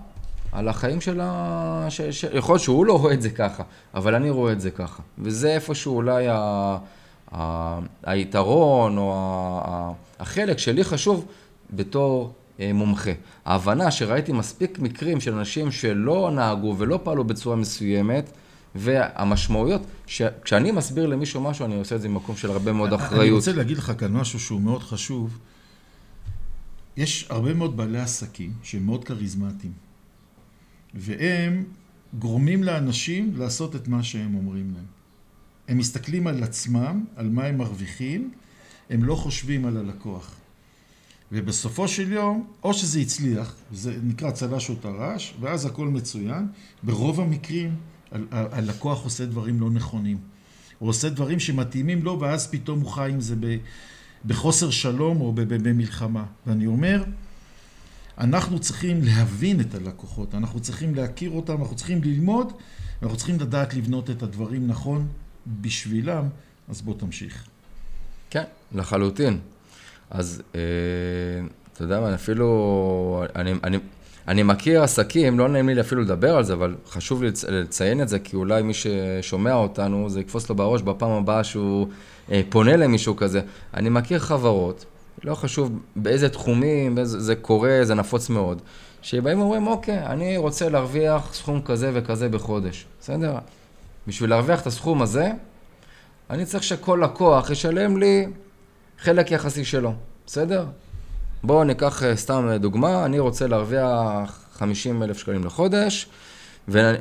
על 0.52 0.67
החיים 0.67 1.02
של 1.02 1.19
ה... 1.24 1.86
ש... 1.89 2.02
ש... 2.02 2.26
יכול 2.34 2.54
להיות 2.54 2.63
שהוא 2.63 2.86
לא 2.86 3.00
רואה 3.00 3.13
את 3.13 3.21
זה 3.21 3.30
ככה, 3.30 3.63
אבל 3.93 4.15
אני 4.15 4.30
רואה 4.30 4.52
את 4.52 4.62
זה 4.62 4.71
ככה. 4.71 5.04
וזה 5.19 5.54
איפשהו 5.54 5.95
אולי 5.95 6.28
ה... 6.30 6.78
ה... 7.36 7.80
היתרון 8.04 8.98
או 8.98 9.13
ה... 9.65 9.91
החלק 10.19 10.58
שלי 10.58 10.84
חשוב 10.84 11.26
בתור 11.74 12.34
אה, 12.60 12.74
מומחה. 12.74 13.12
ההבנה 13.45 13.91
שראיתי 13.91 14.32
מספיק 14.32 14.80
מקרים 14.80 15.21
של 15.21 15.34
אנשים 15.34 15.71
שלא 15.71 16.32
נהגו 16.34 16.76
ולא 16.78 17.00
פעלו 17.04 17.24
בצורה 17.24 17.56
מסוימת, 17.56 18.32
והמשמעויות, 18.75 19.81
כשאני 20.43 20.71
מסביר 20.71 21.05
למישהו 21.05 21.41
משהו, 21.41 21.65
אני 21.65 21.75
עושה 21.75 21.95
את 21.95 22.01
זה 22.01 22.09
ממקום 22.09 22.38
של 22.38 22.51
הרבה 22.51 22.73
מאוד 22.73 22.93
אחריות. 22.93 23.21
אני 23.21 23.31
רוצה 23.31 23.53
להגיד 23.53 23.77
לך 23.77 23.91
כאן 23.97 24.11
משהו 24.11 24.39
שהוא 24.39 24.61
מאוד 24.61 24.83
חשוב. 24.83 25.39
יש 26.97 27.27
הרבה 27.29 27.53
מאוד 27.53 27.77
בעלי 27.77 27.99
עסקים 27.99 28.53
שהם 28.63 28.85
מאוד 28.85 29.03
כריזמטיים, 29.03 29.73
והם 30.93 31.63
גורמים 32.19 32.63
לאנשים 32.63 33.33
לעשות 33.38 33.75
את 33.75 33.88
מה 33.88 34.03
שהם 34.03 34.35
אומרים 34.35 34.73
להם. 34.75 34.85
הם 35.67 35.77
מסתכלים 35.77 36.27
על 36.27 36.43
עצמם, 36.43 37.05
על 37.15 37.29
מה 37.29 37.43
הם 37.43 37.57
מרוויחים, 37.57 38.31
הם 38.89 39.03
לא 39.03 39.15
חושבים 39.15 39.65
על 39.65 39.77
הלקוח. 39.77 40.35
ובסופו 41.31 41.88
של 41.88 42.11
יום, 42.11 42.47
או 42.63 42.73
שזה 42.73 42.99
הצליח, 42.99 43.55
זה 43.71 43.97
נקרא 44.03 44.31
צל"ש 44.31 44.69
או 44.69 44.75
טר"ש, 44.75 45.33
ואז 45.39 45.65
הכל 45.65 45.88
מצוין, 45.88 46.47
ברוב 46.83 47.21
המקרים 47.21 47.75
הלקוח 48.31 49.03
עושה 49.03 49.25
דברים 49.25 49.61
לא 49.61 49.69
נכונים. 49.69 50.17
הוא 50.79 50.89
עושה 50.89 51.09
דברים 51.09 51.39
שמתאימים 51.39 52.03
לו, 52.03 52.19
ואז 52.19 52.47
פתאום 52.51 52.79
הוא 52.79 52.91
חי 52.91 53.11
עם 53.11 53.21
זה 53.21 53.35
בחוסר 54.25 54.69
שלום 54.69 55.21
או 55.21 55.33
במלחמה. 55.35 56.25
ואני 56.47 56.65
אומר, 56.65 57.03
אנחנו 58.17 58.59
צריכים 58.59 59.03
להבין 59.03 59.61
את 59.61 59.75
הלקוחות, 59.75 60.35
אנחנו 60.35 60.59
צריכים 60.59 60.95
להכיר 60.95 61.31
אותם, 61.31 61.61
אנחנו 61.61 61.75
צריכים 61.75 62.03
ללמוד, 62.03 62.53
אנחנו 63.01 63.17
צריכים 63.17 63.39
לדעת 63.39 63.73
לבנות 63.73 64.09
את 64.09 64.23
הדברים 64.23 64.67
נכון 64.67 65.07
בשבילם, 65.61 66.27
אז 66.69 66.81
בוא 66.81 66.93
תמשיך. 66.97 67.45
כן, 68.29 68.43
לחלוטין. 68.71 69.39
אז 70.09 70.41
אה, 70.55 70.59
אתה 71.73 71.83
יודע 71.83 71.99
מה, 72.01 72.15
אפילו, 72.15 73.23
אני, 73.35 73.51
אני, 73.63 73.77
אני 74.27 74.43
מכיר 74.43 74.83
עסקים, 74.83 75.39
לא 75.39 75.47
נעים 75.47 75.69
לי 75.69 75.81
אפילו 75.81 76.01
לדבר 76.01 76.35
על 76.35 76.43
זה, 76.43 76.53
אבל 76.53 76.75
חשוב 76.89 77.23
לי 77.23 77.29
לציין 77.49 78.01
את 78.01 78.09
זה, 78.09 78.19
כי 78.19 78.35
אולי 78.35 78.61
מי 78.61 78.73
ששומע 78.73 79.53
אותנו, 79.53 80.09
זה 80.09 80.19
יקפוץ 80.19 80.49
לו 80.49 80.55
בראש 80.55 80.81
בפעם 80.81 81.11
הבאה 81.11 81.43
שהוא 81.43 81.88
אה, 82.31 82.41
פונה 82.49 82.75
למישהו 82.75 83.15
כזה. 83.15 83.41
אני 83.73 83.89
מכיר 83.89 84.19
חברות, 84.19 84.85
לא 85.23 85.35
חשוב 85.35 85.79
באיזה 85.95 86.29
תחומים, 86.29 86.95
באיזה, 86.95 87.19
זה 87.19 87.35
קורה, 87.35 87.79
זה 87.83 87.95
נפוץ 87.95 88.29
מאוד, 88.29 88.61
שבאים 89.01 89.39
ואומרים, 89.39 89.67
אוקיי, 89.67 90.05
אני 90.05 90.38
רוצה 90.38 90.69
להרוויח 90.69 91.33
סכום 91.33 91.61
כזה 91.61 91.91
וכזה 91.93 92.29
בחודש, 92.29 92.85
בסדר? 93.01 93.35
בשביל 94.07 94.29
להרוויח 94.29 94.61
את 94.61 94.67
הסכום 94.67 95.01
הזה, 95.01 95.31
אני 96.29 96.45
צריך 96.45 96.63
שכל 96.63 96.99
לקוח 97.03 97.49
ישלם 97.49 97.97
לי 97.97 98.27
חלק 98.99 99.31
יחסי 99.31 99.65
שלו, 99.65 99.93
בסדר? 100.25 100.65
בואו 101.45 101.63
ניקח 101.63 102.03
אה, 102.03 102.15
סתם 102.15 102.49
דוגמה, 102.60 103.05
אני 103.05 103.19
רוצה 103.19 103.47
להרוויח 103.47 104.45
50 104.53 105.03
אלף 105.03 105.17
שקלים 105.17 105.43
לחודש, 105.43 106.08
ו, 106.67 106.79
אה, 106.79 106.93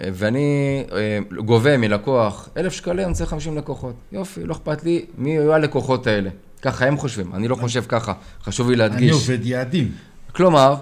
ואני 0.00 0.84
אה, 0.92 1.18
גובה 1.44 1.76
מלקוח 1.76 2.48
אלף 2.56 2.72
שקלים, 2.72 3.06
אני 3.06 3.14
צריך 3.14 3.30
50 3.30 3.56
לקוחות. 3.56 3.94
יופי, 4.12 4.44
לא 4.44 4.52
אכפת 4.52 4.84
לי 4.84 5.06
מי 5.18 5.30
יהיו 5.30 5.52
הלקוחות 5.52 6.06
האלה. 6.06 6.30
ככה 6.62 6.86
הם 6.86 6.96
חושבים, 6.96 7.34
אני 7.34 7.48
לא 7.48 7.56
חושב 7.56 7.84
ככה, 7.88 8.12
חשוב 8.42 8.70
לי 8.70 8.76
להדגיש. 8.76 9.02
אני 9.02 9.10
עובד 9.10 9.46
יעדים. 9.46 9.92
כלומר, 10.32 10.74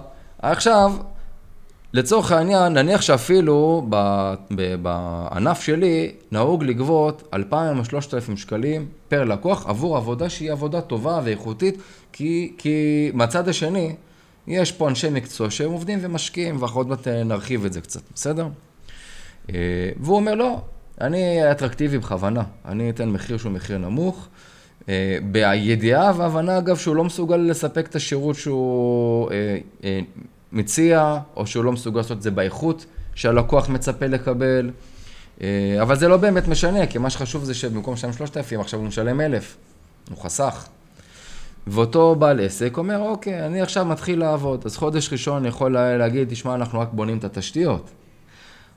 עכשיו, 0.42 0.92
לצורך 1.92 2.33
העניין, 2.33 2.72
נניח 2.72 3.01
שאפילו 3.01 3.87
בענף 4.83 5.61
שלי 5.61 6.12
נהוג 6.33 6.64
לגבות 6.64 7.29
2,000 7.35 7.79
או 7.79 7.85
3,000 7.85 8.37
שקלים 8.37 8.87
פר 9.09 9.24
לקוח 9.24 9.66
עבור 9.66 9.96
עבודה 9.96 10.31
שהיא 10.31 10.53
עבודה 10.53 10.81
טובה 10.81 11.20
ואיכותית, 11.24 11.79
כי, 12.12 12.53
כי 12.59 13.11
מהצד 13.14 13.48
השני, 13.48 13.94
יש 14.46 14.72
פה 14.72 14.88
אנשי 14.88 15.11
מקצוע 15.11 15.51
שהם 15.51 15.70
עובדים 15.70 15.98
ומשקיעים, 16.03 16.57
ואנחנו 16.61 16.81
עוד 16.81 16.88
מעט 16.88 17.09
נרחיב 17.09 17.64
את 17.64 17.72
זה 17.72 17.81
קצת, 17.81 18.01
בסדר? 18.14 18.48
אה, 19.51 19.90
והוא 20.01 20.16
אומר, 20.16 20.35
לא, 20.35 20.61
אני 21.01 21.51
אטרקטיבי 21.51 21.98
בכוונה, 21.98 22.42
אני 22.64 22.90
אתן 22.90 23.09
מחיר 23.09 23.38
שהוא 23.38 23.53
מחיר 23.53 23.79
נמוך. 23.79 24.29
אה, 24.88 25.18
בידיעה 25.22 26.12
והבנה, 26.16 26.59
אגב, 26.59 26.77
שהוא 26.77 26.96
לא 26.96 27.05
מסוגל 27.05 27.37
לספק 27.37 27.87
את 27.87 27.94
השירות 27.94 28.37
שהוא 28.37 29.31
אה, 29.85 30.01
מציע, 30.52 31.18
או 31.37 31.46
שהוא 31.46 31.64
לא 31.64 31.72
מסוגל 31.72 31.98
לעשות 31.98 32.16
את 32.16 32.22
זה 32.22 32.30
באיכות 32.30 32.87
שהלקוח 33.14 33.68
מצפה 33.68 34.06
לקבל. 34.06 34.70
אה, 35.42 35.78
אבל 35.82 35.96
זה 35.96 36.08
לא 36.08 36.16
באמת 36.16 36.48
משנה, 36.48 36.87
כי 36.87 36.98
מה 36.98 37.11
שחשוב 37.11 37.44
זה 37.44 37.54
שבמקום 37.54 37.94
לשלם 37.94 38.12
3,000, 38.12 38.61
עכשיו 38.61 38.80
הוא 38.80 38.88
משלם 38.88 39.20
1,000. 39.20 39.56
הוא 40.11 40.18
חסך. 40.18 40.66
ואותו 41.66 42.14
בעל 42.14 42.40
עסק 42.40 42.78
אומר, 42.78 42.98
אוקיי, 43.00 43.46
אני 43.46 43.62
עכשיו 43.62 43.84
מתחיל 43.84 44.18
לעבוד, 44.20 44.62
אז 44.64 44.76
חודש 44.76 45.12
ראשון 45.12 45.37
אני 45.37 45.48
יכול 45.48 45.72
להגיד, 45.72 46.28
תשמע, 46.28 46.54
אנחנו 46.54 46.80
רק 46.80 46.88
בונים 46.92 47.18
את 47.18 47.24
התשתיות. 47.24 47.90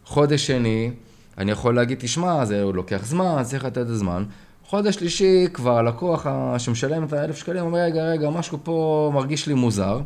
חודש 0.06 0.48
שני, 0.48 0.92
אני 1.38 1.52
יכול 1.52 1.76
להגיד, 1.76 1.98
תשמע, 2.02 2.46
זה 2.46 2.64
לוקח 2.74 3.06
זמן, 3.06 3.44
צריך 3.44 3.66
לתת 3.66 3.78
את 3.78 3.88
הזמן. 3.88 4.24
חודש 4.66 4.96
שלישי 4.96 5.48
כבר 5.54 5.78
הלקוח 5.78 6.26
שמשלם 6.58 7.04
את 7.04 7.14
האלף 7.14 7.38
שקלים 7.38 7.64
אומר, 7.64 7.80
רגע, 7.80 8.04
רגע, 8.04 8.30
משהו 8.30 8.58
פה 8.64 9.12
מרגיש 9.14 9.48
לי 9.48 9.54
מוזר. 9.54 10.00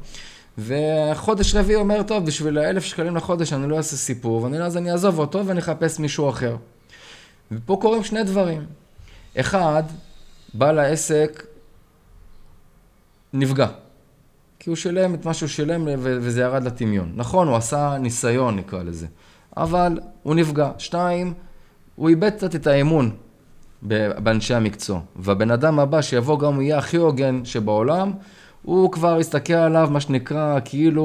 וחודש 0.57 1.55
רביעי 1.55 1.75
אומר, 1.75 2.03
טוב, 2.03 2.25
בשביל 2.25 2.57
האלף 2.57 2.83
שקלים 2.83 3.15
לחודש 3.15 3.53
אני 3.53 3.69
לא 3.69 3.77
אעשה 3.77 3.95
סיפור, 3.95 4.43
ואני, 4.43 4.61
אז 4.61 4.77
אני 4.77 4.91
אעזוב 4.91 5.19
אותו 5.19 5.45
ואני 5.45 5.59
אחפש 5.59 5.99
מישהו 5.99 6.29
אחר. 6.29 6.55
ופה 7.51 7.77
קורים 7.81 8.03
שני 8.03 8.23
דברים. 8.23 8.65
אחד, 9.39 9.83
בעל 10.53 10.79
העסק 10.79 11.43
נפגע. 13.33 13.67
כי 14.59 14.69
הוא 14.69 14.75
שילם 14.75 15.13
את 15.13 15.25
מה 15.25 15.33
שהוא 15.33 15.49
שילם 15.49 15.87
וזה 15.99 16.41
ירד 16.41 16.63
לטמיון. 16.63 17.11
נכון, 17.15 17.47
הוא 17.47 17.55
עשה 17.55 17.97
ניסיון, 17.99 18.55
נקרא 18.55 18.83
לזה. 18.83 19.07
אבל 19.57 19.99
הוא 20.23 20.35
נפגע. 20.35 20.71
שתיים, 20.77 21.33
הוא 21.95 22.09
איבד 22.09 22.29
קצת 22.29 22.55
את 22.55 22.67
האמון 22.67 23.11
באנשי 23.81 24.53
המקצוע. 24.53 24.99
והבן 25.15 25.51
אדם 25.51 25.79
הבא 25.79 26.01
שיבוא 26.01 26.39
גם 26.39 26.53
הוא 26.53 26.61
יהיה 26.61 26.77
הכי 26.77 26.97
הוגן 26.97 27.45
שבעולם, 27.45 28.11
הוא 28.65 28.91
כבר 28.91 29.19
יסתכל 29.19 29.53
עליו, 29.53 29.89
מה 29.91 29.99
שנקרא, 29.99 30.59
כאילו 30.65 31.01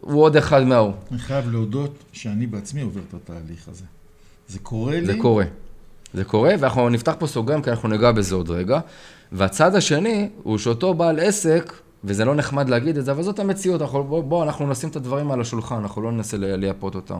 הוא 0.00 0.22
עוד 0.22 0.36
אחד 0.36 0.62
מההוא. 0.62 0.92
אני 1.10 1.18
חייב 1.18 1.50
להודות 1.50 2.04
שאני 2.12 2.46
בעצמי 2.46 2.80
עובר 2.80 3.00
את 3.08 3.14
התהליך 3.14 3.68
הזה. 3.68 3.84
זה 4.48 4.58
קורה 4.58 5.00
לי. 5.00 5.06
זה 5.06 5.14
קורה. 5.20 5.44
זה 6.14 6.24
קורה, 6.24 6.54
ואנחנו 6.60 6.88
נפתח 6.88 7.14
פה 7.18 7.26
סוגריים, 7.26 7.62
כי 7.62 7.70
אנחנו 7.70 7.88
ניגע 7.88 8.12
בזה 8.12 8.34
עוד 8.34 8.50
רגע. 8.50 8.80
והצד 9.32 9.74
השני, 9.74 10.28
הוא 10.42 10.58
שאותו 10.58 10.94
בעל 10.94 11.20
עסק, 11.20 11.72
וזה 12.04 12.24
לא 12.24 12.34
נחמד 12.34 12.68
להגיד 12.68 12.98
את 12.98 13.04
זה, 13.04 13.10
אבל 13.12 13.22
זאת 13.22 13.38
המציאות, 13.38 13.82
אנחנו, 13.82 14.04
בוא, 14.04 14.22
בוא, 14.24 14.44
אנחנו 14.44 14.66
נשים 14.66 14.88
את 14.88 14.96
הדברים 14.96 15.30
על 15.30 15.40
השולחן, 15.40 15.74
אנחנו 15.74 16.02
לא 16.02 16.12
ננסה 16.12 16.36
לייפות 16.40 16.94
אותם. 16.94 17.18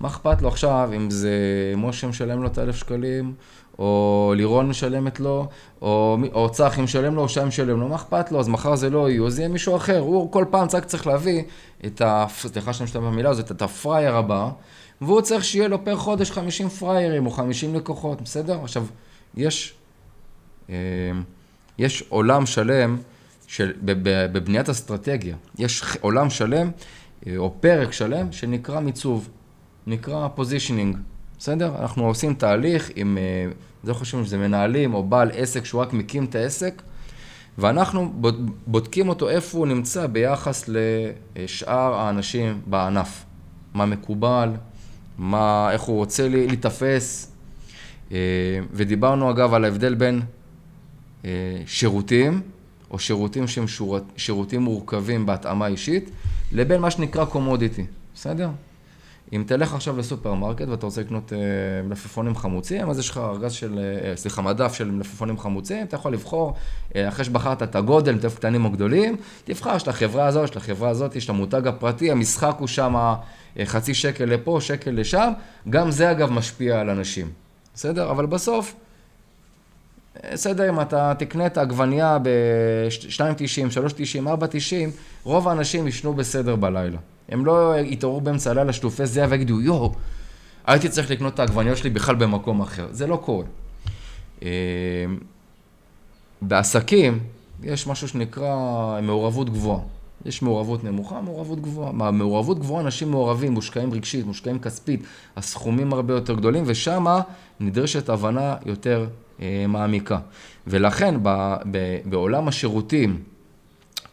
מה 0.00 0.08
אכפת 0.08 0.42
לו 0.42 0.48
עכשיו, 0.48 0.90
אם 0.96 1.10
זה 1.10 1.30
משה 1.76 2.06
משלם 2.06 2.42
לו 2.42 2.46
את 2.46 2.58
האלף 2.58 2.76
שקלים, 2.76 3.34
או 3.78 4.32
לירון 4.36 4.68
משלמת 4.68 5.20
לו, 5.20 5.46
או, 5.82 6.18
או 6.32 6.50
צחי 6.50 6.82
משלם 6.82 7.14
לו, 7.14 7.22
או 7.22 7.28
שי 7.28 7.44
משלם 7.44 7.80
לו, 7.80 7.88
מה 7.88 7.96
אכפת 7.96 8.32
לו? 8.32 8.40
אז 8.40 8.48
מחר 8.48 8.76
זה 8.76 8.90
לא 8.90 9.10
יהיו, 9.10 9.26
אז 9.26 9.38
יהיה 9.38 9.48
מישהו 9.48 9.76
אחר. 9.76 9.98
הוא 9.98 10.32
כל 10.32 10.44
פעם 10.50 10.68
רק 10.74 10.84
צריך 10.84 11.06
להביא 11.06 11.42
את 11.86 12.00
ה... 12.00 12.26
סליחה 12.28 12.72
שאני 12.72 12.84
משתמש 12.84 13.04
במילה 13.04 13.30
הזאת, 13.30 13.50
את 13.50 13.62
הפראייר 13.62 14.16
הבא, 14.16 14.50
והוא 15.00 15.20
צריך 15.20 15.44
שיהיה 15.44 15.68
לו 15.68 15.84
פר 15.84 15.96
חודש 15.96 16.30
50 16.30 16.68
פריירים 16.68 17.26
או 17.26 17.30
50 17.30 17.74
לקוחות, 17.74 18.20
בסדר? 18.22 18.58
עכשיו, 18.62 18.86
יש, 19.36 19.74
אה, 20.70 20.74
יש 21.78 22.04
עולם 22.08 22.46
שלם 22.46 22.96
של, 23.46 23.72
בבניית 23.82 24.68
אסטרטגיה. 24.68 25.36
יש 25.58 25.82
עולם 26.00 26.30
שלם, 26.30 26.70
אה, 27.26 27.36
או 27.36 27.54
פרק 27.60 27.92
שלם, 27.92 28.32
שנקרא 28.32 28.80
מיצוב, 28.80 29.28
נקרא 29.86 30.28
positioning, 30.28 30.96
בסדר? 31.44 31.72
אנחנו 31.80 32.06
עושים 32.06 32.34
תהליך 32.34 32.90
עם, 32.96 33.18
אה, 33.18 33.52
לא 33.84 33.94
חשוב 33.94 34.20
אם 34.20 34.26
זה 34.26 34.38
מנהלים 34.38 34.94
או 34.94 35.02
בעל 35.02 35.30
עסק 35.34 35.64
שהוא 35.64 35.80
רק 35.80 35.92
מקים 35.92 36.24
את 36.24 36.34
העסק, 36.34 36.82
ואנחנו 37.58 38.12
בוד- 38.12 38.50
בודקים 38.66 39.08
אותו 39.08 39.28
איפה 39.28 39.58
הוא 39.58 39.66
נמצא 39.66 40.06
ביחס 40.06 40.68
לשאר 40.68 41.94
האנשים 41.94 42.60
בענף. 42.66 43.24
מה 43.74 43.86
מקובל, 43.86 44.50
מה, 45.18 45.68
איך 45.72 45.82
הוא 45.82 45.96
רוצה 45.96 46.28
להיתפס. 46.28 47.32
אה, 48.12 48.18
ודיברנו 48.72 49.30
אגב 49.30 49.54
על 49.54 49.64
ההבדל 49.64 49.94
בין 49.94 50.20
אה, 51.24 51.30
שירותים, 51.66 52.40
או 52.90 52.98
שירותים 52.98 53.48
שהם 53.48 53.68
שורת, 53.68 54.02
שירותים 54.16 54.62
מורכבים 54.62 55.26
בהתאמה 55.26 55.66
אישית, 55.66 56.10
לבין 56.52 56.80
מה 56.80 56.90
שנקרא 56.90 57.24
קומודיטי, 57.24 57.86
בסדר? 58.14 58.50
אם 59.32 59.44
תלך 59.46 59.74
עכשיו 59.74 59.98
לסופרמרקט 59.98 60.68
ואתה 60.68 60.86
רוצה 60.86 61.00
לקנות 61.00 61.32
אה, 61.32 61.38
מלפפונים 61.88 62.36
חמוצים, 62.36 62.90
אז 62.90 62.98
יש 62.98 63.10
לך 63.10 63.18
ארגז 63.18 63.52
של, 63.52 63.78
אה, 63.78 64.16
סליחה, 64.16 64.42
מדף 64.42 64.74
של 64.74 64.90
מלפפונים 64.90 65.38
חמוצים, 65.38 65.84
אתה 65.86 65.96
יכול 65.96 66.12
לבחור, 66.12 66.54
אה, 66.96 67.08
אחרי 67.08 67.24
שבחרת 67.24 67.62
את 67.62 67.76
הגודל, 67.76 68.12
מלפפונים 68.12 68.36
קטנים 68.36 68.64
או 68.64 68.70
גדולים, 68.70 69.16
תבחר, 69.44 69.76
יש 69.76 69.88
לחברה 69.88 70.26
הזאת, 70.26 70.50
יש 70.50 70.56
לחברה 70.56 70.88
הזאת, 70.88 71.16
יש 71.16 71.24
את 71.24 71.30
המותג 71.30 71.66
הפרטי, 71.66 72.10
המשחק 72.10 72.56
הוא 72.58 72.68
שם 72.68 72.94
אה, 73.58 73.66
חצי 73.66 73.94
שקל 73.94 74.24
לפה, 74.24 74.58
שקל 74.60 74.90
לשם, 74.90 75.32
גם 75.70 75.90
זה 75.90 76.10
אגב 76.10 76.32
משפיע 76.32 76.80
על 76.80 76.90
אנשים, 76.90 77.30
בסדר? 77.74 78.10
אבל 78.10 78.26
בסוף, 78.26 78.74
אה, 80.24 80.30
בסדר, 80.32 80.68
אם 80.68 80.80
אתה 80.80 81.12
תקנה 81.18 81.46
את 81.46 81.58
העגבנייה 81.58 82.18
ב-2.90, 82.18 83.70
3.90, 83.70 84.26
4.90, 84.26 84.90
רוב 85.24 85.48
האנשים 85.48 85.88
ישנו 85.88 86.14
בסדר 86.14 86.56
בלילה. 86.56 86.98
הם 87.28 87.46
לא 87.46 87.74
יתעוררו 87.78 88.20
באמצע 88.20 88.50
הלילה 88.50 88.72
שטופי 88.72 89.06
זיעה 89.06 89.26
ויגידו, 89.30 89.60
יואו, 89.60 89.92
הייתי 90.66 90.88
צריך 90.88 91.10
לקנות 91.10 91.34
את 91.34 91.38
העגבניות 91.38 91.78
שלי 91.78 91.90
בכלל 91.90 92.14
במקום 92.14 92.60
אחר. 92.60 92.86
זה 92.90 93.06
לא 93.06 93.16
קורה. 93.16 93.44
אה, 94.42 94.48
בעסקים 96.42 97.18
יש 97.62 97.86
משהו 97.86 98.08
שנקרא 98.08 98.54
מעורבות 99.02 99.50
גבוהה. 99.50 99.80
יש 100.24 100.42
מעורבות 100.42 100.84
נמוכה, 100.84 101.20
מעורבות 101.20 101.60
גבוהה. 101.60 101.92
מה, 101.92 102.10
מעורבות 102.10 102.58
גבוהה, 102.58 102.84
אנשים 102.84 103.10
מעורבים, 103.10 103.52
מושקעים 103.52 103.92
רגשית, 103.92 104.26
מושקעים 104.26 104.58
כספית, 104.58 105.02
הסכומים 105.36 105.92
הרבה 105.92 106.14
יותר 106.14 106.34
גדולים, 106.34 106.64
ושם 106.66 107.06
נדרשת 107.60 108.08
הבנה 108.08 108.56
יותר 108.66 109.06
אה, 109.40 109.64
מעמיקה. 109.68 110.18
ולכן 110.66 111.14
ב, 111.22 111.54
ב, 111.70 111.98
בעולם 112.04 112.48
השירותים 112.48 113.22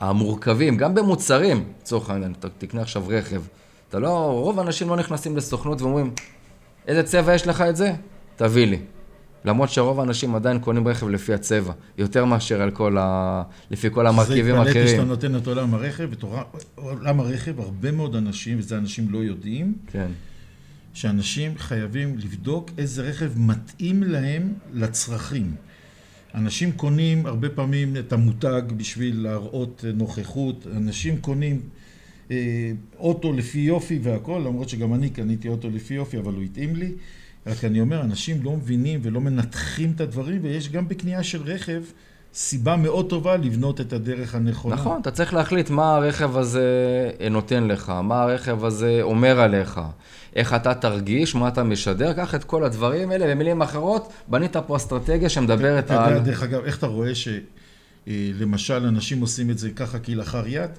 המורכבים, 0.02 0.78
גם 0.78 0.96
במוצרים, 0.96 1.64
לצורך 1.82 2.10
העניין, 2.10 2.34
אתה 2.40 2.48
תקנה 2.58 2.82
עכשיו 2.82 3.04
רכב, 3.08 3.42
אתה 3.90 4.00
לא, 4.00 4.10
רוב 4.32 4.60
האנשים 4.60 4.90
לא 4.90 4.96
נכנסים 4.96 5.38
לסוכנות 5.38 5.82
ואומרים, 5.82 6.12
איזה 6.88 7.04
צבע 7.04 7.34
יש 7.36 7.48
לך 7.48 7.62
את 7.62 7.76
זה? 7.76 7.94
תביא 8.36 8.68
לי. 8.68 8.80
למרות 9.46 9.70
שרוב 9.70 10.00
האנשים 10.00 10.36
עדיין 10.36 10.60
קונים 10.60 10.88
רכב 10.88 11.08
לפי 11.10 11.34
הצבע, 11.34 11.74
יותר 11.98 12.26
מאשר 12.26 12.62
על 12.62 12.72
כל 12.72 12.98
ה... 13.00 13.44
לפי 13.72 13.88
כל 13.92 14.08
המרכיבים 14.08 14.46
זה 14.56 14.62
התפלאתי 14.62 14.74
שאתה 14.80 14.90
האחרים. 14.92 15.08
נותן 15.08 15.36
את 15.36 15.48
עולם 15.48 15.74
הרכב, 15.74 16.04
בתורה- 16.12 16.44
עולם 16.76 17.20
הרכב, 17.20 17.60
הרבה 17.60 17.92
מאוד 17.92 18.16
אנשים, 18.16 18.60
וזה 18.60 18.78
אנשים 18.78 19.08
לא 19.12 19.18
יודעים, 19.18 19.74
כן, 19.92 20.08
שאנשים 20.94 21.54
חייבים 21.58 22.18
לבדוק 22.18 22.70
איזה 22.78 23.02
רכב 23.04 23.32
מתאים 23.36 24.04
להם 24.04 24.54
לצרכים. 24.74 25.56
אנשים 26.36 26.72
קונים 26.72 27.26
הרבה 27.26 27.50
פעמים 27.50 27.98
את 27.98 28.14
המותג 28.14 28.62
בשביל 28.78 29.22
להראות 29.24 29.86
נוכחות, 29.94 30.68
אנשים 30.76 31.18
קונים 31.18 31.62
אה, 32.32 32.72
אוטו 32.98 33.34
לפי 33.34 33.60
יופי 33.60 34.00
והכל, 34.04 34.44
למרות 34.46 34.70
שגם 34.70 34.94
אני 34.94 35.10
קניתי 35.10 35.48
אוטו 35.48 35.70
לפי 35.70 35.94
יופי, 35.94 36.18
אבל 36.18 36.34
הוא 36.34 36.44
התאים 36.44 36.76
לי. 36.76 36.92
רק 37.48 37.66
אני 37.66 37.82
אומר, 37.82 38.02
אנשים 38.02 38.44
לא 38.44 38.58
מבינים 38.58 39.00
ולא 39.04 39.22
מנתחים 39.22 39.92
את 39.96 40.02
הדברים, 40.02 40.40
ויש 40.44 40.70
גם 40.70 40.88
בקנייה 40.88 41.24
של 41.24 41.42
רכב 41.42 41.84
סיבה 42.34 42.76
מאוד 42.76 43.10
טובה 43.10 43.38
לבנות 43.38 43.82
את 43.82 43.94
הדרך 43.94 44.36
הנכונה. 44.36 44.76
נכון, 44.76 45.02
אתה 45.02 45.12
צריך 45.12 45.34
להחליט 45.34 45.70
מה 45.70 45.96
הרכב 45.96 46.38
הזה 46.38 46.62
נותן 47.32 47.64
לך, 47.64 47.90
מה 47.90 48.22
הרכב 48.22 48.66
הזה 48.66 49.00
אומר 49.02 49.40
עליך, 49.40 49.80
איך 50.36 50.54
אתה 50.54 50.74
תרגיש, 50.74 51.36
מה 51.36 51.48
אתה 51.48 51.64
משדר, 51.64 52.14
קח 52.14 52.36
את 52.36 52.44
כל 52.44 52.64
הדברים 52.64 53.12
האלה, 53.12 53.28
במילים 53.28 53.62
אחרות, 53.62 54.14
בנית 54.28 54.58
פה 54.58 54.76
אסטרטגיה 54.76 55.30
שמדברת 55.30 55.86
אתה 55.86 55.94
יודע, 55.94 56.06
על... 56.06 56.20
דרך 56.20 56.44
אגב, 56.44 56.64
איך 56.64 56.78
אתה 56.78 56.88
רואה 56.88 57.12
שלמשל 58.08 58.86
אנשים 58.86 59.22
עושים 59.22 59.50
את 59.50 59.58
זה 59.58 59.70
ככה 59.70 60.00
כלאחר 60.00 60.48
יד? 60.48 60.72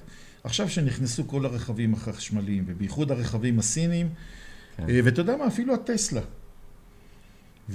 עכשיו 0.43 0.69
שנכנסו 0.69 1.27
כל 1.27 1.45
הרכבים 1.45 1.93
החשמליים, 1.93 2.63
ובייחוד 2.67 3.11
הרכבים 3.11 3.59
הסינים, 3.59 4.09
כן. 4.77 4.89
אה, 4.89 4.99
ואתה 5.03 5.21
יודע 5.21 5.37
מה, 5.37 5.47
אפילו 5.47 5.73
הטסלה. 5.73 6.21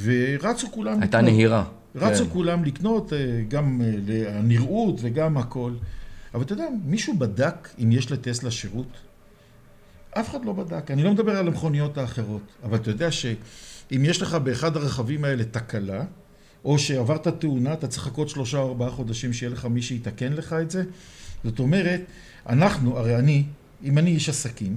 ורצו 0.03 0.71
כולם 0.71 1.01
הייתה 1.01 1.19
לקנות. 1.19 1.35
נהירה. 1.35 1.65
רצו 2.01 2.25
כן. 2.25 2.31
כולם 2.31 2.65
לקנות, 2.65 3.13
אה, 3.13 3.19
גם 3.49 3.83
אה, 3.83 4.39
הנראות 4.39 4.95
וגם 5.01 5.37
הכל. 5.37 5.73
אבל 6.35 6.43
אתה 6.43 6.53
יודע, 6.53 6.67
מישהו 6.85 7.19
בדק 7.19 7.69
אם 7.83 7.93
יש 7.93 8.13
לטסלה 8.13 8.51
שירות? 8.51 8.87
אף 10.11 10.31
אחד 10.31 10.45
לא 10.45 10.53
בדק. 10.53 10.91
אני 10.91 11.03
לא 11.03 11.13
מדבר 11.13 11.37
על 11.37 11.49
המכוניות 11.49 11.99
האחרות, 11.99 12.43
אבל 12.65 12.77
אתה 12.77 12.91
יודע 12.91 13.11
שאם 13.11 14.05
יש 14.05 14.23
לך 14.23 14.35
באחד 14.35 14.77
הרכבים 14.77 15.25
האלה 15.25 15.45
תקלה, 15.45 16.05
או 16.65 16.79
שעברת 16.79 17.29
תאונה, 17.29 17.73
אתה 17.73 17.89
צריך 17.89 18.07
לחכות 18.07 18.29
שלושה 18.29 18.59
או 18.59 18.69
ארבעה 18.69 18.91
חודשים 18.91 19.33
שיהיה 19.33 19.53
לך 19.53 19.65
מי 19.65 19.83
שיתקן 19.83 20.33
לך 20.33 20.53
את 20.53 20.71
זה. 20.71 20.85
זאת 21.45 21.59
אומרת, 21.59 22.01
אנחנו, 22.49 22.99
הרי 22.99 23.17
אני, 23.17 23.45
אם 23.85 23.99
אני 23.99 24.11
איש 24.11 24.29
עסקים, 24.29 24.77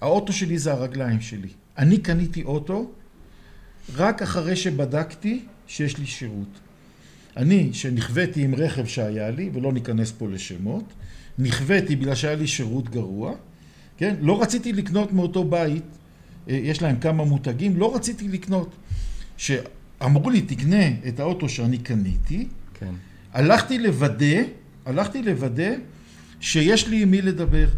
האוטו 0.00 0.32
שלי 0.32 0.58
זה 0.58 0.72
הרגליים 0.72 1.20
שלי. 1.20 1.48
אני 1.78 1.98
קניתי 1.98 2.42
אוטו 2.42 2.90
רק 3.96 4.22
אחרי 4.22 4.56
שבדקתי 4.56 5.44
שיש 5.66 5.98
לי 5.98 6.06
שירות. 6.06 6.48
אני, 7.36 7.72
שנכוויתי 7.72 8.44
עם 8.44 8.54
רכב 8.54 8.86
שהיה 8.86 9.30
לי, 9.30 9.50
ולא 9.52 9.72
ניכנס 9.72 10.12
פה 10.12 10.28
לשמות, 10.28 10.84
נכוויתי 11.38 11.96
בגלל 11.96 12.14
שהיה 12.14 12.34
לי 12.34 12.46
שירות 12.46 12.88
גרוע, 12.88 13.32
כן? 13.96 14.16
לא 14.20 14.42
רציתי 14.42 14.72
לקנות 14.72 15.12
מאותו 15.12 15.44
בית, 15.44 15.82
אה, 16.48 16.54
יש 16.54 16.82
להם 16.82 16.96
כמה 16.96 17.24
מותגים, 17.24 17.76
לא 17.76 17.94
רציתי 17.96 18.28
לקנות. 18.28 18.76
שאמרו 19.36 20.30
לי, 20.30 20.42
תקנה 20.42 20.88
את 21.08 21.20
האוטו 21.20 21.48
שאני 21.48 21.78
קניתי, 21.78 22.48
כן. 22.74 22.94
הלכתי 23.32 23.78
לוודא, 23.78 24.42
הלכתי 24.86 25.22
לוודא 25.22 25.70
שיש 26.40 26.88
לי 26.88 27.02
עם 27.02 27.10
מי 27.10 27.22
לדבר. 27.22 27.68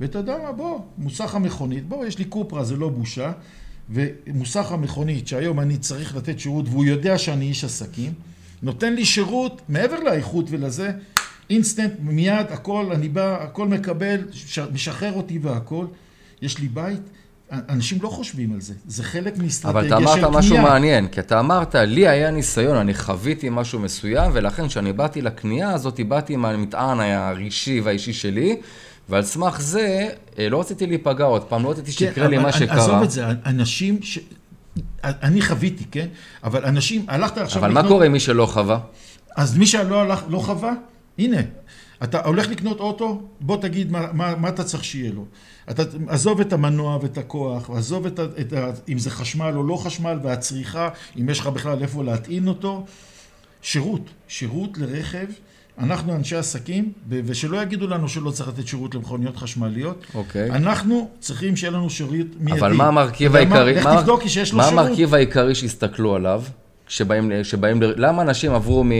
ואתה 0.00 0.18
יודע 0.18 0.38
מה, 0.42 0.52
בוא, 0.52 0.80
מוסך 0.98 1.34
המכונית, 1.34 1.88
בוא, 1.88 2.06
יש 2.06 2.18
לי 2.18 2.24
קופרה, 2.24 2.64
זה 2.64 2.76
לא 2.76 2.88
בושה. 2.88 3.32
ומוסך 3.90 4.72
המכונית, 4.72 5.28
שהיום 5.28 5.60
אני 5.60 5.76
צריך 5.76 6.16
לתת 6.16 6.38
שירות, 6.38 6.68
והוא 6.68 6.84
יודע 6.84 7.18
שאני 7.18 7.44
איש 7.44 7.64
עסקים, 7.64 8.12
נותן 8.62 8.94
לי 8.94 9.04
שירות, 9.04 9.62
מעבר 9.68 10.00
לאיכות 10.00 10.46
ולזה, 10.50 10.90
אינסטנט, 11.50 11.92
מיד, 12.00 12.46
הכל, 12.50 12.90
אני 12.92 13.08
בא, 13.08 13.42
הכל 13.42 13.68
מקבל, 13.68 14.20
משחרר 14.72 15.12
אותי 15.12 15.38
והכל. 15.38 15.86
יש 16.42 16.58
לי 16.58 16.68
בית. 16.68 17.00
אנשים 17.68 17.98
לא 18.02 18.08
חושבים 18.08 18.52
על 18.52 18.60
זה, 18.60 18.74
זה 18.86 19.02
חלק 19.02 19.34
אבל 19.34 19.42
מאסטרטגיה 19.44 19.86
אתה 19.86 19.96
של 19.96 20.04
קנייה. 20.04 20.26
אמרת 20.26 20.36
משהו 20.36 20.58
מעניין, 20.58 21.08
כי 21.08 21.20
אתה 21.20 21.40
אמרת, 21.40 21.74
לי 21.74 22.08
היה 22.08 22.30
ניסיון, 22.30 22.76
אני 22.76 22.94
חוויתי 22.94 23.48
משהו 23.50 23.78
מסוים, 23.80 24.30
ולכן 24.34 24.68
כשאני 24.68 24.92
באתי 24.92 25.22
לקנייה 25.22 25.70
הזאת, 25.72 26.00
באתי 26.08 26.34
עם 26.34 26.44
המטען 26.44 27.00
הרגשי 27.00 27.80
והאישי 27.80 28.12
שלי, 28.12 28.56
ועל 29.12 29.22
סמך 29.22 29.60
זה, 29.60 30.08
אה, 30.38 30.48
לא 30.48 30.60
רציתי 30.60 30.86
להיפגע 30.86 31.24
עוד 31.24 31.44
פעם, 31.44 31.64
לא 31.64 31.70
רציתי 31.70 31.92
שיקרה 31.92 32.28
לי 32.28 32.36
כן, 32.36 32.42
מה 32.42 32.48
אבל 32.48 32.58
שקרה. 32.58 32.84
עזוב 32.84 33.02
את 33.02 33.10
זה, 33.10 33.26
אנשים 33.46 34.02
ש... 34.02 34.18
אני 35.04 35.42
חוויתי, 35.42 35.84
כן? 35.90 36.06
אבל 36.44 36.64
אנשים, 36.64 37.04
הלכת 37.08 37.38
עכשיו 37.38 37.64
אבל 37.64 37.72
מה 37.72 37.88
קורה 37.88 38.06
עם 38.06 38.12
מי 38.12 38.20
שלא 38.20 38.46
חווה? 38.46 38.78
אז 39.36 39.56
מי 39.58 39.66
שלא 39.66 40.00
הלך, 40.00 40.22
לא 40.28 40.38
חווה, 40.38 40.72
הנה, 41.18 41.36
אתה 42.02 42.24
הולך 42.24 42.48
לקנות 42.48 42.80
אוטו, 42.80 43.22
בוא 43.40 43.56
תגיד 43.56 43.92
מה, 43.92 44.12
מה, 44.12 44.36
מה 44.36 44.48
אתה 44.48 44.64
צריך 44.64 44.84
שיהיה 44.84 45.12
לו. 45.12 45.24
אתה, 45.70 45.82
עזוב 46.08 46.40
את 46.40 46.52
המנוע 46.52 46.98
ואת 47.02 47.18
הכוח, 47.18 47.70
עזוב 47.70 48.06
את, 48.06 48.20
את 48.40 48.52
ה, 48.52 48.70
אם 48.88 48.98
זה 48.98 49.10
חשמל 49.10 49.52
או 49.56 49.62
לא 49.62 49.76
חשמל, 49.76 50.18
והצריכה, 50.22 50.88
אם 51.20 51.28
יש 51.28 51.40
לך 51.40 51.46
בכלל 51.46 51.82
איפה 51.82 52.04
להטעין 52.04 52.48
אותו. 52.48 52.86
שירות, 53.62 54.10
שירות 54.28 54.78
לרכב. 54.78 55.26
אנחנו 55.78 56.14
אנשי 56.14 56.36
עסקים, 56.36 56.92
ושלא 57.08 57.62
יגידו 57.62 57.86
לנו 57.86 58.08
שלא 58.08 58.30
צריך 58.30 58.48
לתת 58.48 58.66
שירות 58.66 58.94
למכוניות 58.94 59.36
חשמליות. 59.36 60.04
אוקיי. 60.14 60.50
אנחנו 60.50 61.08
צריכים 61.20 61.56
שיהיה 61.56 61.70
לנו 61.70 61.90
שירות 61.90 62.12
מיידי. 62.40 62.60
אבל 62.60 62.72
מה 62.72 62.86
המרכיב 62.88 63.32
מה? 63.32 63.38
העיקרי? 63.38 63.74
לך 63.74 63.86
מה- 63.86 64.00
תבדוק 64.00 64.26
שיש 64.26 64.52
לו 64.52 64.58
מה 64.58 64.64
שירות. 64.68 64.86
המרכיב 64.86 65.14
העיקרי 65.14 65.54
שהסתכלו 65.54 66.14
עליו? 66.14 66.42
כשבאים, 66.86 67.30
כשבאים, 67.42 67.82
ל- 67.82 67.94
למה 68.06 68.22
אנשים 68.22 68.52
עברו 68.54 68.84
מ... 68.84 68.90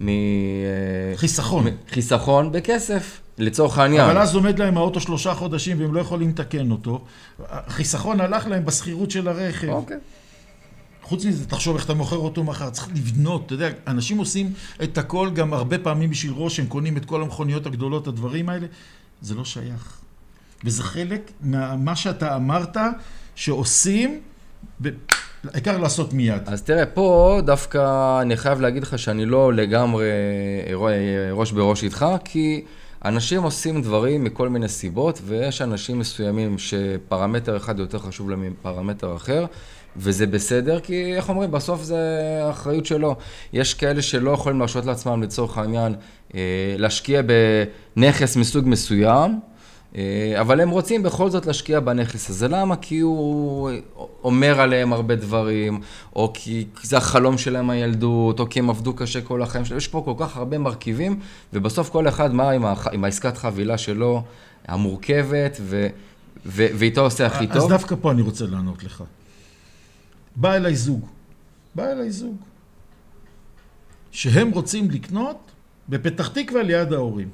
מ... 0.00 0.08
אה, 0.08 1.16
חיסכון. 1.16 1.66
חיסכון 1.90 2.52
בכסף, 2.52 3.20
לצורך 3.38 3.78
העניין. 3.78 4.04
אבל 4.10 4.18
אז 4.18 4.34
עומד 4.34 4.58
להם 4.58 4.76
האוטו 4.76 5.00
שלושה 5.00 5.34
חודשים 5.34 5.80
והם 5.80 5.94
לא 5.94 6.00
יכולים 6.00 6.28
לתקן 6.28 6.70
אותו. 6.70 7.04
החיסכון 7.50 8.20
הלך 8.20 8.46
להם 8.46 8.64
בשכירות 8.64 9.10
של 9.10 9.28
הרכב. 9.28 9.68
אוקיי. 9.68 9.96
חוץ 11.12 11.24
מזה, 11.24 11.46
תחשוב 11.46 11.76
איך 11.76 11.84
אתה 11.84 11.94
מוכר 11.94 12.16
אותו 12.16 12.44
מחר, 12.44 12.70
צריך 12.70 12.88
לבנות, 12.94 13.46
אתה 13.46 13.54
יודע, 13.54 13.68
אנשים 13.86 14.18
עושים 14.18 14.52
את 14.82 14.98
הכל 14.98 15.30
גם 15.34 15.52
הרבה 15.52 15.78
פעמים 15.78 16.10
בשביל 16.10 16.32
ראש, 16.36 16.60
הם 16.60 16.66
קונים 16.66 16.96
את 16.96 17.04
כל 17.04 17.22
המכוניות 17.22 17.66
הגדולות, 17.66 18.06
הדברים 18.06 18.48
האלה, 18.48 18.66
זה 19.22 19.34
לא 19.34 19.44
שייך. 19.44 20.00
וזה 20.64 20.82
חלק 20.82 21.30
ממה 21.40 21.96
שאתה 21.96 22.36
אמרת, 22.36 22.76
שעושים. 23.34 24.20
העיקר 25.44 25.78
לעשות 25.78 26.12
מיד. 26.12 26.42
אז 26.46 26.62
תראה, 26.62 26.86
פה 26.86 27.40
דווקא 27.44 28.20
אני 28.22 28.36
חייב 28.36 28.60
להגיד 28.60 28.82
לך 28.82 28.98
שאני 28.98 29.26
לא 29.26 29.52
לגמרי 29.52 30.08
ראש 31.32 31.52
בראש 31.52 31.84
איתך, 31.84 32.06
כי 32.24 32.64
אנשים 33.04 33.42
עושים 33.42 33.82
דברים 33.82 34.24
מכל 34.24 34.48
מיני 34.48 34.68
סיבות, 34.68 35.20
ויש 35.26 35.62
אנשים 35.62 35.98
מסוימים 35.98 36.58
שפרמטר 36.58 37.56
אחד 37.56 37.78
יותר 37.78 37.98
חשוב 37.98 38.30
להם 38.30 38.50
מפרמטר 38.50 39.16
אחר, 39.16 39.46
וזה 39.96 40.26
בסדר, 40.26 40.80
כי 40.80 41.14
איך 41.14 41.28
אומרים, 41.28 41.50
בסוף 41.50 41.82
זה 41.82 41.98
אחריות 42.50 42.86
שלו. 42.86 43.16
יש 43.52 43.74
כאלה 43.74 44.02
שלא 44.02 44.30
יכולים 44.30 44.58
להרשות 44.58 44.86
לעצמם, 44.86 45.22
לצורך 45.22 45.58
העניין, 45.58 45.94
אה, 46.34 46.40
להשקיע 46.78 47.22
בנכס 47.96 48.36
מסוג 48.36 48.68
מסוים, 48.68 49.40
אה, 49.96 50.34
אבל 50.40 50.60
הם 50.60 50.70
רוצים 50.70 51.02
בכל 51.02 51.30
זאת 51.30 51.46
להשקיע 51.46 51.80
בנכס 51.80 52.30
הזה. 52.30 52.48
למה? 52.48 52.76
כי 52.76 52.98
הוא 53.00 53.70
אומר 54.24 54.60
עליהם 54.60 54.92
הרבה 54.92 55.16
דברים, 55.16 55.80
או 56.16 56.32
כי 56.34 56.64
זה 56.82 56.96
החלום 56.96 57.38
שלהם 57.38 57.70
הילדות, 57.70 58.40
או 58.40 58.48
כי 58.48 58.58
הם 58.58 58.70
עבדו 58.70 58.94
קשה 58.94 59.20
כל 59.20 59.42
החיים 59.42 59.64
שלהם. 59.64 59.78
יש 59.78 59.88
פה 59.88 60.02
כל 60.04 60.14
כך 60.18 60.36
הרבה 60.36 60.58
מרכיבים, 60.58 61.20
ובסוף 61.52 61.90
כל 61.90 62.08
אחד 62.08 62.34
מה 62.34 62.50
עם, 62.50 62.64
הח... 62.64 62.86
עם 62.92 63.04
העסקת 63.04 63.36
חבילה 63.36 63.78
שלו, 63.78 64.22
המורכבת, 64.68 65.58
ו... 65.60 65.86
ו... 66.46 66.66
ואיתו 66.74 67.00
עושה 67.00 67.26
הכי 67.26 67.44
אז 67.50 67.56
טוב. 67.56 67.68
דווקא 67.68 67.94
פה 68.00 68.10
אני 68.10 68.22
רוצה 68.22 68.44
לענות 68.46 68.84
לך. 68.84 69.02
בא 70.36 70.54
אליי 70.54 70.76
זוג, 70.76 71.06
בא 71.74 71.92
אליי 71.92 72.10
זוג, 72.10 72.36
שהם 74.10 74.50
רוצים 74.50 74.90
לקנות 74.90 75.50
בפתח 75.88 76.28
תקווה 76.28 76.62
ליד 76.62 76.92
ההורים. 76.92 77.28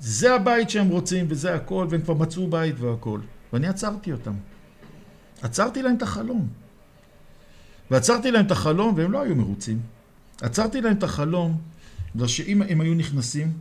זה 0.00 0.34
הבית 0.34 0.70
שהם 0.70 0.88
רוצים 0.88 1.26
וזה 1.28 1.54
הכל, 1.54 1.86
והם 1.90 2.02
כבר 2.02 2.14
מצאו 2.14 2.46
בית 2.46 2.74
והכל. 2.78 3.20
ואני 3.52 3.66
עצרתי 3.68 4.12
אותם. 4.12 4.34
עצרתי 5.42 5.82
להם 5.82 5.96
את 5.96 6.02
החלום. 6.02 6.48
ועצרתי 7.90 8.30
להם 8.30 8.46
את 8.46 8.50
החלום, 8.50 8.94
והם 8.96 9.12
לא 9.12 9.22
היו 9.22 9.34
מרוצים. 9.34 9.80
עצרתי 10.40 10.80
להם 10.80 10.96
את 10.96 11.02
החלום, 11.02 11.60
בגלל 12.14 12.26
שאם 12.26 12.62
הם 12.62 12.80
היו 12.80 12.94
נכנסים, 12.94 13.52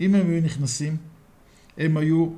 אם 0.00 0.14
הם 0.14 0.30
היו 0.30 0.42
נכנסים, 0.42 0.96
הם 1.78 1.96
היו 1.96 2.28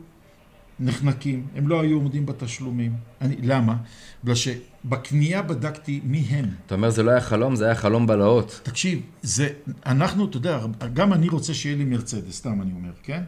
נחנקים, 0.80 1.46
הם 1.56 1.68
לא 1.68 1.80
היו 1.80 1.96
עומדים 1.96 2.26
בתשלומים. 2.26 2.92
אני, 3.20 3.36
למה? 3.42 3.76
בגלל 4.24 4.34
שבקנייה 4.34 5.42
בדקתי 5.42 6.00
מי 6.04 6.18
הם. 6.18 6.44
אתה 6.66 6.74
אומר, 6.74 6.90
זה 6.90 7.02
לא 7.02 7.10
היה 7.10 7.20
חלום, 7.20 7.56
זה 7.56 7.64
היה 7.64 7.74
חלום 7.74 8.06
בלהות. 8.06 8.60
תקשיב, 8.62 9.00
זה, 9.22 9.48
אנחנו, 9.86 10.24
אתה 10.24 10.36
יודע, 10.36 10.60
גם 10.94 11.12
אני 11.12 11.28
רוצה 11.28 11.54
שיהיה 11.54 11.76
לי 11.76 11.84
מרצדס, 11.84 12.36
סתם 12.36 12.62
אני 12.62 12.72
אומר, 12.72 12.92
כן? 13.02 13.22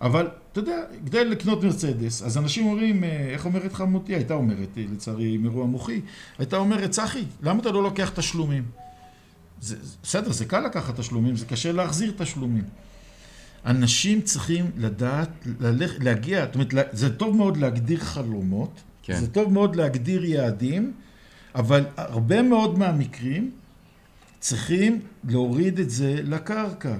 אבל, 0.00 0.28
אתה 0.52 0.60
יודע, 0.60 0.82
כדי 1.06 1.24
לקנות 1.24 1.64
מרצדס, 1.64 2.22
אז 2.22 2.38
אנשים 2.38 2.66
אומרים, 2.66 3.04
אה, 3.04 3.28
איך 3.30 3.44
אומרת 3.44 3.72
חמותי? 3.72 4.14
הייתה 4.14 4.34
אומרת, 4.34 4.68
אה, 4.78 4.84
לצערי, 4.92 5.36
מרוע 5.36 5.66
מוחי, 5.66 6.00
הייתה 6.38 6.56
אומרת, 6.56 6.90
צחי, 6.90 7.24
למה 7.42 7.60
אתה 7.60 7.70
לא 7.70 7.82
לוקח 7.82 8.10
תשלומים? 8.14 8.64
זה, 9.60 9.76
בסדר, 10.02 10.32
זה 10.32 10.44
קל 10.44 10.60
לקחת 10.60 11.00
תשלומים, 11.00 11.36
זה 11.36 11.46
קשה 11.46 11.72
להחזיר 11.72 12.12
תשלומים. 12.16 12.64
אנשים 13.66 14.20
צריכים 14.20 14.70
לדעת, 14.76 15.28
ללכ, 15.60 15.92
להגיע, 16.00 16.44
זאת 16.44 16.54
אומרת, 16.54 16.88
זה 16.92 17.16
טוב 17.16 17.36
מאוד 17.36 17.56
להגדיר 17.56 18.00
חלומות, 18.00 18.82
כן. 19.02 19.20
זה 19.20 19.26
טוב 19.26 19.52
מאוד 19.52 19.76
להגדיר 19.76 20.24
יעדים, 20.24 20.92
אבל 21.54 21.84
הרבה 21.96 22.42
מאוד 22.42 22.78
מהמקרים 22.78 23.50
צריכים 24.40 25.00
להוריד 25.24 25.78
את 25.78 25.90
זה 25.90 26.20
לקרקע. 26.22 26.96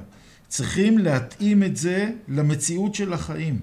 צריכים 0.49 0.99
להתאים 0.99 1.63
את 1.63 1.77
זה 1.77 2.11
למציאות 2.29 2.95
של 2.95 3.13
החיים. 3.13 3.61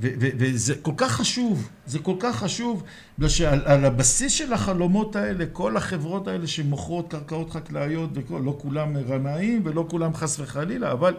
ו- 0.00 0.08
ו- 0.20 0.28
וזה 0.38 0.74
כל 0.74 0.92
כך 0.96 1.12
חשוב, 1.12 1.68
זה 1.86 1.98
כל 1.98 2.14
כך 2.20 2.36
חשוב, 2.36 2.82
בגלל 3.18 3.28
שעל 3.28 3.60
על 3.64 3.84
הבסיס 3.84 4.32
של 4.32 4.52
החלומות 4.52 5.16
האלה, 5.16 5.46
כל 5.52 5.76
החברות 5.76 6.28
האלה 6.28 6.46
שמוכרות 6.46 7.10
קרקעות 7.10 7.50
חקלאיות, 7.50 8.10
וכל, 8.14 8.42
לא 8.44 8.56
כולם 8.60 8.96
רמאים 8.96 9.62
ולא 9.64 9.86
כולם 9.90 10.14
חס 10.14 10.40
וחלילה, 10.40 10.92
אבל 10.92 11.14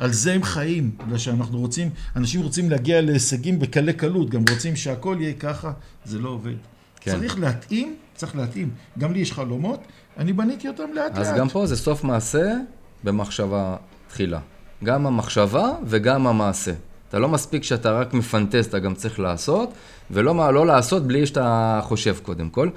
על 0.00 0.12
זה 0.12 0.32
הם 0.32 0.42
חיים, 0.42 0.90
בגלל 1.06 1.18
שאנחנו 1.18 1.58
רוצים, 1.58 1.90
אנשים 2.16 2.42
רוצים 2.42 2.70
להגיע 2.70 3.00
להישגים 3.00 3.58
בקלי 3.58 3.92
קלות, 3.92 4.30
גם 4.30 4.44
רוצים 4.50 4.76
שהכל 4.76 5.16
יהיה 5.20 5.32
ככה, 5.32 5.72
זה 6.04 6.18
לא 6.18 6.28
עובד. 6.28 6.54
כן. 7.00 7.10
צריך 7.10 7.38
להתאים, 7.38 7.94
צריך 8.14 8.36
להתאים. 8.36 8.70
גם 8.98 9.12
לי 9.12 9.18
יש 9.18 9.32
חלומות, 9.32 9.80
אני 10.18 10.32
בניתי 10.32 10.68
אותם 10.68 10.82
לאט 10.94 11.18
לאט. 11.18 11.26
אז 11.26 11.32
גם 11.36 11.48
פה 11.48 11.66
זה 11.66 11.76
סוף 11.76 12.04
מעשה 12.04 12.56
במחשבה 13.04 13.76
תחילה. 14.08 14.40
גם 14.84 15.06
המחשבה 15.06 15.72
וגם 15.84 16.26
המעשה. 16.26 16.72
אתה 17.08 17.18
לא 17.18 17.28
מספיק 17.28 17.64
שאתה 17.64 17.92
רק 17.92 18.14
מפנטז, 18.14 18.66
אתה 18.66 18.78
גם 18.78 18.94
צריך 18.94 19.20
לעשות, 19.20 19.72
ולא 20.10 20.54
לא 20.54 20.66
לעשות 20.66 21.06
בלי 21.06 21.26
שאתה 21.26 21.80
חושב 21.82 22.16
קודם 22.22 22.50
כל. 22.50 22.68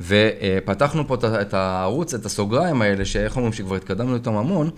ופתחנו 0.00 1.08
פה 1.08 1.16
את 1.40 1.54
הערוץ, 1.54 2.14
את 2.14 2.26
הסוגריים 2.26 2.82
האלה, 2.82 3.04
שאיך 3.04 3.36
אומרים 3.36 3.52
שכבר 3.52 3.74
התקדמנו 3.74 4.14
איתם 4.14 4.34
המון, 4.36 4.70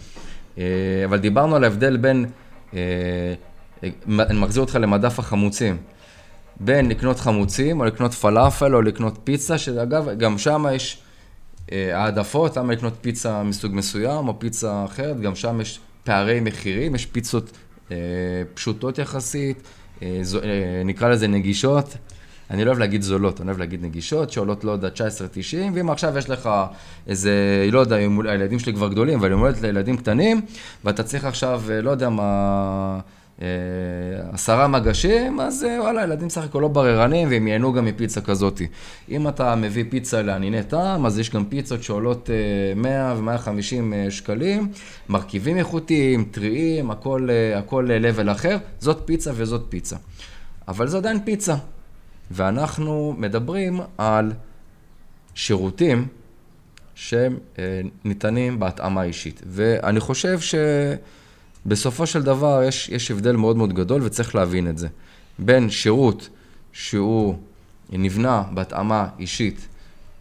אבל 1.04 1.18
דיברנו 1.18 1.56
על 1.56 1.64
ההבדל 1.64 1.96
בין, 1.96 2.26
אה, 2.74 3.34
אני 4.18 4.40
מחזיר 4.40 4.62
אותך 4.62 4.78
למדף 4.80 5.18
החמוצים, 5.18 5.76
בין 6.60 6.88
לקנות 6.88 7.20
חמוצים, 7.20 7.80
או 7.80 7.84
לקנות 7.84 8.14
פלאפל, 8.14 8.74
או 8.74 8.82
לקנות 8.82 9.18
פיצה, 9.24 9.58
שאגב, 9.58 10.18
גם 10.18 10.38
שם 10.38 10.66
יש 10.74 10.98
אה, 11.72 11.98
העדפות, 12.02 12.56
למה 12.56 12.72
לקנות 12.72 12.92
פיצה 13.00 13.42
מסוג 13.42 13.74
מסוים, 13.74 14.28
או 14.28 14.38
פיצה 14.38 14.84
אחרת, 14.84 15.20
גם 15.20 15.34
שם 15.34 15.60
יש 15.60 15.80
פערי 16.04 16.40
מחירים, 16.40 16.94
יש 16.94 17.06
פיצות 17.06 17.50
אה, 17.90 17.96
פשוטות 18.54 18.98
יחסית, 18.98 19.62
אה, 20.02 20.20
אה, 20.44 20.82
נקרא 20.84 21.08
לזה 21.08 21.28
נגישות. 21.28 21.96
אני 22.50 22.64
לא 22.64 22.70
אוהב 22.70 22.78
להגיד 22.78 23.02
זולות, 23.02 23.40
אני 23.40 23.48
אוהב 23.48 23.58
להגיד 23.58 23.84
נגישות, 23.84 24.32
שעולות, 24.32 24.64
לא 24.64 24.72
יודע, 24.72 24.88
19.90, 24.88 25.56
ואם 25.74 25.90
עכשיו 25.90 26.18
יש 26.18 26.30
לך 26.30 26.50
איזה, 27.06 27.32
לא 27.72 27.80
יודע, 27.80 27.96
הילדים 27.96 28.58
שלי 28.58 28.72
כבר 28.74 28.88
גדולים, 28.88 29.18
אבל 29.18 29.30
יום 29.30 29.44
לילדים 29.62 29.96
קטנים, 29.96 30.40
ואתה 30.84 31.02
צריך 31.02 31.24
עכשיו, 31.24 31.62
לא 31.82 31.90
יודע 31.90 32.08
מה, 32.08 33.00
אה, 33.42 33.46
עשרה 34.32 34.68
מגשים, 34.68 35.40
אז 35.40 35.64
אה, 35.64 35.82
וואלה, 35.82 36.02
ילדים 36.02 36.28
סך 36.28 36.44
הכל 36.44 36.58
לא 36.58 36.68
בררנים, 36.68 37.28
והם 37.30 37.46
ייהנו 37.46 37.72
גם 37.72 37.84
מפיצה 37.84 38.20
כזאת. 38.20 38.62
אם 39.10 39.28
אתה 39.28 39.54
מביא 39.54 39.84
פיצה 39.88 40.22
לענייני 40.22 40.62
טעם, 40.62 41.06
אז 41.06 41.18
יש 41.18 41.30
גם 41.30 41.44
פיצות 41.44 41.82
שעולות 41.82 42.30
אה, 42.30 42.74
100 42.74 43.14
ו-150 43.16 44.10
שקלים, 44.10 44.68
מרכיבים 45.08 45.56
איכותיים, 45.56 46.24
טריים, 46.30 46.90
הכל, 46.90 47.28
הכל 47.56 47.88
level 48.00 48.32
אחר, 48.32 48.56
זאת 48.78 49.02
פיצה 49.04 49.30
וזאת 49.34 49.64
פיצה. 49.68 49.96
אבל 50.68 50.88
זו 50.88 50.96
עדיין 50.98 51.18
פיצה. 51.24 51.54
ואנחנו 52.34 53.14
מדברים 53.18 53.80
על 53.98 54.32
שירותים 55.34 56.06
שהם 56.94 57.38
אה, 57.58 57.80
ניתנים 58.04 58.60
בהתאמה 58.60 59.02
אישית. 59.02 59.42
ואני 59.46 60.00
חושב 60.00 60.38
שבסופו 61.66 62.06
של 62.06 62.22
דבר 62.22 62.62
יש, 62.62 62.88
יש 62.88 63.10
הבדל 63.10 63.36
מאוד 63.36 63.56
מאוד 63.56 63.72
גדול 63.72 64.02
וצריך 64.02 64.34
להבין 64.34 64.68
את 64.68 64.78
זה. 64.78 64.88
בין 65.38 65.70
שירות 65.70 66.28
שהוא 66.72 67.38
נבנה 67.92 68.42
בהתאמה 68.54 69.08
אישית 69.18 69.68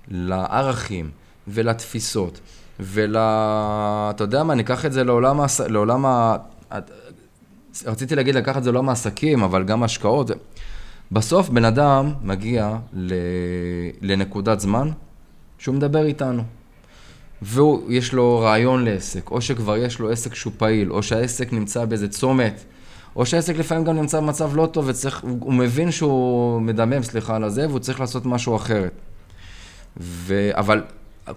לערכים 0.07 1.11
ולתפיסות 1.47 2.39
ול... 2.79 3.17
אתה 3.17 4.23
יודע 4.23 4.43
מה, 4.43 4.55
ניקח 4.55 4.85
את 4.85 4.93
זה 4.93 5.03
לעולם. 5.03 5.39
לעולם 5.69 6.05
ה... 6.05 6.37
רציתי 7.85 8.15
להגיד 8.15 8.35
לקחת 8.35 8.57
את 8.57 8.63
זה 8.63 8.71
לעולם 8.71 8.89
העסקים, 8.89 9.43
אבל 9.43 9.63
גם 9.63 9.83
השקעות. 9.83 10.31
בסוף 11.11 11.49
בן 11.49 11.65
אדם 11.65 12.13
מגיע 12.21 12.77
ל... 12.93 13.13
לנקודת 14.01 14.59
זמן 14.59 14.89
שהוא 15.57 15.75
מדבר 15.75 16.05
איתנו. 16.05 16.43
ויש 17.41 18.13
לו 18.13 18.39
רעיון 18.39 18.85
לעסק, 18.85 19.31
או 19.31 19.41
שכבר 19.41 19.77
יש 19.77 19.99
לו 19.99 20.11
עסק 20.11 20.35
שהוא 20.35 20.53
פעיל, 20.57 20.91
או 20.91 21.03
שהעסק 21.03 21.53
נמצא 21.53 21.85
באיזה 21.85 22.07
צומת, 22.07 22.63
או 23.15 23.25
שהעסק 23.25 23.57
לפעמים 23.57 23.83
גם 23.83 23.95
נמצא 23.95 24.19
במצב 24.19 24.55
לא 24.55 24.65
טוב, 24.65 24.85
וצריך, 24.87 25.23
הוא 25.39 25.53
מבין 25.53 25.91
שהוא 25.91 26.61
מדמם, 26.61 27.03
סליחה 27.03 27.35
על 27.35 27.43
הזה, 27.43 27.67
והוא 27.67 27.79
צריך 27.79 27.99
לעשות 27.99 28.25
משהו 28.25 28.55
אחרת. 28.55 28.91
ו... 29.97 30.49
אבל 30.53 30.83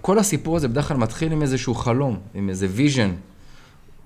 כל 0.00 0.18
הסיפור 0.18 0.56
הזה 0.56 0.68
בדרך 0.68 0.88
כלל 0.88 0.96
מתחיל 0.96 1.32
עם 1.32 1.42
איזשהו 1.42 1.74
חלום, 1.74 2.18
עם 2.34 2.48
איזה 2.48 2.66
vision. 2.70 3.10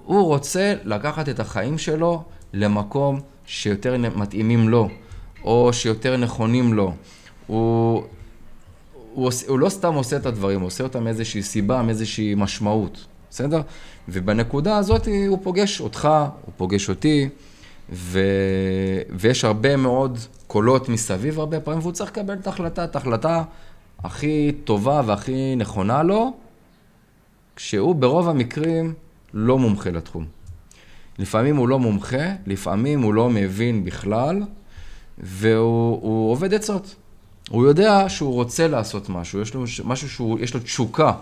הוא 0.04 0.24
רוצה 0.24 0.74
לקחת 0.84 1.28
את 1.28 1.40
החיים 1.40 1.78
שלו 1.78 2.22
למקום 2.52 3.20
שיותר 3.46 3.96
מתאימים 4.16 4.68
לו, 4.68 4.88
או 5.44 5.72
שיותר 5.72 6.16
נכונים 6.16 6.74
לו. 6.74 6.92
הוא, 7.46 8.02
הוא, 9.14 9.26
עושה, 9.26 9.46
הוא 9.48 9.58
לא 9.58 9.68
סתם 9.68 9.94
עושה 9.94 10.16
את 10.16 10.26
הדברים, 10.26 10.60
הוא 10.60 10.66
עושה 10.66 10.84
אותם 10.84 11.04
מאיזושהי 11.04 11.42
סיבה, 11.42 11.82
מאיזושהי 11.82 12.34
משמעות, 12.34 13.06
בסדר? 13.30 13.60
ובנקודה 14.08 14.76
הזאת 14.76 15.08
הוא 15.28 15.38
פוגש 15.42 15.80
אותך, 15.80 16.08
הוא 16.44 16.52
פוגש 16.56 16.88
אותי, 16.88 17.28
ו... 17.92 18.20
ויש 19.10 19.44
הרבה 19.44 19.76
מאוד 19.76 20.18
קולות 20.46 20.88
מסביב 20.88 21.38
הרבה 21.38 21.60
פעמים, 21.60 21.80
והוא 21.80 21.92
צריך 21.92 22.10
לקבל 22.10 22.34
את 22.34 22.46
ההחלטה, 22.46 22.84
את 22.84 22.96
ההחלטה 22.96 23.42
הכי 24.04 24.52
טובה 24.64 25.02
והכי 25.06 25.56
נכונה 25.56 26.02
לו, 26.02 26.32
כשהוא 27.56 27.94
ברוב 27.94 28.28
המקרים 28.28 28.94
לא 29.34 29.58
מומחה 29.58 29.90
לתחום. 29.90 30.26
לפעמים 31.18 31.56
הוא 31.56 31.68
לא 31.68 31.78
מומחה, 31.78 32.32
לפעמים 32.46 33.02
הוא 33.02 33.14
לא 33.14 33.30
מבין 33.30 33.84
בכלל, 33.84 34.42
והוא 35.20 36.32
עובד 36.32 36.54
עצות. 36.54 36.94
הוא 37.50 37.66
יודע 37.66 38.08
שהוא 38.08 38.34
רוצה 38.34 38.68
לעשות 38.68 39.08
משהו, 39.08 39.40
יש 39.40 39.54
לו 39.54 39.64
משהו 39.84 40.36
שיש 40.38 40.54
לו 40.54 40.60
תשוקה, 40.60 41.12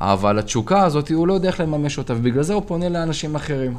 אבל 0.00 0.38
התשוקה 0.38 0.84
הזאת, 0.84 1.10
הוא 1.10 1.28
לא 1.28 1.34
יודע 1.34 1.48
איך 1.48 1.60
לממש 1.60 1.98
אותה, 1.98 2.12
ובגלל 2.12 2.42
זה 2.42 2.54
הוא 2.54 2.62
פונה 2.66 2.88
לאנשים 2.88 3.34
אחרים. 3.34 3.76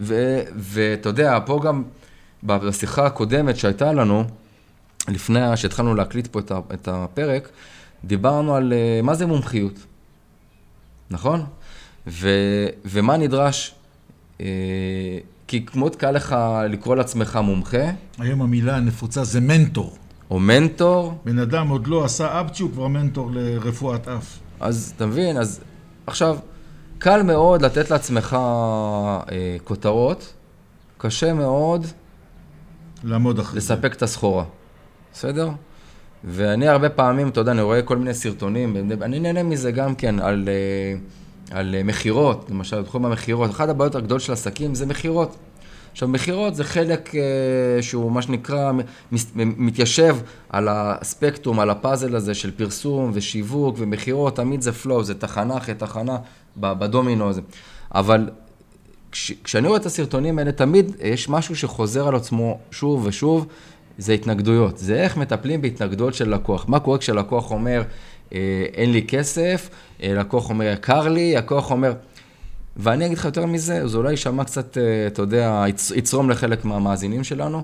ואתה 0.00 1.08
יודע, 1.08 1.38
פה 1.46 1.60
גם, 1.64 1.82
בשיחה 2.42 3.06
הקודמת 3.06 3.56
שהייתה 3.56 3.92
לנו, 3.92 4.24
לפני 5.08 5.56
שהתחלנו 5.56 5.94
להקליט 5.94 6.26
פה 6.26 6.40
את 6.74 6.88
הפרק, 6.88 7.48
דיברנו 8.04 8.54
על 8.54 8.72
uh, 8.72 9.06
מה 9.06 9.14
זה 9.14 9.26
מומחיות, 9.26 9.74
נכון? 11.10 11.44
ו, 12.06 12.28
ומה 12.84 13.16
נדרש, 13.16 13.74
כי 15.46 15.66
מאוד 15.74 15.96
קל 15.96 16.10
לך 16.10 16.36
לקרוא 16.68 16.96
לעצמך 16.96 17.38
מומחה. 17.42 17.90
היום 18.18 18.42
המילה 18.42 18.76
הנפוצה 18.76 19.24
זה 19.24 19.40
מנטור. 19.40 19.96
או 20.30 20.40
מנטור. 20.40 21.18
בן 21.24 21.38
אדם 21.38 21.68
עוד 21.68 21.86
לא 21.86 22.04
עשה 22.04 22.40
אפצ'י, 22.40 22.62
הוא 22.62 22.70
כבר 22.70 22.88
מנטור 22.88 23.30
לרפואת 23.32 24.08
אף. 24.08 24.38
אז 24.60 24.92
אתה 24.96 25.06
מבין, 25.06 25.36
אז 25.36 25.60
עכשיו, 26.06 26.38
קל 26.98 27.22
מאוד 27.22 27.62
לתת 27.62 27.90
לעצמך 27.90 28.34
אה, 28.34 29.56
כותרות, 29.64 30.34
קשה 30.98 31.32
מאוד 31.32 31.86
לעמוד 33.04 33.38
אחרי 33.38 33.60
זה. 33.60 33.74
לספק 33.74 33.94
את 33.94 34.02
הסחורה, 34.02 34.44
בסדר? 35.12 35.50
ואני 36.24 36.68
הרבה 36.68 36.88
פעמים, 36.88 37.28
אתה 37.28 37.40
יודע, 37.40 37.52
אני 37.52 37.62
רואה 37.62 37.82
כל 37.82 37.96
מיני 37.96 38.14
סרטונים, 38.14 38.76
אני 39.02 39.20
נהנה 39.20 39.42
מזה 39.42 39.72
גם 39.72 39.94
כן, 39.94 40.20
על, 40.20 40.48
אה, 40.48 40.98
על 41.50 41.82
מכירות, 41.82 42.46
למשל, 42.50 42.80
בתחום 42.82 43.06
המכירות. 43.06 43.50
אחת 43.50 43.68
הבעיות 43.68 43.94
הגדולות 43.94 44.22
של 44.22 44.32
עסקים 44.32 44.74
זה 44.74 44.86
מכירות. 44.86 45.36
עכשיו, 45.92 46.08
מכירות 46.08 46.54
זה 46.54 46.64
חלק 46.64 47.10
uh, 47.10 47.16
שהוא 47.82 48.12
מה 48.12 48.22
שנקרא, 48.22 48.72
מתיישב 49.34 50.16
על 50.48 50.68
הספקטרום, 50.70 51.60
על 51.60 51.70
הפאזל 51.70 52.16
הזה 52.16 52.34
של 52.34 52.50
פרסום 52.50 53.10
ושיווק 53.14 53.76
ומכירות, 53.78 54.36
תמיד 54.36 54.60
זה 54.60 54.72
פלואו, 54.72 55.04
זה 55.04 55.14
תחנה 55.14 55.56
אחרי 55.56 55.74
תחנה 55.74 56.16
בדומינו 56.56 57.28
הזה. 57.28 57.40
אבל 57.94 58.28
כש, 59.12 59.32
כשאני 59.44 59.68
רואה 59.68 59.80
את 59.80 59.86
הסרטונים 59.86 60.38
האלה, 60.38 60.52
תמיד 60.52 60.96
יש 61.00 61.28
משהו 61.28 61.56
שחוזר 61.56 62.08
על 62.08 62.16
עצמו 62.16 62.58
שוב 62.70 63.06
ושוב, 63.06 63.46
זה 63.98 64.12
התנגדויות. 64.12 64.78
זה 64.78 64.94
איך 64.94 65.16
מטפלים 65.16 65.62
בהתנגדויות 65.62 66.14
של 66.14 66.34
לקוח. 66.34 66.68
מה 66.68 66.80
קורה 66.80 66.98
כשלקוח 66.98 67.50
אומר, 67.50 67.78
אה, 67.80 67.84
אין 68.74 68.92
לי 68.92 69.06
כסף, 69.06 69.70
אה, 70.02 70.14
לקוח 70.14 70.50
אומר, 70.50 70.64
יקר 70.64 71.08
לי, 71.08 71.34
לקוח 71.34 71.70
אומר... 71.70 71.92
ואני 72.76 73.06
אגיד 73.06 73.18
לך 73.18 73.24
יותר 73.24 73.46
מזה, 73.46 73.88
זה 73.88 73.96
אולי 73.98 74.10
יישמע 74.10 74.44
קצת, 74.44 74.78
אה, 74.78 75.06
אתה 75.06 75.22
יודע, 75.22 75.64
יצרום 75.94 76.30
לחלק 76.30 76.64
מהמאזינים 76.64 77.24
שלנו, 77.24 77.62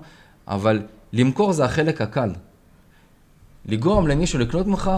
אבל 0.49 0.83
למכור 1.13 1.53
זה 1.53 1.65
החלק 1.65 2.01
הקל. 2.01 2.31
לגרום 3.67 4.09
למישהו 4.09 4.39
לקנות 4.39 4.67
ממך, 4.67 4.91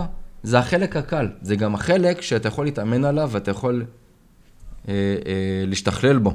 זה 0.42 0.58
החלק 0.58 0.96
הקל. 0.96 1.28
זה 1.42 1.56
גם 1.56 1.74
החלק 1.74 2.20
שאתה 2.20 2.48
יכול 2.48 2.64
להתאמן 2.64 3.04
עליו 3.04 3.28
ואתה 3.32 3.50
יכול 3.50 3.84
אה, 4.88 4.94
אה, 5.26 5.64
להשתכלל 5.66 6.18
בו. 6.18 6.34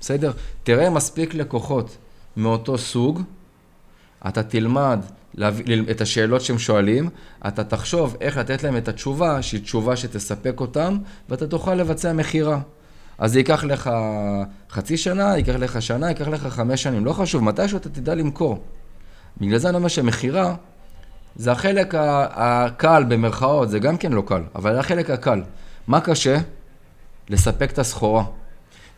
בסדר? 0.00 0.32
תראה 0.62 0.90
מספיק 0.90 1.34
לקוחות 1.34 1.96
מאותו 2.36 2.78
סוג, 2.78 3.22
אתה 4.28 4.42
תלמד 4.42 5.00
את 5.90 6.00
השאלות 6.00 6.40
שהם 6.40 6.58
שואלים, 6.58 7.10
אתה 7.48 7.64
תחשוב 7.64 8.16
איך 8.20 8.36
לתת 8.36 8.62
להם 8.62 8.76
את 8.76 8.88
התשובה, 8.88 9.42
שהיא 9.42 9.62
תשובה 9.62 9.96
שתספק 9.96 10.60
אותם, 10.60 10.98
ואתה 11.28 11.46
תוכל 11.46 11.74
לבצע 11.74 12.12
מכירה. 12.12 12.60
אז 13.18 13.32
זה 13.32 13.38
ייקח 13.38 13.64
לך 13.64 13.90
חצי 14.70 14.96
שנה, 14.96 15.36
ייקח 15.36 15.54
לך 15.54 15.82
שנה, 15.82 16.08
ייקח 16.08 16.28
לך 16.28 16.46
חמש 16.46 16.82
שנים, 16.82 17.04
לא 17.04 17.12
חשוב, 17.12 17.44
מתישהו 17.44 17.78
אתה 17.78 17.88
תדע 17.88 18.14
למכור. 18.14 18.64
בגלל 19.40 19.58
זה 19.58 19.68
אני 19.68 19.76
אומר 19.76 19.88
שמכירה 19.88 20.54
זה 21.36 21.52
החלק 21.52 21.94
הקל 21.96 23.04
במרכאות, 23.08 23.70
זה 23.70 23.78
גם 23.78 23.96
כן 23.96 24.12
לא 24.12 24.22
קל, 24.26 24.42
אבל 24.54 24.72
זה 24.72 24.80
החלק 24.80 25.10
הקל. 25.10 25.42
מה 25.86 26.00
קשה? 26.00 26.38
לספק 27.30 27.70
את 27.72 27.78
הסחורה. 27.78 28.24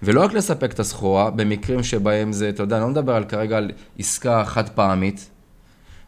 ולא 0.03 0.25
רק 0.25 0.33
לספק 0.33 0.73
את 0.73 0.81
הסחורה, 0.81 1.31
במקרים 1.31 1.83
שבהם 1.83 2.33
זה, 2.33 2.49
אתה 2.49 2.63
יודע, 2.63 2.77
אני 2.77 2.83
לא 2.83 2.89
מדבר 2.89 3.15
על 3.15 3.25
כרגע 3.25 3.57
על 3.57 3.71
עסקה 3.99 4.45
חד 4.45 4.69
פעמית, 4.69 5.31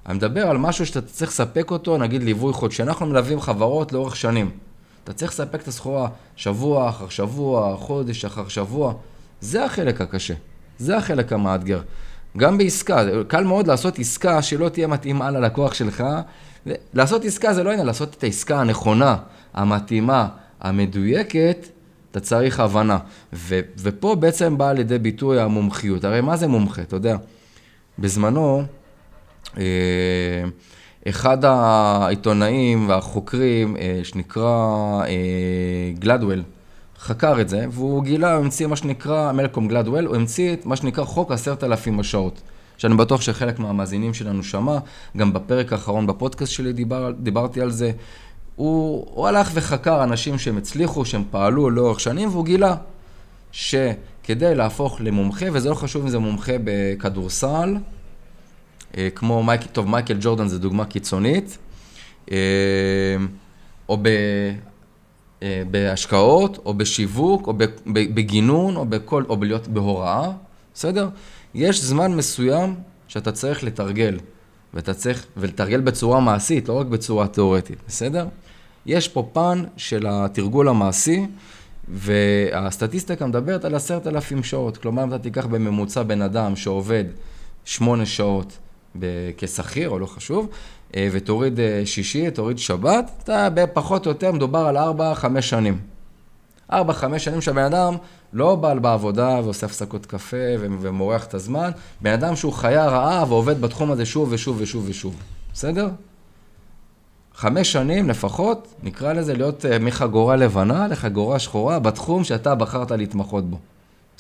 אני 0.07 0.15
מדבר 0.15 0.47
על 0.47 0.59
משהו 0.59 0.87
שאתה 0.87 1.01
צריך 1.01 1.31
לספק 1.31 1.71
אותו, 1.71 1.99
נגיד 1.99 2.23
ליווי 2.23 2.53
חודשי. 2.53 2.83
אנחנו 2.83 3.07
מלווים 3.07 3.41
חברות 3.41 3.93
לאורך 3.93 4.17
שנים. 4.17 4.51
אתה 5.05 5.13
צריך 5.13 5.33
לספק 5.33 5.63
את 5.63 5.69
הסחורה 5.69 6.09
שבוע 6.37 6.89
אחר 6.89 7.09
שבוע, 7.09 7.77
חודש 7.77 8.25
אחר 8.25 8.49
שבוע. 8.49 8.95
זה 9.41 9.65
החלק 9.65 10.01
הקשה, 10.01 10.35
זה 10.79 10.97
החלק 10.97 11.33
המאתגר. 11.33 11.81
גם 12.37 12.59
בעסקה, 12.59 13.03
קל 13.29 13.45
מאוד 13.45 13.67
לעשות 13.67 13.99
עסקה 13.99 14.43
שלא 14.43 14.69
תהיה 14.69 14.87
מתאימה 14.87 15.31
ללקוח 15.31 15.75
שלך. 15.75 16.05
לעשות 16.95 17.25
עסקה 17.25 17.55
זה 17.55 17.63
לא 17.63 17.71
עניין, 17.71 17.87
לעשות 17.87 18.15
את 18.19 18.25
העסקה 18.25 18.61
הנכונה, 18.61 19.17
המתאימה, 19.55 20.29
המדויקת, 20.61 21.67
אתה 22.11 22.21
צריך 22.21 22.61
הבנה. 22.61 22.99
ו, 23.33 23.61
ופה 23.79 24.15
בעצם 24.15 24.59
באה 24.59 24.73
לידי 24.73 24.99
ביטוי 24.99 25.41
המומחיות. 25.41 26.05
הרי 26.05 26.21
מה 26.21 26.37
זה 26.37 26.49
מומחה? 26.49 26.83
אתה 26.83 26.97
יודע, 26.97 27.17
בזמנו, 27.99 28.63
אחד 31.09 31.45
העיתונאים 31.45 32.89
והחוקרים, 32.89 33.77
אה, 33.77 34.01
שנקרא 34.03 34.47
אה, 35.07 35.93
גלדוול, 35.99 36.43
חקר 36.99 37.41
את 37.41 37.49
זה, 37.49 37.67
והוא 37.71 38.05
גילה, 38.05 38.35
הוא 38.35 38.45
המציא 38.45 38.67
מה 38.67 38.77
שנקרא, 38.77 39.33
מלקום 39.33 39.69
גלדוול, 39.69 40.07
הוא 40.07 40.17
המציא 40.17 40.53
את 40.53 40.67
מה 40.67 40.77
שנקרא 40.77 41.05
חוק 41.05 41.33
עשרת 41.33 41.65
אלפים 41.65 42.01
השעות. 42.01 42.43
שאני 42.79 42.95
בטוח 42.95 43.21
שחלק 43.21 43.59
מהמאזינים 43.59 44.15
שלנו 44.15 44.43
שמע, 44.43 44.79
גם 45.17 45.33
בפרק 45.33 45.73
האחרון 45.73 46.07
בפודקאסט 46.07 46.53
שלי 46.53 46.73
דיבר, 46.73 47.11
דיברתי 47.21 47.61
על 47.61 47.71
זה. 47.71 47.93
הוא, 48.57 49.07
הוא 49.15 49.29
הלך 49.29 49.51
וחקר 49.55 50.03
אנשים 50.03 50.39
שהם 50.39 50.57
הצליחו, 50.57 51.05
שהם 51.05 51.25
פעלו 51.31 51.71
לאורך 51.71 52.01
שנים, 52.01 52.29
והוא 52.29 52.45
גילה 52.45 52.75
שכדי 53.53 54.55
להפוך 54.55 55.01
למומחה, 55.01 55.47
וזה 55.53 55.71
לא 55.71 55.75
חשוב 55.75 56.03
אם 56.03 56.09
זה 56.09 56.19
מומחה 56.19 56.53
בכדורסל, 56.65 57.75
אה, 57.75 57.81
כמו 59.15 59.43
מייק, 59.43 59.63
טוב, 59.73 59.89
מייקל 59.89 60.17
ג'ורדן 60.21 60.49
זה 60.49 60.59
דוגמה 60.59 60.85
קיצונית, 60.85 61.59
אה, 62.31 62.37
או 63.89 63.97
ב... 64.03 64.09
אה, 65.43 65.63
בהשקעות, 65.71 66.59
או 66.65 66.75
בשיווק, 66.75 67.47
או 67.47 67.55
בגינון, 67.87 68.77
או, 68.77 68.85
בכל, 68.85 69.25
או 69.29 69.37
בלהיות 69.37 69.69
בהוראה, 69.69 70.31
בסדר? 70.75 71.09
יש 71.55 71.83
זמן 71.83 72.15
מסוים 72.15 72.75
שאתה 73.09 73.33
צריך 73.33 73.65
לתרגל 73.65 74.19
ואתה 74.75 74.95
צריך, 74.95 75.27
ולתרגל 75.37 75.81
בצורה 75.81 76.21
מעשית, 76.21 76.69
לא 76.69 76.81
רק 76.81 76.87
בצורה 76.87 77.29
תיאורטית, 77.29 77.79
בסדר? 77.87 78.27
יש 78.87 79.09
פה 79.09 79.29
פן 79.33 79.65
של 79.77 80.07
התרגול 80.09 80.69
המעשי, 80.69 81.27
והסטטיסטיקה 81.89 83.27
מדברת 83.27 83.65
על 83.65 83.75
עשרת 83.75 84.07
אלפים 84.07 84.43
שעות. 84.43 84.77
כלומר, 84.77 85.03
אם 85.03 85.09
אתה 85.09 85.19
תיקח 85.19 85.47
בממוצע 85.47 86.03
בן 86.03 86.23
אדם 86.23 86.57
שעובד 86.57 87.05
שמונה 87.65 88.07
שעות 88.07 88.59
כשכיר, 89.37 89.91
או 89.91 89.99
לא 89.99 90.07
חשוב, 90.07 90.49
אה, 90.97 91.09
ותוריד 91.13 91.61
אה, 91.61 91.83
שישי, 91.85 92.31
תוריד 92.31 92.59
שבת, 92.59 93.11
אתה 93.25 93.49
פחות 93.73 94.07
או 94.07 94.11
יותר 94.11 94.33
מדובר 94.33 94.59
על 94.59 94.77
ארבע, 94.77 95.15
חמש 95.15 95.51
שנים. 95.51 95.79
ארבע, 96.73 96.93
חמש 96.93 97.25
שנים 97.25 97.41
שהבן 97.41 97.65
אדם 97.65 97.95
לא 98.33 98.55
בא 98.55 98.75
בעבודה 98.75 99.41
ועושה 99.45 99.67
הפסקות 99.67 100.07
קפה 100.07 100.37
ומורח 100.59 101.25
את 101.25 101.35
הזמן, 101.35 101.71
בן 102.01 102.13
אדם 102.13 102.37
שהוא 102.37 102.53
חיה 102.53 102.89
רעה 102.89 103.25
ועובד 103.29 103.61
בתחום 103.61 103.91
הזה 103.91 104.07
שוב 104.07 104.29
ושוב 104.33 104.57
ושוב 104.61 104.85
ושוב. 104.89 105.17
בסדר? 105.53 105.89
חמש 107.35 107.73
שנים 107.73 108.09
לפחות, 108.09 108.75
נקרא 108.83 109.13
לזה 109.13 109.35
להיות 109.35 109.67
אה, 109.67 109.79
מחגורה 109.79 110.37
לבנה 110.37 110.89
לחגורה 110.89 111.39
שחורה 111.39 111.79
בתחום 111.79 112.25
שאתה 112.25 112.55
בחרת 112.55 112.91
להתמחות 112.91 113.51
בו. 113.51 113.59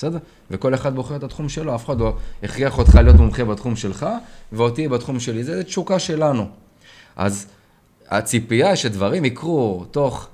בסדר? 0.03 0.18
וכל 0.50 0.74
אחד 0.74 0.94
בוחר 0.94 1.16
את 1.16 1.22
התחום 1.22 1.48
שלו, 1.48 1.74
אף 1.74 1.84
אחד 1.84 2.00
לא 2.00 2.14
הכריח 2.42 2.78
אותך 2.78 2.94
להיות 2.94 3.16
מומחה 3.16 3.44
בתחום 3.44 3.76
שלך, 3.76 4.07
ואותי 4.53 4.88
בתחום 4.88 5.20
שלי. 5.20 5.44
זה 5.44 5.64
תשוקה 5.64 5.98
שלנו. 5.98 6.46
אז 7.16 7.46
הציפייה 8.09 8.76
שדברים 8.76 9.24
יקרו 9.24 9.84
תוך, 9.90 10.28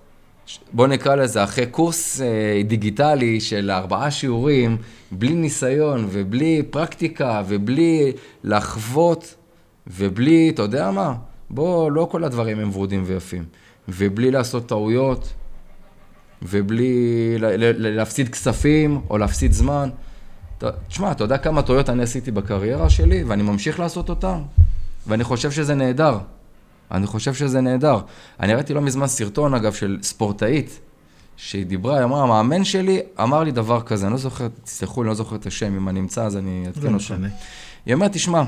בוא 0.72 0.86
נקרא 0.86 1.14
לזה, 1.14 1.44
אחרי 1.44 1.66
קורס 1.66 2.20
אה, 2.20 2.62
דיגיטלי 2.64 3.40
של 3.40 3.70
ארבעה 3.70 4.10
שיעורים, 4.10 4.76
בלי 5.10 5.34
ניסיון 5.34 6.08
ובלי 6.10 6.62
פרקטיקה 6.70 7.42
ובלי 7.48 8.12
לחוות 8.44 9.34
ובלי, 9.86 10.50
אתה 10.54 10.62
יודע 10.62 10.90
מה? 10.90 11.14
בוא, 11.50 11.90
לא 11.90 12.08
כל 12.10 12.24
הדברים 12.24 12.58
הם 12.58 12.70
ורודים 12.72 13.02
ויפים. 13.06 13.44
ובלי 13.88 14.30
לעשות 14.30 14.66
טעויות, 14.66 15.32
ובלי 16.42 17.34
להפסיד 17.78 18.28
כספים 18.28 19.00
או 19.10 19.18
להפסיד 19.18 19.52
זמן. 19.52 19.88
תשמע, 20.88 21.12
אתה 21.12 21.24
יודע 21.24 21.38
כמה 21.38 21.62
טעויות 21.62 21.90
אני 21.90 22.02
עשיתי 22.02 22.30
בקריירה 22.30 22.90
שלי, 22.90 23.24
ואני 23.24 23.42
ממשיך 23.42 23.80
לעשות 23.80 24.08
אותן, 24.08 24.38
ואני 25.06 25.24
חושב 25.24 25.50
שזה 25.50 25.74
נהדר. 25.74 26.18
אני 26.90 27.06
חושב 27.06 27.34
שזה 27.34 27.60
נהדר. 27.60 28.00
אני 28.40 28.54
ראיתי 28.54 28.74
לא 28.74 28.80
מזמן 28.80 29.06
סרטון, 29.06 29.54
אגב, 29.54 29.72
של 29.72 29.98
ספורטאית, 30.02 30.80
שהיא 31.36 31.66
דיברה, 31.66 31.96
היא 31.96 32.04
אמרה, 32.04 32.22
המאמן 32.22 32.64
שלי 32.64 33.00
אמר 33.22 33.42
לי 33.42 33.52
דבר 33.52 33.80
כזה, 33.80 34.06
אני 34.06 34.12
לא 34.12 34.18
זוכר, 34.18 34.48
תסלחו 34.64 35.02
לי, 35.02 35.06
אני 35.06 35.08
לא 35.08 35.14
זוכר 35.14 35.36
את 35.36 35.46
השם, 35.46 35.76
אם 35.76 35.88
אני 35.88 36.00
אמצא 36.00 36.24
אז 36.24 36.36
אני 36.36 36.64
אעדכן 36.66 36.92
לא 36.92 36.98
אותו. 36.98 37.14
היא 37.86 37.94
אומרת, 37.94 38.12
תשמע, 38.12 38.42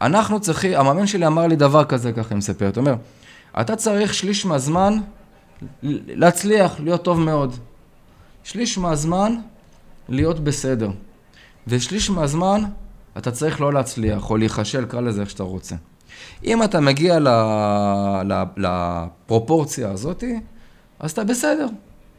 אנחנו 0.00 0.40
צריכים, 0.40 0.74
המאמן 0.74 1.06
שלי 1.06 1.26
אמר 1.26 1.46
לי 1.46 1.56
דבר 1.56 1.84
כזה, 1.84 2.12
ככה 2.12 2.28
היא 2.30 2.38
מספרת, 2.38 2.76
הוא 2.76 2.82
אומר, 2.82 2.94
אתה 3.60 3.76
צריך 3.76 4.14
שליש 4.14 4.46
מהזמן 4.46 4.98
להצליח, 5.82 6.80
להיות 6.80 7.04
טוב 7.04 7.20
מאוד. 7.20 7.54
שליש 8.44 8.78
מהזמן 8.78 9.36
להיות 10.08 10.40
בסדר. 10.40 10.90
ושליש 11.66 12.10
מהזמן 12.10 12.62
אתה 13.18 13.30
צריך 13.30 13.60
לא 13.60 13.72
להצליח, 13.72 14.30
או 14.30 14.36
להיכשל, 14.36 14.84
קרא 14.84 15.00
לזה 15.00 15.20
איך 15.20 15.30
שאתה 15.30 15.42
רוצה. 15.42 15.76
אם 16.44 16.62
אתה 16.62 16.80
מגיע 16.80 17.18
לפרופורציה 18.56 19.90
הזאת, 19.90 20.24
אז 21.00 21.10
אתה 21.10 21.24
בסדר. 21.24 21.66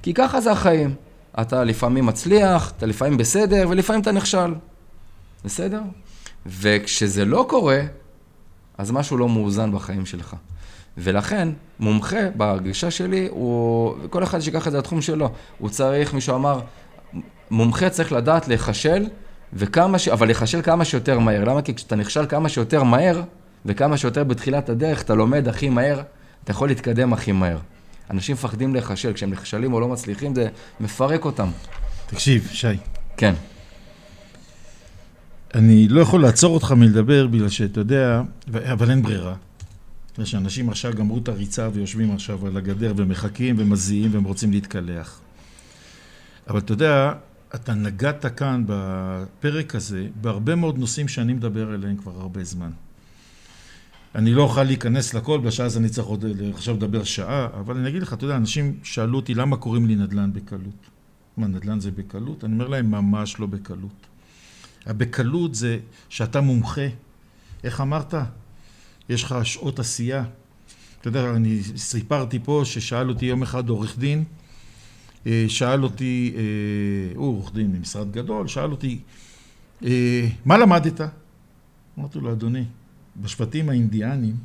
כי 0.02 0.14
ככה 0.14 0.42
זה 0.42 0.52
החיים. 0.52 0.96
אתה 1.42 1.64
לפעמים 1.64 2.06
מצליח, 2.06 2.74
אתה 2.78 2.86
לפעמים 2.86 3.18
בסדר, 3.18 3.68
ולפעמים 3.70 4.02
אתה 4.02 4.12
נכשל. 4.12 4.54
בסדר? 5.46 5.82
וכשזה 6.46 7.26
לא 7.26 7.46
קורה, 7.50 7.82
אז 8.78 8.92
משהו 8.92 9.18
לא 9.18 9.30
מאוזן 9.30 9.72
בחיים 9.72 10.06
שלך. 10.06 10.36
ולכן, 10.98 11.50
מומחה, 11.80 12.30
בהרגישה 12.36 12.92
שלי, 12.92 13.28
הוא, 13.32 13.96
כל 14.10 14.24
אחד 14.24 14.40
שיקח 14.40 14.68
את 14.68 14.72
זה 14.72 14.78
לתחום 14.78 15.02
שלו. 15.02 15.32
הוא 15.58 15.70
צריך, 15.70 16.14
מישהו 16.14 16.36
אמר, 16.36 16.60
מומחה 17.52 17.90
צריך 17.90 18.12
לדעת 18.12 18.48
להיכשל, 18.48 19.06
וכמה 19.54 20.00
ש... 20.00 20.08
אבל 20.08 20.28
להיכשל 20.28 20.62
כמה 20.62 20.86
שיותר 20.86 21.20
מהר. 21.20 21.44
למה? 21.44 21.62
כי 21.62 21.76
כשאתה 21.76 21.96
נכשל 21.96 22.26
כמה 22.26 22.50
שיותר 22.50 22.84
מהר, 22.84 23.22
וכמה 23.66 23.98
שיותר 23.98 24.24
בתחילת 24.24 24.70
הדרך, 24.70 25.02
אתה 25.02 25.16
לומד 25.16 25.48
הכי 25.48 25.70
מהר, 25.70 26.02
אתה 26.44 26.52
יכול 26.52 26.68
להתקדם 26.68 27.14
הכי 27.14 27.32
מהר. 27.32 27.58
אנשים 28.12 28.34
מפחדים 28.34 28.74
להיכשל, 28.74 29.14
כשהם 29.14 29.32
נכשלים 29.32 29.74
או 29.74 29.80
לא 29.80 29.88
מצליחים, 29.88 30.36
זה 30.36 30.48
מפרק 30.80 31.26
אותם. 31.26 31.48
תקשיב, 32.08 32.50
שי. 32.52 32.68
כן. 33.18 33.34
אני 35.56 35.88
לא 35.88 36.02
יכול 36.02 36.22
לעצור 36.22 36.54
אותך 36.54 36.72
מלדבר 36.72 37.28
בגלל 37.28 37.50
שאתה 37.50 37.80
יודע, 37.80 38.22
אבל 38.54 38.90
אין 38.90 39.02
ברירה. 39.02 39.34
בגלל 40.18 40.26
שאנשים 40.26 40.70
עכשיו 40.70 40.94
גמרו 40.94 41.18
את 41.18 41.28
הריצה 41.28 41.70
ויושבים 41.74 42.12
עכשיו 42.12 42.48
על 42.48 42.58
הגדר 42.58 42.94
ומחכים 42.96 43.56
ומזיעים 43.60 44.14
והם 44.14 44.24
רוצים 44.24 44.52
להתקלח. 44.52 45.20
אבל 46.48 46.60
אתה 46.60 46.72
יודע, 46.72 47.14
אתה 47.56 47.74
נגעת 47.74 48.26
כאן 48.26 48.64
בפרק 48.68 49.76
הזה 49.76 50.08
בהרבה 50.22 50.56
מאוד 50.56 50.78
נושאים 50.78 51.08
שאני 51.08 51.34
מדבר 51.34 51.72
עליהם 51.72 51.98
כבר 51.98 52.22
הרבה 52.22 52.44
זמן. 52.44 52.72
אני 54.16 54.34
לא 54.34 54.42
אוכל 54.42 54.64
להיכנס 54.64 55.14
לכל, 55.14 55.40
בגלל 55.40 55.52
שאז 55.52 55.78
אני 55.78 55.90
צריך 55.90 56.08
עוד 56.08 56.26
עכשיו 56.54 56.76
לדבר 56.76 57.04
שעה, 57.04 57.48
אבל 57.60 57.78
אני 57.78 57.90
אגיד 57.90 58.02
לך, 58.02 58.14
אתה 58.14 58.26
יודע, 58.26 58.36
אנשים 58.36 58.80
שאלו 58.84 59.16
אותי 59.16 59.34
למה 59.34 59.58
קוראים 59.58 59.86
לי 59.86 59.96
נדל"ן 59.96 60.34
בקלות. 60.34 60.90
מה, 61.38 61.48
נדל"ן 61.48 61.80
זה 61.80 61.92
בקלות? 61.92 62.44
אני 62.44 62.54
אומר 62.54 62.68
להם, 62.68 62.92
ממש 62.92 63.40
לא 63.40 63.48
בקלות. 63.48 64.08
הבקלות 64.86 65.56
זה 65.56 65.80
שאתה 66.10 66.42
מומחה. 66.42 66.88
איך 67.64 67.82
אמרת? 67.82 68.14
יש 69.10 69.24
לך 69.24 69.36
שעות 69.44 69.80
עשייה. 69.80 70.24
אתה 71.02 71.08
יודע, 71.08 71.36
אני 71.36 71.60
סיפרתי 71.78 72.40
פה 72.44 72.62
ששאל 72.66 73.10
אותי 73.10 73.26
יום 73.26 73.44
אחד 73.44 73.70
עורך 73.70 74.00
דין, 74.00 74.24
אה, 75.28 75.46
שאל 75.48 75.84
אותי, 75.84 76.34
אה, 76.36 76.42
הוא 77.16 77.28
עורך 77.28 77.54
דין 77.54 77.72
ממשרד 77.72 78.12
גדול, 78.12 78.48
שאל 78.48 78.72
אותי, 78.72 79.00
אה, 79.86 80.28
מה 80.46 80.58
למדת? 80.58 81.02
אמרתי 82.00 82.20
לו, 82.20 82.32
אדוני, 82.32 82.64
בשבטים 83.22 83.70
האינדיאנים, 83.70 84.36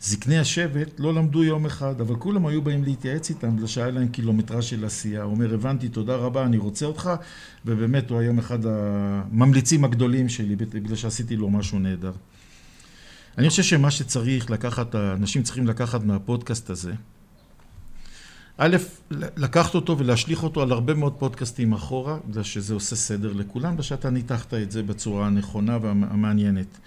זקני 0.00 0.38
השבט 0.38 1.00
לא 1.00 1.14
למדו 1.14 1.44
יום 1.44 1.66
אחד, 1.66 2.00
אבל 2.00 2.16
כולם 2.16 2.46
היו 2.46 2.62
באים 2.62 2.84
להתייעץ 2.84 3.30
איתם, 3.30 3.56
בגלל 3.56 3.66
שהיה 3.66 3.90
להם 3.90 4.08
קילומטרה 4.08 4.62
של 4.62 4.84
עשייה. 4.84 5.22
הוא 5.22 5.32
אומר, 5.32 5.54
הבנתי, 5.54 5.88
תודה 5.88 6.16
רבה, 6.16 6.44
אני 6.44 6.58
רוצה 6.58 6.86
אותך, 6.86 7.10
ובאמת 7.66 8.10
הוא 8.10 8.18
היום 8.18 8.38
אחד 8.38 8.58
הממליצים 8.66 9.84
הגדולים 9.84 10.28
שלי, 10.28 10.56
בגלל 10.56 10.96
שעשיתי 10.96 11.36
לו 11.36 11.50
משהו 11.50 11.78
נהדר. 11.78 12.12
אני 13.38 13.48
חושב 13.48 13.62
שמה 13.62 13.90
שצריך 13.90 14.50
לקחת, 14.50 14.94
אנשים 14.94 15.42
צריכים 15.42 15.66
לקחת 15.66 16.04
מהפודקאסט 16.04 16.70
הזה, 16.70 16.92
א', 18.58 18.76
לקחת 19.10 19.74
אותו 19.74 19.98
ולהשליך 19.98 20.42
אותו 20.42 20.62
על 20.62 20.72
הרבה 20.72 20.94
מאוד 20.94 21.12
פודקאסטים 21.18 21.72
אחורה, 21.72 22.18
בגלל 22.28 22.42
שזה 22.42 22.74
עושה 22.74 22.96
סדר 22.96 23.32
לכולם, 23.32 23.74
ושאתה 23.78 24.10
ניתחת 24.10 24.54
את 24.54 24.70
זה 24.70 24.82
בצורה 24.82 25.26
הנכונה 25.26 25.78
והמעניינת. 25.82 26.78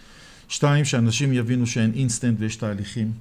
שתיים, 0.47 0.85
שאנשים 0.85 1.33
יבינו 1.33 1.67
שאין 1.67 1.91
אינסטנט 1.95 2.35
ויש 2.39 2.55
תהליכים. 2.55 3.11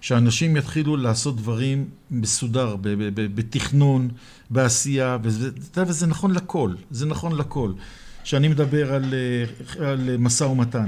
שאנשים 0.00 0.56
יתחילו 0.56 0.96
לעשות 0.96 1.36
דברים 1.36 1.88
מסודר, 2.10 2.76
בתכנון, 3.14 4.08
בעשייה, 4.50 5.18
וזה, 5.22 5.50
וזה 5.76 6.06
נכון 6.06 6.34
לכל, 6.34 6.74
זה 6.90 7.06
נכון 7.06 7.36
לכל. 7.36 7.72
כשאני 8.24 8.48
מדבר 8.48 8.92
על, 8.94 9.14
על 9.78 10.16
משא 10.18 10.44
ומתן. 10.44 10.86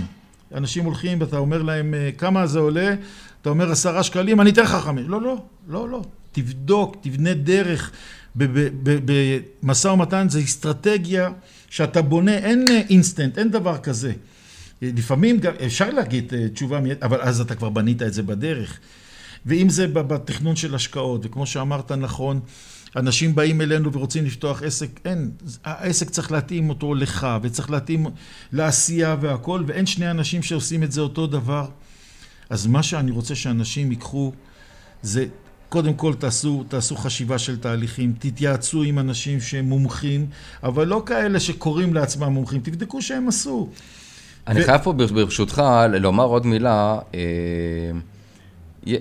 אנשים 0.55 0.85
הולכים 0.85 1.21
ואתה 1.21 1.39
אומר 1.39 1.63
להם 1.63 1.95
כמה 2.19 2.47
זה 2.47 2.59
עולה, 2.59 2.95
אתה 3.43 3.51
אומר 3.51 3.71
עשרה 3.71 4.03
שקלים, 4.03 4.41
אני 4.41 4.51
אתן 4.51 4.63
לך 4.63 4.71
חמש. 4.71 5.03
לא, 5.07 5.23
לא, 5.23 5.37
לא, 5.69 5.89
לא. 5.89 6.03
תבדוק, 6.33 6.97
תבנה 7.01 7.35
דרך. 7.35 7.91
במשא 9.63 9.89
ומתן 9.89 10.29
זה 10.29 10.41
אסטרטגיה 10.41 11.31
שאתה 11.71 12.03
בונה, 12.03 12.35
אין 12.35 12.65
אינסטנט, 12.91 13.39
אין 13.39 13.51
דבר 13.51 13.79
כזה. 13.79 14.13
לפעמים 14.83 15.39
גם, 15.39 15.53
אפשר 15.67 15.91
להגיד 15.91 16.35
אה, 16.35 16.49
תשובה, 16.49 16.81
אבל 17.03 17.21
אז 17.21 17.41
אתה 17.41 17.55
כבר 17.55 17.69
בנית 17.69 18.03
את 18.03 18.13
זה 18.13 18.23
בדרך. 18.23 18.79
ואם 19.47 19.69
זה 19.69 19.87
בתכנון 19.87 20.57
של 20.57 20.75
השקעות, 20.75 21.27
וכמו 21.27 21.47
שאמרת 21.47 21.93
נכון, 21.93 22.41
אנשים 22.97 23.35
באים 23.35 23.61
אלינו 23.61 23.93
ורוצים 23.93 24.25
לפתוח 24.25 24.63
עסק, 24.63 25.01
אין, 25.05 25.31
העסק 25.65 26.11
צריך 26.11 26.33
להתאים 26.33 26.69
אותו 26.69 26.95
לך, 26.95 27.27
וצריך 27.43 27.71
להתאים 27.71 28.07
לעשייה 28.53 29.17
והכל, 29.21 29.65
ואין 29.67 29.87
שני 29.87 30.11
אנשים 30.11 30.43
שעושים 30.43 30.83
את 30.83 30.93
זה 30.93 31.01
אותו 31.01 31.27
דבר. 31.27 31.69
אז 32.51 32.67
מה 32.67 32.83
שאני 32.83 33.11
רוצה 33.11 33.35
שאנשים 33.35 33.91
ייקחו, 33.91 34.33
זה 35.03 35.27
קודם 35.69 35.95
כל 35.95 36.15
תעשו, 36.15 36.65
תעשו 36.69 36.97
חשיבה 36.97 37.39
של 37.39 37.57
תהליכים, 37.57 38.13
תתייעצו 38.19 38.83
עם 38.83 38.99
אנשים 38.99 39.41
שהם 39.41 39.65
מומחים, 39.65 40.27
אבל 40.63 40.87
לא 40.87 41.03
כאלה 41.07 41.41
שקוראים 41.41 41.95
לעצמם 41.95 42.33
מומחים, 42.33 42.61
תבדקו 42.61 43.03
שהם 43.03 43.29
עשו. 43.29 43.69
אני 44.47 44.61
ו... 44.61 44.65
חייב 44.65 44.81
פה 44.83 44.93
ברשותך 44.93 45.63
לומר 46.01 46.25
עוד 46.25 46.47
מילה. 46.47 46.99
אה, 47.15 48.99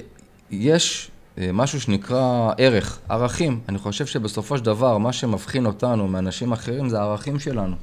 יש 0.52 1.12
משהו 1.38 1.82
שנקרא 1.82 2.52
ערך, 2.58 3.00
ערכים. 3.10 3.60
אני 3.70 3.78
חושב 3.78 4.06
שבסופו 4.06 4.58
של 4.58 4.64
דבר, 4.66 4.98
מה 4.98 5.14
שמבחין 5.14 5.66
אותנו 5.66 6.08
מאנשים 6.08 6.52
אחרים 6.52 6.90
זה 6.90 7.00
הערכים 7.00 7.40
שלנו. 7.40 7.76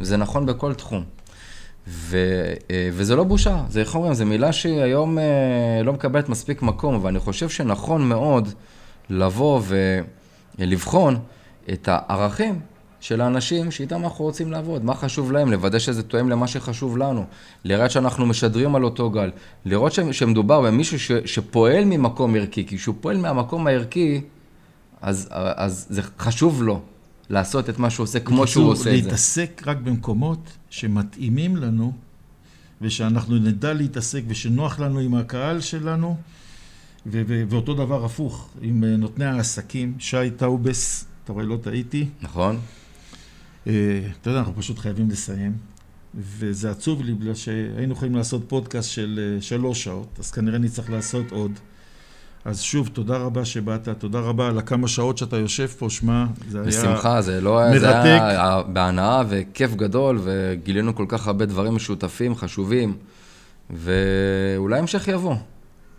וזה 0.00 0.16
נכון 0.16 0.46
בכל 0.46 0.74
תחום. 0.74 1.04
ו, 1.86 2.16
אה, 2.70 2.88
וזה 2.92 3.16
לא 3.16 3.24
בושה, 3.24 3.62
זה 3.68 3.80
איך 3.80 3.94
אומרים, 3.94 4.14
זו 4.14 4.26
מילה 4.26 4.52
שהיא 4.52 4.80
היום 4.80 5.18
אה, 5.18 5.82
לא 5.84 5.92
מקבלת 5.92 6.28
מספיק 6.28 6.62
מקום, 6.62 7.04
ואני 7.04 7.18
חושב 7.18 7.48
שנכון 7.48 8.08
מאוד 8.08 8.48
לבוא 9.10 9.60
ולבחון 10.58 11.18
את 11.72 11.88
הערכים 11.92 12.60
של 13.02 13.20
האנשים 13.20 13.70
שאיתם 13.70 14.04
אנחנו 14.04 14.24
רוצים 14.24 14.52
לעבוד, 14.52 14.84
מה 14.84 14.94
חשוב 14.94 15.32
להם, 15.32 15.50
לוודא 15.50 15.78
שזה 15.78 16.02
תואם 16.02 16.28
למה 16.28 16.46
שחשוב 16.46 16.98
לנו, 16.98 17.24
לראות 17.64 17.90
שאנחנו 17.90 18.26
משדרים 18.26 18.74
על 18.74 18.84
אותו 18.84 19.10
גל, 19.10 19.30
לראות 19.64 19.92
שמדובר 20.12 20.60
במישהו 20.62 21.00
ש, 21.00 21.12
שפועל 21.24 21.84
ממקום 21.84 22.34
ערכי, 22.34 22.66
כי 22.66 22.78
כשהוא 22.78 22.94
פועל 23.00 23.16
מהמקום 23.16 23.66
הערכי, 23.66 24.20
אז, 25.00 25.28
אז 25.32 25.86
זה 25.90 26.02
חשוב 26.18 26.62
לו 26.62 26.80
לעשות 27.30 27.70
את 27.70 27.78
מה 27.78 27.90
שהוא 27.90 28.04
עושה 28.04 28.20
כמו 28.20 28.46
שהוא 28.46 28.70
עושה 28.70 28.90
את 28.90 28.96
זה. 28.96 29.02
להתעסק 29.02 29.62
רק 29.66 29.76
במקומות 29.76 30.52
שמתאימים 30.70 31.56
לנו, 31.56 31.92
ושאנחנו 32.80 33.34
נדע 33.34 33.72
להתעסק 33.72 34.22
ושנוח 34.28 34.80
לנו 34.80 34.98
עם 34.98 35.14
הקהל 35.14 35.60
שלנו, 35.60 36.16
ו- 37.06 37.22
ו- 37.28 37.42
ואותו 37.48 37.74
דבר 37.74 38.04
הפוך, 38.04 38.48
עם 38.60 38.84
אה, 38.84 38.96
נותני 38.96 39.24
העסקים, 39.24 39.94
שי 39.98 40.30
טאובס, 40.36 41.04
אתה 41.24 41.32
רואה, 41.32 41.44
לא 41.44 41.56
טעיתי. 41.62 42.08
נכון. 42.22 42.58
אה, 43.66 43.72
אתה 44.20 44.30
יודע, 44.30 44.38
אנחנו 44.38 44.54
פשוט 44.56 44.78
חייבים 44.78 45.10
לסיים, 45.10 45.52
וזה 46.14 46.70
עצוב 46.70 47.02
לי, 47.02 47.14
בגלל 47.14 47.34
שהיינו 47.34 47.92
יכולים 47.92 48.14
לעשות 48.14 48.42
פודקאסט 48.48 48.90
של 48.90 49.20
אה, 49.36 49.42
שלוש 49.42 49.84
שעות, 49.84 50.08
אז 50.18 50.30
כנראה 50.30 50.58
נצטרך 50.58 50.90
לעשות 50.90 51.32
עוד. 51.32 51.50
אז 52.44 52.60
שוב, 52.60 52.90
תודה 52.92 53.16
רבה 53.16 53.44
שבאת, 53.44 53.88
תודה 53.88 54.20
רבה 54.20 54.48
על 54.48 54.58
הכמה 54.58 54.88
שעות 54.88 55.18
שאתה 55.18 55.36
יושב 55.36 55.66
פה, 55.66 55.90
שמע, 55.90 56.24
זה 56.50 56.58
היה 56.58 56.66
בשמחה, 56.66 57.22
זה 57.22 57.40
לא 57.40 57.58
היה, 57.58 57.78
זה 57.78 58.02
היה 58.02 58.62
בהנאה 58.72 59.22
וכיף 59.28 59.74
גדול, 59.74 60.20
וגילינו 60.22 60.94
כל 60.94 61.04
כך 61.08 61.26
הרבה 61.26 61.46
דברים 61.46 61.74
משותפים, 61.74 62.34
חשובים, 62.34 62.96
ואולי 63.70 64.78
המשך 64.78 65.08
יבוא. 65.08 65.36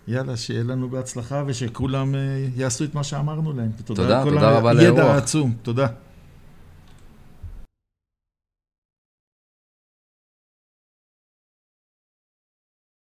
יאללה, 0.07 0.37
שיהיה 0.37 0.63
לנו 0.63 0.89
בהצלחה 0.89 1.43
ושכולם 1.47 2.15
אה, 2.15 2.19
יעשו 2.55 2.83
את 2.83 2.95
מה 2.95 3.03
שאמרנו 3.03 3.53
להם. 3.53 3.71
תודה, 3.85 4.23
תודה 4.23 4.49
רבה 4.49 4.73
לאירוח. 4.73 4.99
ידע 4.99 5.17
עצום, 5.17 5.53
תודה. 5.61 5.87